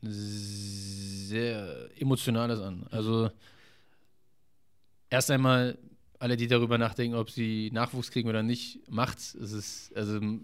[0.00, 2.86] sehr Emotionales an.
[2.90, 3.30] Also
[5.10, 5.76] erst einmal
[6.20, 9.34] alle, die darüber nachdenken, ob sie Nachwuchs kriegen oder nicht, macht's.
[9.34, 10.38] Es ist, also äh,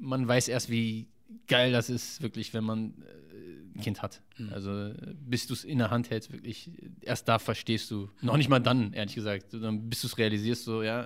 [0.00, 1.06] man weiß erst, wie
[1.46, 4.22] geil das ist, wirklich, wenn man äh, ein Kind hat.
[4.38, 4.52] Mhm.
[4.54, 6.70] Also bis du es in der Hand hältst, wirklich,
[7.02, 10.64] erst da verstehst du, noch nicht mal dann, ehrlich gesagt, sondern bis du es realisierst,
[10.64, 11.02] so, ja,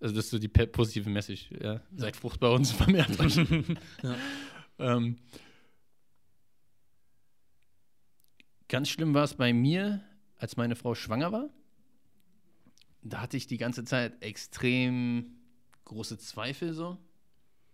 [0.00, 3.36] also das ist so die positive Message, ja, seid fruchtbar und vermehrt euch.
[4.02, 4.16] ja.
[4.78, 5.16] ähm,
[8.68, 10.02] ganz schlimm war es bei mir,
[10.42, 11.50] als meine Frau schwanger war.
[13.02, 15.38] Da hatte ich die ganze Zeit extrem
[15.84, 16.98] große Zweifel so.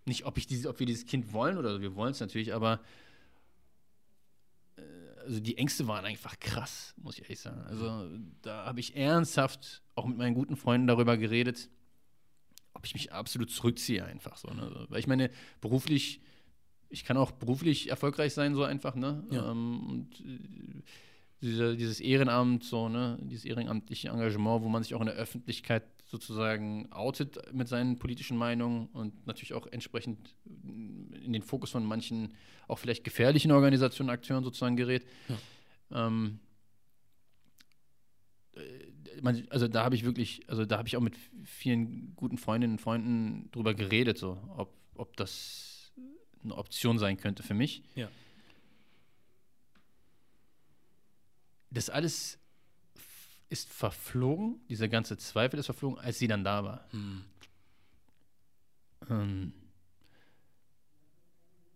[0.04, 2.80] Nicht, ob, ich diese, ob wir dieses Kind wollen oder wir wollen es natürlich, aber
[5.28, 7.60] also die Ängste waren einfach krass, muss ich ehrlich sagen.
[7.66, 8.08] Also
[8.40, 11.68] da habe ich ernsthaft auch mit meinen guten Freunden darüber geredet,
[12.72, 14.48] ob ich mich absolut zurückziehe einfach so.
[14.48, 14.86] Ne?
[14.88, 15.30] Weil ich meine,
[15.60, 16.22] beruflich,
[16.88, 19.22] ich kann auch beruflich erfolgreich sein, so einfach, ne?
[19.30, 19.50] Ja.
[19.50, 20.82] Ähm, und äh,
[21.40, 25.84] diese, dieses Ehrenamt, so, ne, dieses ehrenamtliche Engagement, wo man sich auch in der Öffentlichkeit
[26.06, 32.34] sozusagen outet mit seinen politischen Meinungen und natürlich auch entsprechend in den Fokus von manchen
[32.66, 35.06] auch vielleicht gefährlichen Organisationen, Akteuren sozusagen gerät.
[35.28, 36.06] Ja.
[36.06, 36.40] Ähm,
[38.54, 42.74] äh, also da habe ich wirklich, also da habe ich auch mit vielen guten Freundinnen
[42.74, 45.92] und Freunden drüber geredet, so, ob, ob das
[46.42, 47.82] eine Option sein könnte für mich.
[47.94, 48.08] Ja.
[51.70, 52.38] Das alles
[53.50, 56.84] ist verflogen, dieser ganze Zweifel ist verflogen, als sie dann da war.
[56.90, 57.24] Hm.
[59.10, 59.52] Ähm,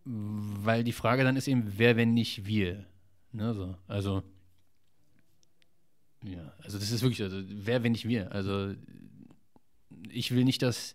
[0.05, 2.87] weil die Frage dann ist eben, wer, wenn nicht wir?
[3.33, 3.77] Ne, so.
[3.87, 4.23] Also,
[6.25, 8.33] ja, also das ist wirklich, also, wer, wenn nicht wir?
[8.33, 8.75] Also,
[10.11, 10.95] ich will nicht, dass,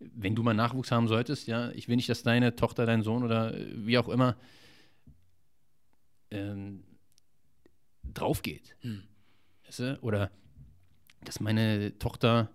[0.00, 3.22] wenn du mal Nachwuchs haben solltest, ja, ich will nicht, dass deine Tochter, dein Sohn
[3.22, 4.36] oder wie auch immer
[6.30, 6.82] ähm,
[8.14, 8.76] drauf geht.
[8.80, 9.02] Hm.
[9.66, 9.98] Weißt du?
[10.02, 10.30] Oder
[11.24, 12.50] dass meine Tochter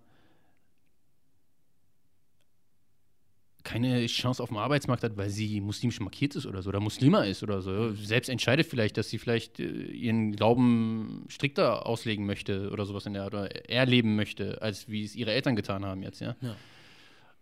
[3.66, 7.24] keine Chance auf dem Arbeitsmarkt hat, weil sie muslimisch markiert ist oder so, oder Muslima
[7.24, 7.92] ist oder so.
[7.94, 13.14] Selbst entscheidet vielleicht, dass sie vielleicht äh, ihren Glauben strikter auslegen möchte oder sowas in
[13.14, 16.36] der Art, oder erleben möchte, als wie es ihre Eltern getan haben jetzt, ja.
[16.40, 16.56] ja.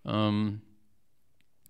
[0.07, 0.63] Ähm,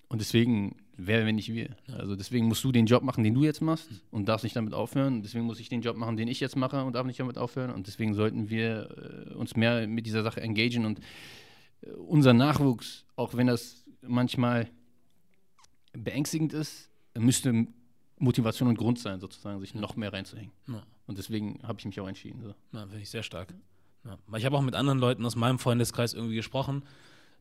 [0.08, 1.76] und deswegen wer, wenn nicht wir.
[1.92, 4.74] Also deswegen musst du den Job machen, den du jetzt machst und darfst nicht damit
[4.74, 5.22] aufhören.
[5.22, 7.70] Deswegen muss ich den Job machen, den ich jetzt mache und darf nicht damit aufhören.
[7.70, 11.00] Und deswegen sollten wir äh, uns mehr mit dieser Sache engagieren und
[11.82, 14.68] äh, unser Nachwuchs, auch wenn das manchmal
[15.92, 17.66] beängstigend ist, müsste
[18.18, 20.52] Motivation und Grund sein, sozusagen, sich noch mehr reinzuhängen.
[20.68, 20.82] Ja.
[21.06, 22.40] Und deswegen habe ich mich auch entschieden.
[22.42, 22.54] So.
[22.72, 23.54] Ja, finde ich sehr stark.
[24.04, 24.18] Ja.
[24.36, 26.82] Ich habe auch mit anderen Leuten aus meinem Freundeskreis irgendwie gesprochen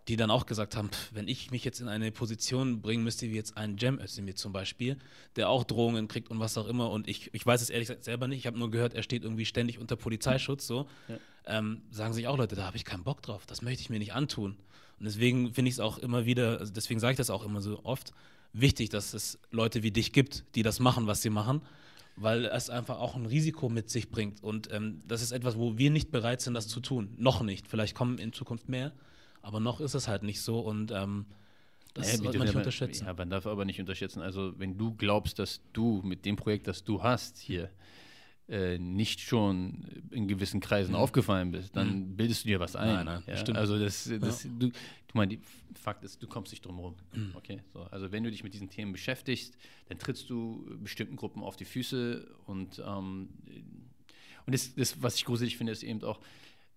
[0.07, 3.29] die dann auch gesagt haben, pff, wenn ich mich jetzt in eine Position bringen müsste,
[3.29, 4.97] wie jetzt ein Jam Özdemir zum Beispiel,
[5.35, 8.03] der auch Drohungen kriegt und was auch immer, und ich, ich weiß es ehrlich gesagt
[8.03, 11.17] selber nicht, ich habe nur gehört, er steht irgendwie ständig unter Polizeischutz, so, ja.
[11.45, 13.99] ähm, sagen sich auch Leute, da habe ich keinen Bock drauf, das möchte ich mir
[13.99, 14.57] nicht antun.
[14.99, 17.61] Und deswegen finde ich es auch immer wieder, also deswegen sage ich das auch immer
[17.61, 18.13] so oft,
[18.53, 21.61] wichtig, dass es Leute wie dich gibt, die das machen, was sie machen,
[22.15, 24.43] weil es einfach auch ein Risiko mit sich bringt.
[24.43, 27.15] Und ähm, das ist etwas, wo wir nicht bereit sind, das zu tun.
[27.17, 27.67] Noch nicht.
[27.67, 28.91] Vielleicht kommen in Zukunft mehr.
[29.43, 31.25] Aber noch ist es halt nicht so und ähm,
[31.93, 33.05] das ja, sollte man nicht unterschätzen.
[33.05, 34.21] Ja, man darf aber nicht unterschätzen.
[34.21, 37.69] Also wenn du glaubst, dass du mit dem Projekt, das du hast hier,
[38.49, 40.97] äh, nicht schon in gewissen Kreisen mhm.
[40.97, 42.15] aufgefallen bist, dann mhm.
[42.15, 42.87] bildest du dir was ein.
[42.87, 43.37] Nein, nein, ja?
[43.37, 43.57] stimmt.
[43.57, 44.49] Also das, das ja.
[44.57, 44.73] du, du
[45.13, 45.37] meinst,
[45.75, 46.95] Fakt ist, du kommst nicht drum rum.
[47.13, 47.31] Mhm.
[47.35, 47.81] Okay, so.
[47.91, 49.55] Also wenn du dich mit diesen Themen beschäftigst,
[49.87, 53.29] dann trittst du bestimmten Gruppen auf die Füße und ähm,
[54.45, 56.19] und das, das, was ich gruselig finde, ist eben auch,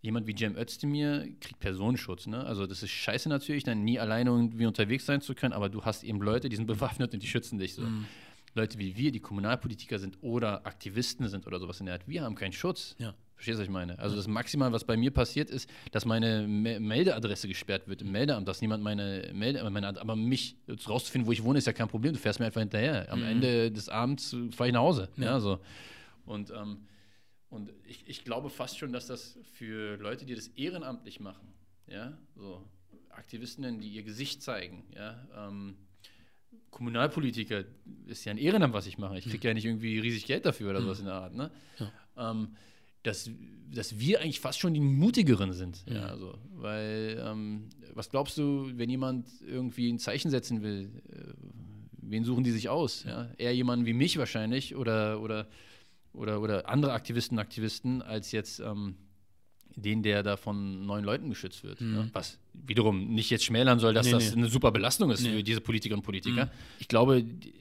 [0.03, 2.27] jemand wie Cem Özdemir kriegt Personenschutz.
[2.27, 2.45] Ne?
[2.45, 5.85] Also das ist scheiße natürlich, dann nie alleine irgendwie unterwegs sein zu können, aber du
[5.85, 7.83] hast eben Leute, die sind bewaffnet und die schützen dich so.
[7.83, 8.07] Mhm.
[8.55, 12.23] Leute wie wir, die Kommunalpolitiker sind oder Aktivisten sind oder sowas in der Art, wir
[12.23, 12.97] haben keinen Schutz.
[12.99, 13.15] Ja.
[13.35, 13.99] Verstehst du, was ich meine?
[13.99, 18.11] Also das Maximal, was bei mir passiert ist, dass meine Me Meldeadresse gesperrt wird im
[18.11, 20.57] Meldeamt, dass niemand meine Melde, meine, aber mich
[20.89, 22.15] rauszufinden, wo ich wohne, ist ja kein Problem.
[22.15, 23.13] Du fährst mir einfach hinterher.
[23.13, 23.27] Am mhm.
[23.27, 25.11] Ende des Abends fahre ich nach Hause.
[25.19, 25.25] Ja.
[25.25, 25.61] ja so.
[26.25, 26.79] Und ähm,
[27.57, 31.53] und ich, ich glaube fast schon, dass das für Leute, die das ehrenamtlich machen,
[31.87, 32.63] ja, so
[33.11, 35.77] Aktivistinnen, die ihr Gesicht zeigen, ja, ähm,
[36.71, 37.65] Kommunalpolitiker
[38.07, 39.19] ist ja ein Ehrenamt, was ich mache.
[39.19, 41.35] Ich kriege ja nicht irgendwie riesig Geld dafür oder sowas in der Art.
[41.35, 41.51] Ne?
[41.79, 42.31] Ja.
[42.31, 42.55] Ähm,
[43.03, 43.31] dass,
[43.73, 45.85] dass wir eigentlich fast schon die mutigeren sind.
[45.87, 45.95] Ja.
[45.95, 51.33] ja also, weil, ähm, was glaubst du, wenn jemand irgendwie ein Zeichen setzen will, äh,
[52.03, 53.05] wen suchen die sich aus?
[53.05, 53.31] Ja?
[53.39, 55.49] Eher jemanden wie mich wahrscheinlich oder, oder
[56.17, 58.97] oder, oder andere Aktivisten Aktivisten als jetzt ähm,
[59.77, 61.81] den, der da von neuen Leuten geschützt wird.
[61.81, 61.95] Mhm.
[61.95, 62.09] Ja?
[62.13, 64.39] Was wiederum nicht jetzt schmälern soll, dass nee, das nee.
[64.43, 65.31] eine super Belastung ist nee.
[65.31, 66.47] für diese Politikerinnen und Politiker.
[66.47, 66.51] Mhm.
[66.79, 67.53] Ich glaube, die,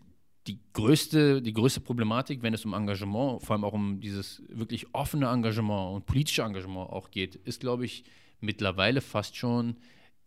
[0.48, 4.88] die, größte, die größte Problematik, wenn es um Engagement, vor allem auch um dieses wirklich
[4.94, 8.06] offene Engagement und politische Engagement auch geht, ist, glaube ich,
[8.40, 9.76] mittlerweile fast schon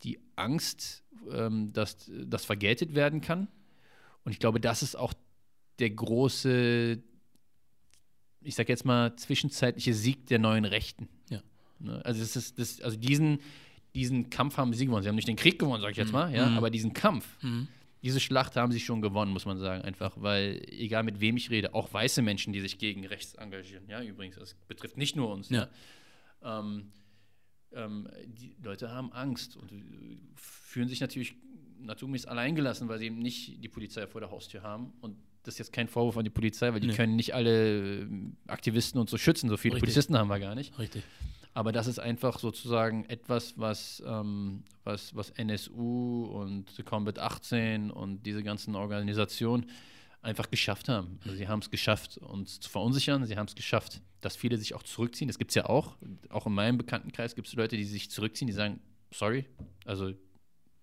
[0.03, 3.47] die Angst, ähm, dass das vergeltet werden kann.
[4.23, 5.13] Und ich glaube, das ist auch
[5.79, 7.01] der große,
[8.41, 11.07] ich sag jetzt mal, zwischenzeitliche Sieg der neuen Rechten.
[11.29, 11.41] Ja.
[11.79, 12.03] Ne?
[12.05, 13.39] Also, das ist, das, also diesen,
[13.95, 15.03] diesen Kampf haben sie gewonnen.
[15.03, 16.57] Sie haben nicht den Krieg gewonnen, sag ich jetzt mal, ja, Mhm.
[16.57, 17.67] aber diesen Kampf, Mhm.
[18.03, 21.49] diese Schlacht haben sie schon gewonnen, muss man sagen, einfach, weil egal mit wem ich
[21.49, 25.31] rede, auch weiße Menschen, die sich gegen rechts engagieren, ja, übrigens, das betrifft nicht nur
[25.31, 25.67] uns, Ja.
[26.43, 26.59] ja.
[26.59, 26.91] Ähm,
[27.73, 29.75] ähm, die Leute haben Angst und äh,
[30.35, 31.35] fühlen sich natürlich
[31.79, 34.91] naturgemäß alleingelassen, weil sie eben nicht die Polizei vor der Haustür haben.
[35.01, 36.93] Und das ist jetzt kein Vorwurf an die Polizei, weil die Nee.
[36.95, 38.07] können nicht alle äh,
[38.47, 39.49] Aktivisten und so schützen.
[39.49, 39.87] So viele Richtig.
[39.87, 40.77] Polizisten haben wir gar nicht.
[40.77, 41.03] Richtig.
[41.53, 48.23] Aber das ist einfach sozusagen etwas, was, ähm, was, was NSU und Combat 18 und
[48.25, 49.65] diese ganzen Organisationen
[50.21, 51.19] einfach geschafft haben.
[51.23, 53.25] Also sie haben es geschafft, uns zu verunsichern.
[53.25, 55.27] Sie haben es geschafft, dass viele sich auch zurückziehen.
[55.27, 55.97] Das gibt es ja auch.
[56.29, 58.79] Auch in meinem Bekanntenkreis gibt es Leute, die sich zurückziehen, die sagen,
[59.11, 59.45] sorry,
[59.85, 60.13] also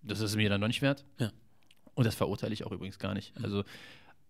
[0.03, 1.05] das ist mir dann noch nicht wert.
[1.19, 1.31] Ja.
[1.95, 3.33] Und das verurteile ich auch übrigens gar nicht.
[3.43, 3.63] Also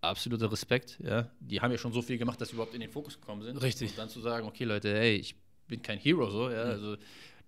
[0.01, 0.99] absoluter Respekt.
[1.03, 1.31] Ja.
[1.39, 3.61] Die haben ja schon so viel gemacht, dass sie überhaupt in den Fokus gekommen sind.
[3.61, 3.91] Richtig.
[3.91, 5.35] Und dann zu sagen, okay Leute, hey, ich
[5.67, 6.97] bin kein Hero so, ja, also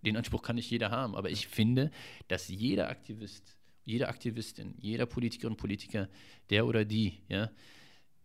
[0.02, 1.16] den Anspruch kann nicht jeder haben.
[1.16, 1.92] Aber ich finde,
[2.28, 6.10] dass jeder Aktivist, jede Aktivistin, jeder Politiker und Politiker,
[6.50, 7.52] der oder die, ja,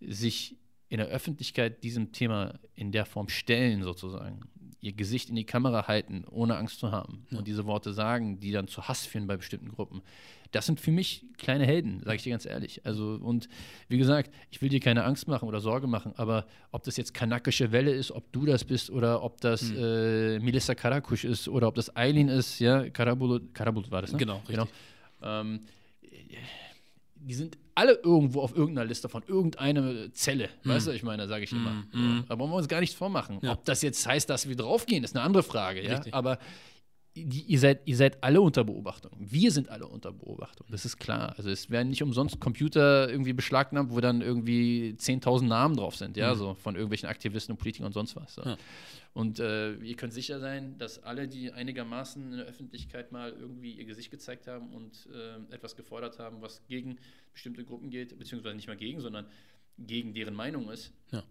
[0.01, 0.57] sich
[0.89, 4.41] in der Öffentlichkeit diesem Thema in der Form stellen, sozusagen,
[4.85, 8.53] ihr Gesicht in die Kamera halten, ohne Angst zu haben und diese Worte sagen, die
[8.53, 10.03] dann zu Hass führen bei bestimmten Gruppen.
[10.53, 12.85] Das sind für mich kleine Helden, sage ich dir ganz ehrlich.
[12.85, 13.49] Also, und
[13.89, 17.15] wie gesagt, ich will dir keine Angst machen oder Sorge machen, aber ob das jetzt
[17.15, 21.67] kanakische Welle ist, ob du das bist oder ob das äh, Melissa Karakusch ist oder
[21.67, 24.19] ob das Eileen ist, ja, Karabulut, Karabulut war das, ne?
[24.19, 24.69] Genau, richtig.
[25.23, 25.61] Ähm,
[27.27, 30.49] die sind alle irgendwo auf irgendeiner Liste von irgendeiner Zelle.
[30.65, 31.85] Weißt du, ich meine, sage ich immer.
[31.93, 32.25] Mhm.
[32.29, 33.39] Da wollen wir uns gar nichts vormachen.
[33.43, 33.53] Ja.
[33.53, 35.83] Ob das jetzt heißt, dass wir draufgehen, ist eine andere Frage.
[35.83, 35.95] Ja?
[35.95, 36.15] Richtig.
[36.15, 36.39] Aber
[37.17, 39.13] die, ihr, seid, ihr seid alle unter Beobachtung.
[39.19, 40.67] Wir sind alle unter Beobachtung.
[40.71, 41.35] Das ist klar.
[41.37, 46.17] Also es werden nicht umsonst Computer irgendwie beschlagnahmt, wo dann irgendwie 10.000 Namen drauf sind,
[46.17, 48.35] ja, so von irgendwelchen Aktivisten und Politikern und sonst was.
[48.35, 48.43] So.
[48.43, 48.57] Ja.
[49.13, 53.73] Und äh, ihr könnt sicher sein, dass alle, die einigermaßen in der Öffentlichkeit mal irgendwie
[53.73, 56.99] ihr Gesicht gezeigt haben und äh, etwas gefordert haben, was gegen
[57.33, 59.27] bestimmte Gruppen geht, beziehungsweise nicht mal gegen, sondern
[59.79, 61.23] gegen deren Meinung ist, Ja.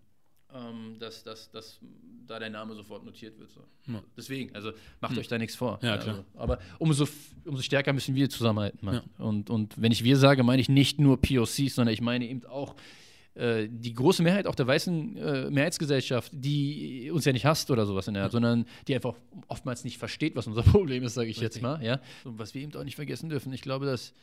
[0.53, 1.79] Ähm, dass, dass, dass
[2.27, 3.51] da der Name sofort notiert wird.
[3.51, 3.61] So.
[3.87, 4.01] Ja.
[4.15, 4.71] Deswegen, also
[5.01, 5.79] macht euch da nichts vor.
[5.81, 6.15] Ja, klar.
[6.15, 7.07] Also, aber umso,
[7.45, 8.79] umso stärker müssen wir zusammenhalten.
[8.85, 9.01] Mann.
[9.17, 12.45] Und, und wenn ich wir sage, meine ich nicht nur POCs, sondern ich meine eben
[12.45, 12.75] auch
[13.35, 17.85] äh, die große Mehrheit auch der weißen äh, Mehrheitsgesellschaft, die uns ja nicht hasst oder
[17.85, 19.15] sowas in der Art, sondern die einfach
[19.47, 21.63] oftmals nicht versteht, was unser Problem ist, sage ich jetzt Richtig.
[21.63, 21.83] mal.
[21.83, 21.99] Ja?
[22.23, 24.13] Und was wir eben auch nicht vergessen dürfen, ich glaube, das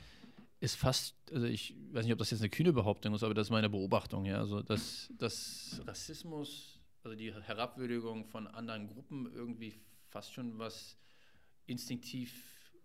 [0.61, 3.47] ist fast, also ich weiß nicht, ob das jetzt eine kühne Behauptung ist, aber das
[3.47, 4.39] ist meine Beobachtung, ja.
[4.39, 9.75] Also dass, dass Rassismus, also die Herabwürdigung von anderen Gruppen irgendwie
[10.09, 10.97] fast schon was
[11.67, 12.33] instinktiv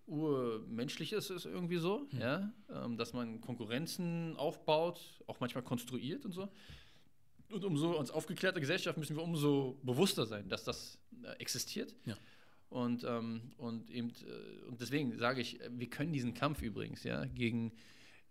[0.07, 2.53] urmenschliches ist irgendwie so, ja.
[2.69, 6.47] Ähm, dass man Konkurrenzen aufbaut, auch manchmal konstruiert und so.
[7.52, 11.93] Und umso als aufgeklärte Gesellschaft müssen wir umso bewusster sein, dass das äh, existiert.
[12.06, 12.15] Ja.
[12.76, 17.23] Und, ähm, und eben, äh, und deswegen sage ich, wir können diesen Kampf übrigens, ja,
[17.23, 17.72] gegen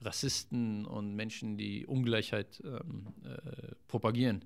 [0.02, 4.44] Rassisten und Menschen, die Ungleichheit ähm, äh, propagieren,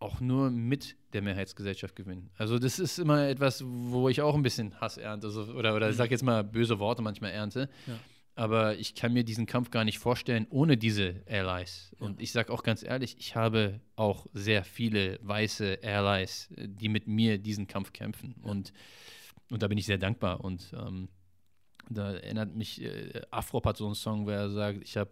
[0.00, 2.30] auch nur mit der Mehrheitsgesellschaft gewinnen.
[2.38, 5.90] Also das ist immer etwas, wo ich auch ein bisschen Hass ernte, so, oder, oder
[5.90, 7.70] ich sage jetzt mal böse Worte manchmal ernte.
[7.86, 8.00] Ja.
[8.38, 11.90] Aber ich kann mir diesen Kampf gar nicht vorstellen ohne diese Allies.
[11.98, 16.88] Und ich sage auch ganz ehrlich, ich habe auch sehr viele weiße Allies, äh, die
[16.88, 18.36] mit mir diesen Kampf kämpfen.
[18.42, 18.72] Und,
[19.50, 20.44] und da bin ich sehr dankbar.
[20.44, 21.08] Und ähm,
[21.90, 25.10] da erinnert mich, äh, Afrop hat so einen Song, wo er sagt, ich habe,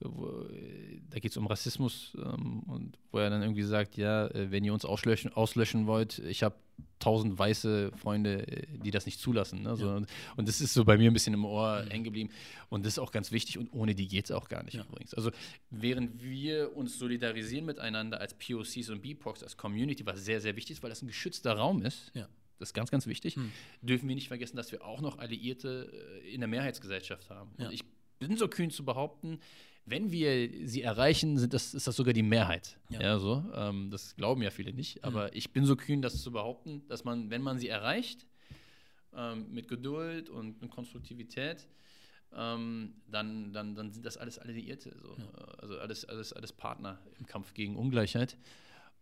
[0.00, 4.64] da geht es um Rassismus ähm, und wo er dann irgendwie sagt, ja, äh, wenn
[4.64, 6.56] ihr uns auslöschen, auslöschen wollt, ich habe
[6.98, 9.62] tausend weiße Freunde, äh, die das nicht zulassen.
[9.62, 9.76] Ne?
[9.76, 10.06] So, und,
[10.36, 12.30] und das ist so bei mir ein bisschen im Ohr hängen geblieben.
[12.70, 14.84] Und das ist auch ganz wichtig und ohne die geht es auch gar nicht Ja.
[14.84, 15.14] übrigens.
[15.14, 15.30] Also
[15.70, 20.76] während wir uns solidarisieren miteinander als POCs und BIPOCs, als Community, was sehr, sehr wichtig
[20.78, 22.28] ist, weil das ein geschützter Raum ist, Ja.
[22.58, 23.52] das ist ganz, ganz wichtig, Hm.
[23.82, 25.92] dürfen wir nicht vergessen, dass wir auch noch Alliierte
[26.24, 27.50] äh, in der Mehrheitsgesellschaft haben.
[27.58, 27.66] Ja.
[27.66, 27.82] Und ich
[28.18, 29.40] bin so kühn zu behaupten,
[29.84, 32.78] wenn wir sie erreichen, sind das, ist das sogar die Mehrheit.
[32.88, 33.00] Ja.
[33.00, 33.44] Ja, so.
[33.54, 35.04] Ähm, das glauben ja viele nicht.
[35.04, 38.26] Aber ich bin so kühn, das zu behaupten, dass man, wenn man sie erreicht,
[39.14, 41.68] ähm, mit Geduld und mit Konstruktivität,
[42.34, 44.96] ähm, dann, dann, dann sind das alles Alliierte.
[45.02, 45.16] So.
[45.58, 48.36] Also alles, alles, alles Partner im Kampf gegen Ungleichheit.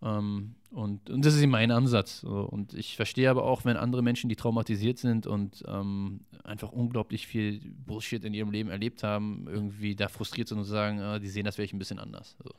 [0.02, 2.20] Ähm, und, und das ist eben mein Ansatz.
[2.20, 2.40] So.
[2.42, 7.26] Und ich verstehe aber auch, wenn andere Menschen, die traumatisiert sind und ähm, einfach unglaublich
[7.26, 11.28] viel Bullshit in ihrem Leben erlebt haben, irgendwie da frustriert sind und sagen, ah, die
[11.28, 12.36] sehen das vielleicht ein bisschen anders.
[12.42, 12.50] So.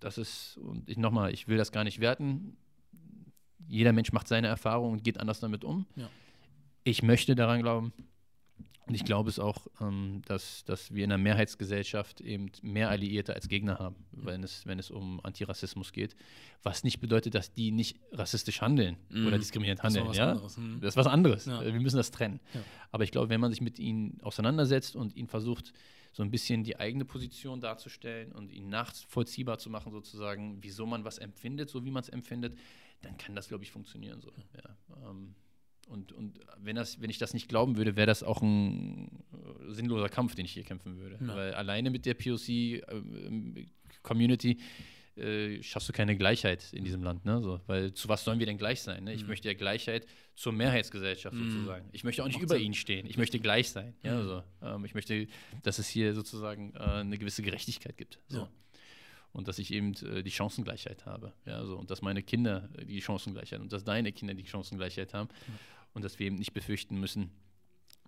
[0.00, 2.56] Das ist, und ich nochmal, ich will das gar nicht werten.
[3.68, 5.86] Jeder Mensch macht seine Erfahrung und geht anders damit um.
[5.96, 6.08] Ja.
[6.82, 7.92] Ich möchte daran glauben,
[8.92, 13.32] Und ich glaube es auch, ähm, dass, dass wir in einer Mehrheitsgesellschaft eben mehr Alliierte
[13.32, 16.14] als Gegner haben, wenn es, wenn es um Antirassismus geht.
[16.62, 19.26] Was nicht bedeutet, dass die nicht rassistisch handeln mm.
[19.26, 20.08] oder diskriminierend handeln.
[20.08, 20.32] Das ist was ja?
[20.32, 20.58] anderes.
[20.58, 20.80] Mm.
[20.80, 21.46] Das ist was anderes.
[21.46, 21.64] Ja.
[21.64, 22.38] Wir müssen das trennen.
[22.52, 22.60] Ja.
[22.90, 25.72] Aber ich glaube, wenn man sich mit ihnen auseinandersetzt und ihnen versucht,
[26.12, 31.06] so ein bisschen die eigene Position darzustellen und ihn nachvollziehbar zu machen, sozusagen, wieso man
[31.06, 32.58] was empfindet, so wie man es empfindet,
[33.00, 34.20] dann kann das, glaube ich, funktionieren.
[34.20, 34.30] So.
[34.54, 35.34] Ja, ähm,
[35.92, 39.72] und, und wenn, das, wenn ich das nicht glauben würde, wäre das auch ein äh,
[39.72, 41.18] sinnloser Kampf, den ich hier kämpfen würde.
[41.20, 41.36] Ja.
[41.36, 44.56] Weil alleine mit der POC-Community äh,
[45.14, 47.26] äh, schaffst du keine Gleichheit in diesem Land.
[47.26, 47.42] Ne?
[47.42, 49.04] So, weil zu was sollen wir denn gleich sein?
[49.04, 49.12] Ne?
[49.12, 49.28] Ich mhm.
[49.28, 51.50] möchte ja Gleichheit zur Mehrheitsgesellschaft mhm.
[51.50, 51.88] sozusagen.
[51.92, 52.64] Ich möchte auch nicht Macht über Sinn.
[52.64, 53.06] ihnen stehen.
[53.06, 53.94] Ich möchte gleich sein.
[54.02, 54.26] Ja, mhm.
[54.26, 54.42] so.
[54.62, 55.26] Ähm, ich möchte,
[55.62, 58.20] dass es hier sozusagen äh, eine gewisse Gerechtigkeit gibt.
[58.28, 58.38] So.
[58.38, 58.48] Ja.
[59.32, 61.34] Und dass ich eben äh, die Chancengleichheit habe.
[61.44, 61.76] Ja, so.
[61.76, 65.28] Und dass meine Kinder äh, die Chancengleichheit und dass deine Kinder die Chancengleichheit haben.
[65.94, 67.30] Und dass wir eben nicht befürchten müssen,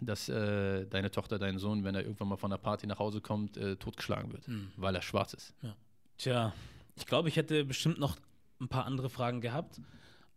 [0.00, 3.20] dass äh, deine Tochter, dein Sohn, wenn er irgendwann mal von der Party nach Hause
[3.20, 4.72] kommt, äh, totgeschlagen wird, mhm.
[4.76, 5.54] weil er schwarz ist.
[5.62, 5.76] Ja.
[6.18, 6.54] Tja,
[6.96, 8.16] ich glaube, ich hätte bestimmt noch
[8.60, 9.80] ein paar andere Fragen gehabt.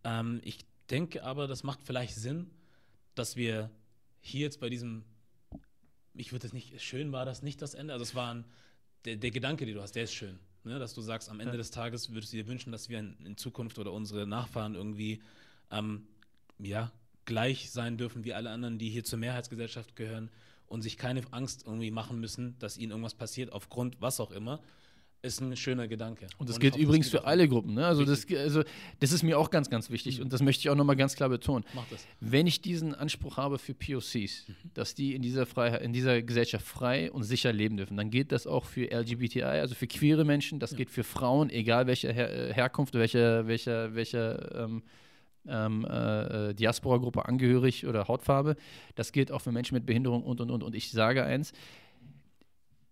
[0.03, 0.60] Ähm, ich
[0.90, 2.49] denke aber, das macht vielleicht Sinn,
[3.15, 3.72] dass wir
[4.22, 5.03] hier jetzt bei diesem,
[6.14, 8.45] ich würde es nicht, schön war das nicht das Ende, also es war ein,
[9.06, 10.40] der, der Gedanke, den du hast, der ist schön.
[10.64, 10.80] Ne?
[10.80, 11.57] Dass du sagst, am Ende ja.
[11.57, 15.22] des Tages würdest du dir wünschen, dass wir in, in Zukunft oder unsere Nachfahren irgendwie
[15.72, 16.07] ähm,
[16.60, 16.91] ja,
[17.27, 20.31] gleich sein dürfen wie alle anderen, die hier zur Mehrheitsgesellschaft gehören
[20.65, 24.59] und sich keine Angst irgendwie machen müssen, dass ihnen irgendwas passiert, aufgrund was auch immer
[25.23, 26.27] ist ein schöner Gedanke.
[26.37, 27.73] Und das und gilt übrigens das für alle Gruppen.
[27.73, 27.85] Ne?
[27.85, 28.63] Also, das, also
[28.99, 30.25] das ist mir auch ganz, ganz wichtig mhm.
[30.25, 31.65] und das möchte ich auch nochmal ganz klar betonen.
[31.73, 32.05] Mach das.
[32.19, 34.13] Wenn ich diesen Anspruch habe für POCs,
[34.47, 34.55] mhm.
[34.73, 38.31] dass die in dieser, Freiheit, in dieser Gesellschaft frei und sicher leben dürfen, dann gilt
[38.31, 40.77] das auch für LGBTI, also für queere Menschen, das ja.
[40.77, 44.83] geht für Frauen, egal welche Her äh, Herkunft, welcher welche, welche, ähm,
[45.49, 48.56] ähm, äh, Diaspora-Gruppe angehörig oder Hautfarbe.
[48.95, 50.64] Das gilt auch für Menschen mit Behinderung und, und, und.
[50.64, 51.53] Und ich sage eins,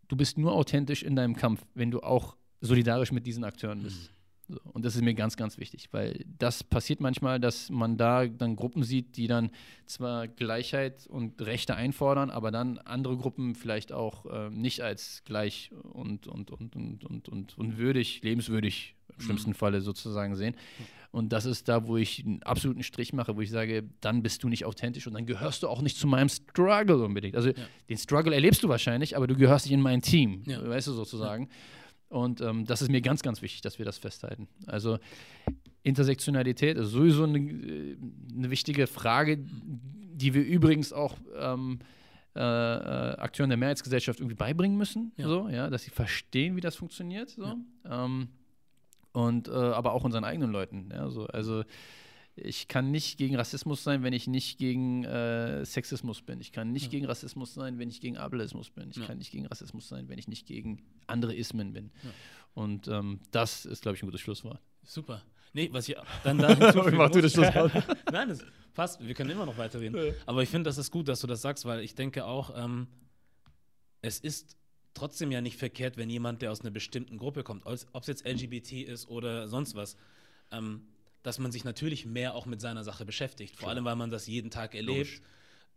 [0.07, 4.11] du bist nur authentisch in deinem Kampf, wenn du auch solidarisch mit diesen Akteuren bist.
[4.11, 4.15] Mhm.
[4.47, 8.27] So, und das ist mir ganz, ganz wichtig, weil das passiert manchmal, dass man da
[8.27, 9.49] dann Gruppen sieht, die dann
[9.87, 15.71] zwar Gleichheit und Rechte einfordern, aber dann andere Gruppen vielleicht auch äh, nicht als gleich
[15.93, 19.55] und, und, und, und, und, und, und würdig, lebenswürdig im schlimmsten mhm.
[19.55, 20.55] Falle sozusagen sehen.
[21.15, 24.43] Und das ist da, wo ich einen absoluten Strich mache, wo ich sage, dann bist
[24.43, 27.37] du nicht authentisch und dann gehörst du auch nicht zu meinem Struggle unbedingt.
[27.37, 27.55] Also ja.
[27.87, 30.61] den Struggle erlebst du wahrscheinlich, aber du gehörst nicht in mein Team, ja.
[30.67, 31.45] weißt du sozusagen.
[31.45, 32.17] Ja.
[32.17, 34.49] Und ähm, das ist mir ganz, ganz wichtig, dass wir das festhalten.
[34.67, 34.99] Also
[35.83, 37.97] Intersektionalität ist sowieso eine, äh,
[38.35, 41.79] eine wichtige Frage, die wir übrigens auch ähm,
[42.35, 45.13] äh, äh, Akteuren der Mehrheitsgesellschaft irgendwie beibringen müssen.
[45.17, 47.29] So, ja, dass sie verstehen, wie das funktioniert.
[47.29, 47.43] So.
[47.85, 48.05] Ja.
[48.05, 48.27] Ähm,
[49.15, 50.89] und äh, aber auch unseren eigenen Leuten.
[50.91, 51.25] Ja, so.
[51.27, 51.63] Also
[52.35, 56.41] ich kann nicht gegen Rassismus sein, wenn ich nicht gegen äh, Sexismus bin.
[56.41, 56.89] Ich kann nicht ja.
[56.89, 58.89] gegen Rassismus sein, wenn ich gegen Ableismus bin.
[58.89, 59.05] Ich ja.
[59.05, 61.91] kann nicht gegen Rassismus sein, wenn ich nicht gegen andere Ismen bin.
[62.03, 62.09] Ja.
[62.55, 64.59] Und ähm, das ist, glaube ich, ein gutes Schlusswort.
[64.83, 65.21] Super.
[65.53, 67.71] Nee, was ich dann da hinzufügen Mach du das Schlusswort.
[68.11, 68.43] Nein, das
[68.73, 68.99] passt.
[68.99, 70.13] Wir können immer noch weiterreden.
[70.25, 72.87] Aber ich finde, das ist gut, dass du das sagst, weil ich denke auch, ähm,
[74.01, 74.57] es ist
[74.95, 78.27] trotzdem ja nicht verkehrt, wenn jemand, der aus einer bestimmten Gruppe kommt, ob es jetzt
[78.27, 79.95] LGBT ist oder sonst was,
[80.51, 80.81] ähm,
[81.21, 83.55] dass man sich natürlich mehr auch mit seiner Sache beschäftigt.
[83.55, 84.97] Vor allem, weil man das jeden Tag erlebt.
[84.97, 85.21] Logisch.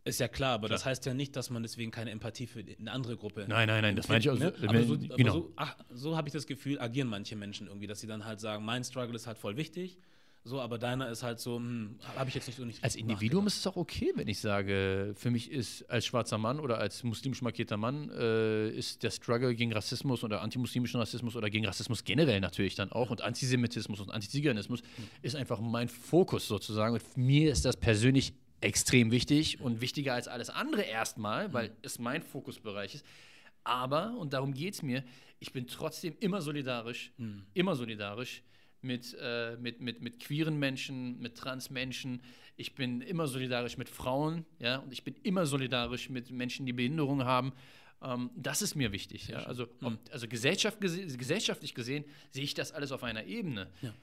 [0.05, 0.77] Ist ja klar, aber klar.
[0.77, 3.45] das heißt ja nicht, dass man deswegen keine Empathie für eine andere Gruppe.
[3.47, 4.39] Nein, nein, nein, das meine ich auch.
[4.39, 4.53] Ne?
[4.65, 5.33] Aber so, genau.
[5.33, 5.53] so,
[5.89, 8.83] so habe ich das Gefühl, agieren manche Menschen irgendwie, dass sie dann halt sagen, mein
[8.83, 9.99] Struggle ist halt voll wichtig
[10.45, 12.83] so, aber deiner ist halt so, hm, habe ich jetzt nicht so nicht.
[12.83, 16.59] Als Individuum ist es auch okay, wenn ich sage, für mich ist als schwarzer Mann
[16.59, 21.49] oder als muslimisch markierter Mann äh, ist der Struggle gegen Rassismus oder antimuslimischen Rassismus oder
[21.49, 25.03] gegen Rassismus generell natürlich dann auch und Antisemitismus und Antiziganismus mhm.
[25.21, 26.93] ist einfach mein Fokus sozusagen.
[26.93, 31.75] Und mir ist das persönlich extrem wichtig und wichtiger als alles andere erstmal, weil mhm.
[31.81, 33.05] es mein Fokusbereich ist.
[33.65, 35.03] Aber, und darum geht es mir,
[35.39, 37.43] ich bin trotzdem immer solidarisch, mhm.
[37.53, 38.41] immer solidarisch
[38.81, 42.21] mit, äh, mit, mit, mit queeren Menschen, mit Transmenschen.
[42.55, 46.73] Ich bin immer solidarisch mit Frauen, ja, und ich bin immer solidarisch mit Menschen, die
[46.73, 47.53] Behinderungen haben.
[48.01, 49.27] Ähm, das ist mir wichtig.
[49.27, 49.39] Ja.
[49.43, 53.69] Also, ob, also Gesellschaft, gesellschaftlich gesehen sehe ich das alles auf einer Ebene.
[53.81, 53.93] Ja.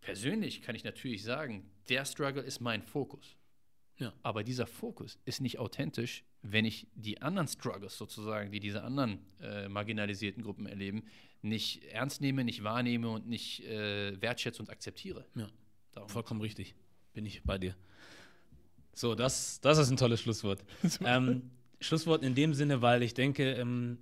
[0.00, 3.36] Persönlich kann ich natürlich sagen, der Struggle ist mein Fokus.
[3.98, 4.12] Ja.
[4.22, 9.20] Aber dieser Fokus ist nicht authentisch, wenn ich die anderen Struggles sozusagen, die diese anderen
[9.40, 11.04] äh, marginalisierten Gruppen erleben,
[11.42, 15.24] nicht ernst nehme, nicht wahrnehme und nicht äh, wertschätze und akzeptiere.
[15.34, 15.46] Ja,
[15.92, 16.08] Darum.
[16.08, 16.74] vollkommen richtig.
[17.12, 17.76] Bin ich bei dir.
[18.94, 20.64] So, das, das ist ein tolles Schlusswort.
[21.04, 21.50] ähm,
[21.80, 23.98] Schlusswort in dem Sinne, weil ich denke, ähm,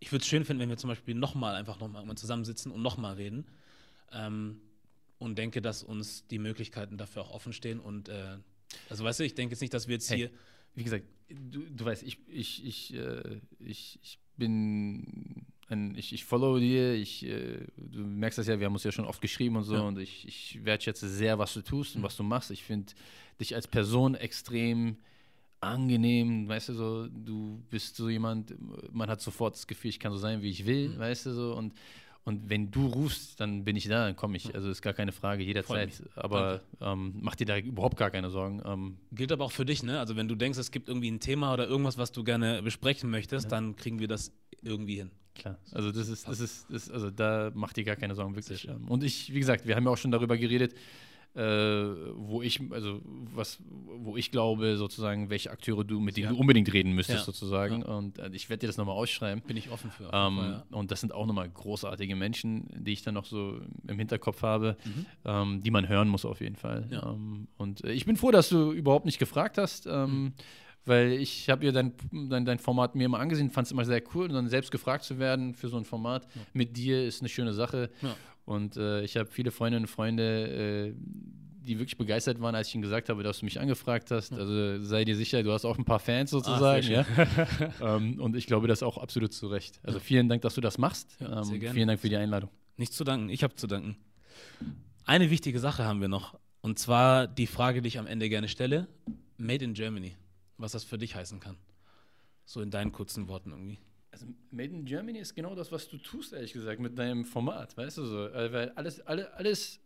[0.00, 3.14] ich würde es schön finden, wenn wir zum Beispiel nochmal einfach nochmal zusammensitzen und nochmal
[3.14, 3.46] reden.
[4.12, 4.60] Ähm,
[5.18, 7.80] und denke, dass uns die Möglichkeiten dafür auch offen stehen.
[7.80, 8.38] Und äh,
[8.88, 10.18] also weißt du, ich denke jetzt nicht, dass wir jetzt hey.
[10.18, 10.30] hier
[10.78, 16.24] wie gesagt, du, du weißt, ich, ich, ich, äh, ich, ich bin ein, ich, ich
[16.24, 19.56] follow dir, ich, äh, du merkst das ja, wir haben uns ja schon oft geschrieben
[19.56, 19.80] und so ja.
[19.80, 22.06] und ich, ich wertschätze sehr, was du tust und mhm.
[22.06, 22.52] was du machst.
[22.52, 22.92] Ich finde
[23.40, 24.98] dich als Person extrem
[25.60, 28.54] angenehm, weißt du, so, du bist so jemand,
[28.92, 30.98] man hat sofort das Gefühl, ich kann so sein, wie ich will, mhm.
[30.98, 31.74] weißt du, so, und
[32.24, 34.54] und wenn du rufst, dann bin ich da, dann komme ich.
[34.54, 36.02] Also ist gar keine Frage, jederzeit.
[36.14, 38.62] Aber ähm, mach dir da überhaupt gar keine Sorgen.
[38.66, 39.98] Ähm, Gilt aber auch für dich, ne?
[39.98, 43.10] Also wenn du denkst, es gibt irgendwie ein Thema oder irgendwas, was du gerne besprechen
[43.10, 43.50] möchtest, ja.
[43.50, 44.32] dann kriegen wir das
[44.62, 45.10] irgendwie hin.
[45.34, 45.56] Klar.
[45.72, 48.68] Also das ist, das ist, das, also da mach dir gar keine Sorgen, wirklich.
[48.88, 50.74] Und ich, wie gesagt, wir haben ja auch schon darüber geredet,
[51.34, 53.00] äh, wo ich, also
[53.34, 56.30] was, wo ich glaube, sozusagen, welche Akteure du, mit denen ja.
[56.30, 57.24] du unbedingt reden müsstest, ja.
[57.24, 57.82] sozusagen.
[57.82, 57.96] Ja.
[57.96, 59.42] Und äh, ich werde dir das nochmal ausschreiben.
[59.46, 60.04] Bin ich offen für.
[60.04, 63.98] Ähm, Fall, und das sind auch nochmal großartige Menschen, die ich dann noch so im
[63.98, 65.06] Hinterkopf habe, mhm.
[65.24, 66.88] ähm, die man hören muss auf jeden Fall.
[66.90, 69.86] Ähm, und äh, ich bin froh, dass du überhaupt nicht gefragt hast.
[69.86, 70.32] Ähm, mhm
[70.88, 74.02] weil ich habe ja dein, dein, dein, Format mir immer angesehen, fand es immer sehr
[74.14, 76.40] cool und dann selbst gefragt zu werden für so ein Format ja.
[76.54, 77.90] mit dir ist eine schöne Sache.
[78.00, 78.16] Ja.
[78.48, 80.94] Und äh, ich habe viele Freundinnen und Freunde, äh,
[81.66, 84.32] die wirklich begeistert waren, als ich ihnen gesagt habe, dass du mich angefragt hast.
[84.32, 86.86] Also sei dir sicher, du hast auch ein paar Fans sozusagen.
[87.04, 87.96] Ach, ja?
[87.96, 89.78] ähm, und ich glaube das auch absolut zu Recht.
[89.82, 91.14] Also vielen Dank, dass du das machst.
[91.20, 92.48] Ja, ähm, vielen Dank für die Einladung.
[92.78, 93.98] Nicht zu danken, ich habe zu danken.
[95.04, 96.38] Eine wichtige Sache haben wir noch.
[96.62, 98.88] Und zwar die Frage, die ich am Ende gerne stelle.
[99.36, 100.16] Made in Germany.
[100.56, 101.58] Was das für dich heißen kann.
[102.46, 103.78] So in deinen kurzen Worten irgendwie.
[104.20, 107.76] Also Made in Germany ist genau das, was du tust, ehrlich gesagt, mit deinem Format,
[107.76, 108.26] weißt du so.
[108.26, 109.78] Äh, weil alles, alle, alles,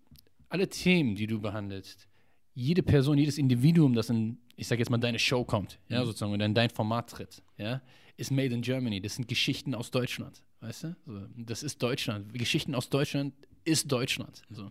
[0.48, 2.08] alle Themen, die du behandelst,
[2.54, 6.06] jede Person, jedes Individuum, das in, ich sag jetzt mal, deine Show kommt, ja, mhm.
[6.06, 7.82] sozusagen, oder in dein Format tritt, ja,
[8.16, 9.02] ist Made in Germany.
[9.02, 10.96] Das sind Geschichten aus Deutschland, weißt du?
[11.04, 12.32] So, das ist Deutschland.
[12.32, 13.34] Geschichten aus Deutschland
[13.64, 14.42] ist Deutschland.
[14.48, 14.70] So.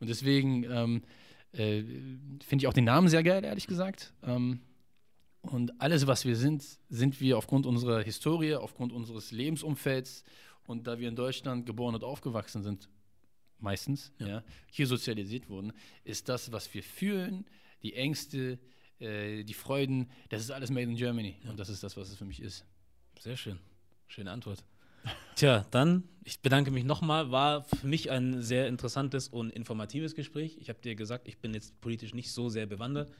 [0.00, 1.02] Und deswegen ähm,
[1.52, 1.82] äh,
[2.44, 4.12] finde ich auch den Namen sehr geil, ehrlich gesagt.
[4.22, 4.60] Ähm,
[5.42, 10.24] und alles, was wir sind, sind wir aufgrund unserer Historie, aufgrund unseres Lebensumfelds
[10.64, 12.88] und da wir in Deutschland geboren und aufgewachsen sind,
[13.58, 14.26] meistens, ja.
[14.26, 15.72] ja hier sozialisiert wurden,
[16.04, 17.46] ist das, was wir fühlen,
[17.82, 18.58] die Ängste,
[18.98, 21.36] äh, die Freuden, das ist alles made in Germany.
[21.44, 21.50] Ja.
[21.50, 22.64] Und das ist das, was es für mich ist.
[23.20, 23.58] Sehr schön.
[24.06, 24.64] Schöne Antwort.
[25.36, 27.30] Tja, dann, ich bedanke mich nochmal.
[27.30, 30.58] War für mich ein sehr interessantes und informatives Gespräch.
[30.60, 33.10] Ich habe dir gesagt, ich bin jetzt politisch nicht so sehr bewandert.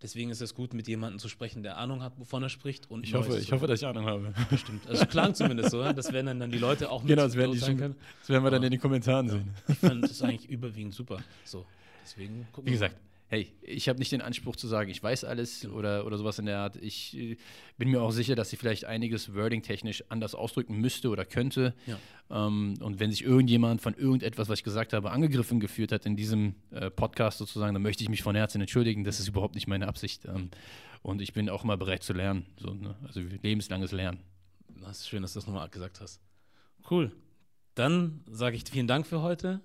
[0.00, 2.88] Deswegen ist es gut, mit jemandem zu sprechen, der Ahnung hat, wovon er spricht.
[2.88, 4.32] Und ich hoffe, ich hoffe, dass ich Ahnung habe.
[4.48, 4.86] Bestimmt.
[4.86, 5.82] Also klang zumindest so.
[5.92, 8.44] Das werden dann, dann die Leute auch mit Genau, das werden, die schon, das werden
[8.44, 9.32] wir dann in den Kommentaren ja.
[9.32, 9.50] sehen.
[9.66, 11.18] Ich fand das eigentlich überwiegend super.
[11.44, 11.66] So,
[12.04, 12.94] deswegen gucken Wie gesagt,
[13.28, 15.74] hey, ich habe nicht den Anspruch zu sagen, ich weiß alles genau.
[15.74, 16.76] oder, oder sowas in der Art.
[16.76, 17.36] Ich äh,
[17.76, 21.74] bin mir auch sicher, dass sie vielleicht einiges wording-technisch anders ausdrücken müsste oder könnte.
[21.86, 21.98] Ja.
[22.30, 26.16] Ähm, und wenn sich irgendjemand von irgendetwas, was ich gesagt habe, angegriffen gefühlt hat in
[26.16, 29.04] diesem äh, Podcast sozusagen, dann möchte ich mich von Herzen entschuldigen.
[29.04, 30.24] Das ist überhaupt nicht meine Absicht.
[30.24, 30.50] Ähm,
[31.02, 32.46] und ich bin auch immer bereit zu lernen.
[32.58, 32.96] So, ne?
[33.06, 34.20] Also lebenslanges Lernen.
[34.80, 36.20] Das ist schön, dass du das nochmal gesagt hast.
[36.90, 37.12] Cool.
[37.74, 39.60] Dann sage ich vielen Dank für heute.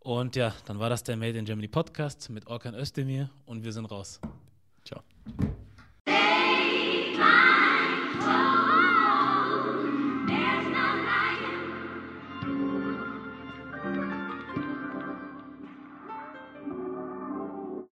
[0.00, 3.72] Und ja, dann war das der Made in Germany Podcast mit Orkan Özdemir und wir
[3.72, 4.20] sind raus.
[4.84, 5.02] Ciao.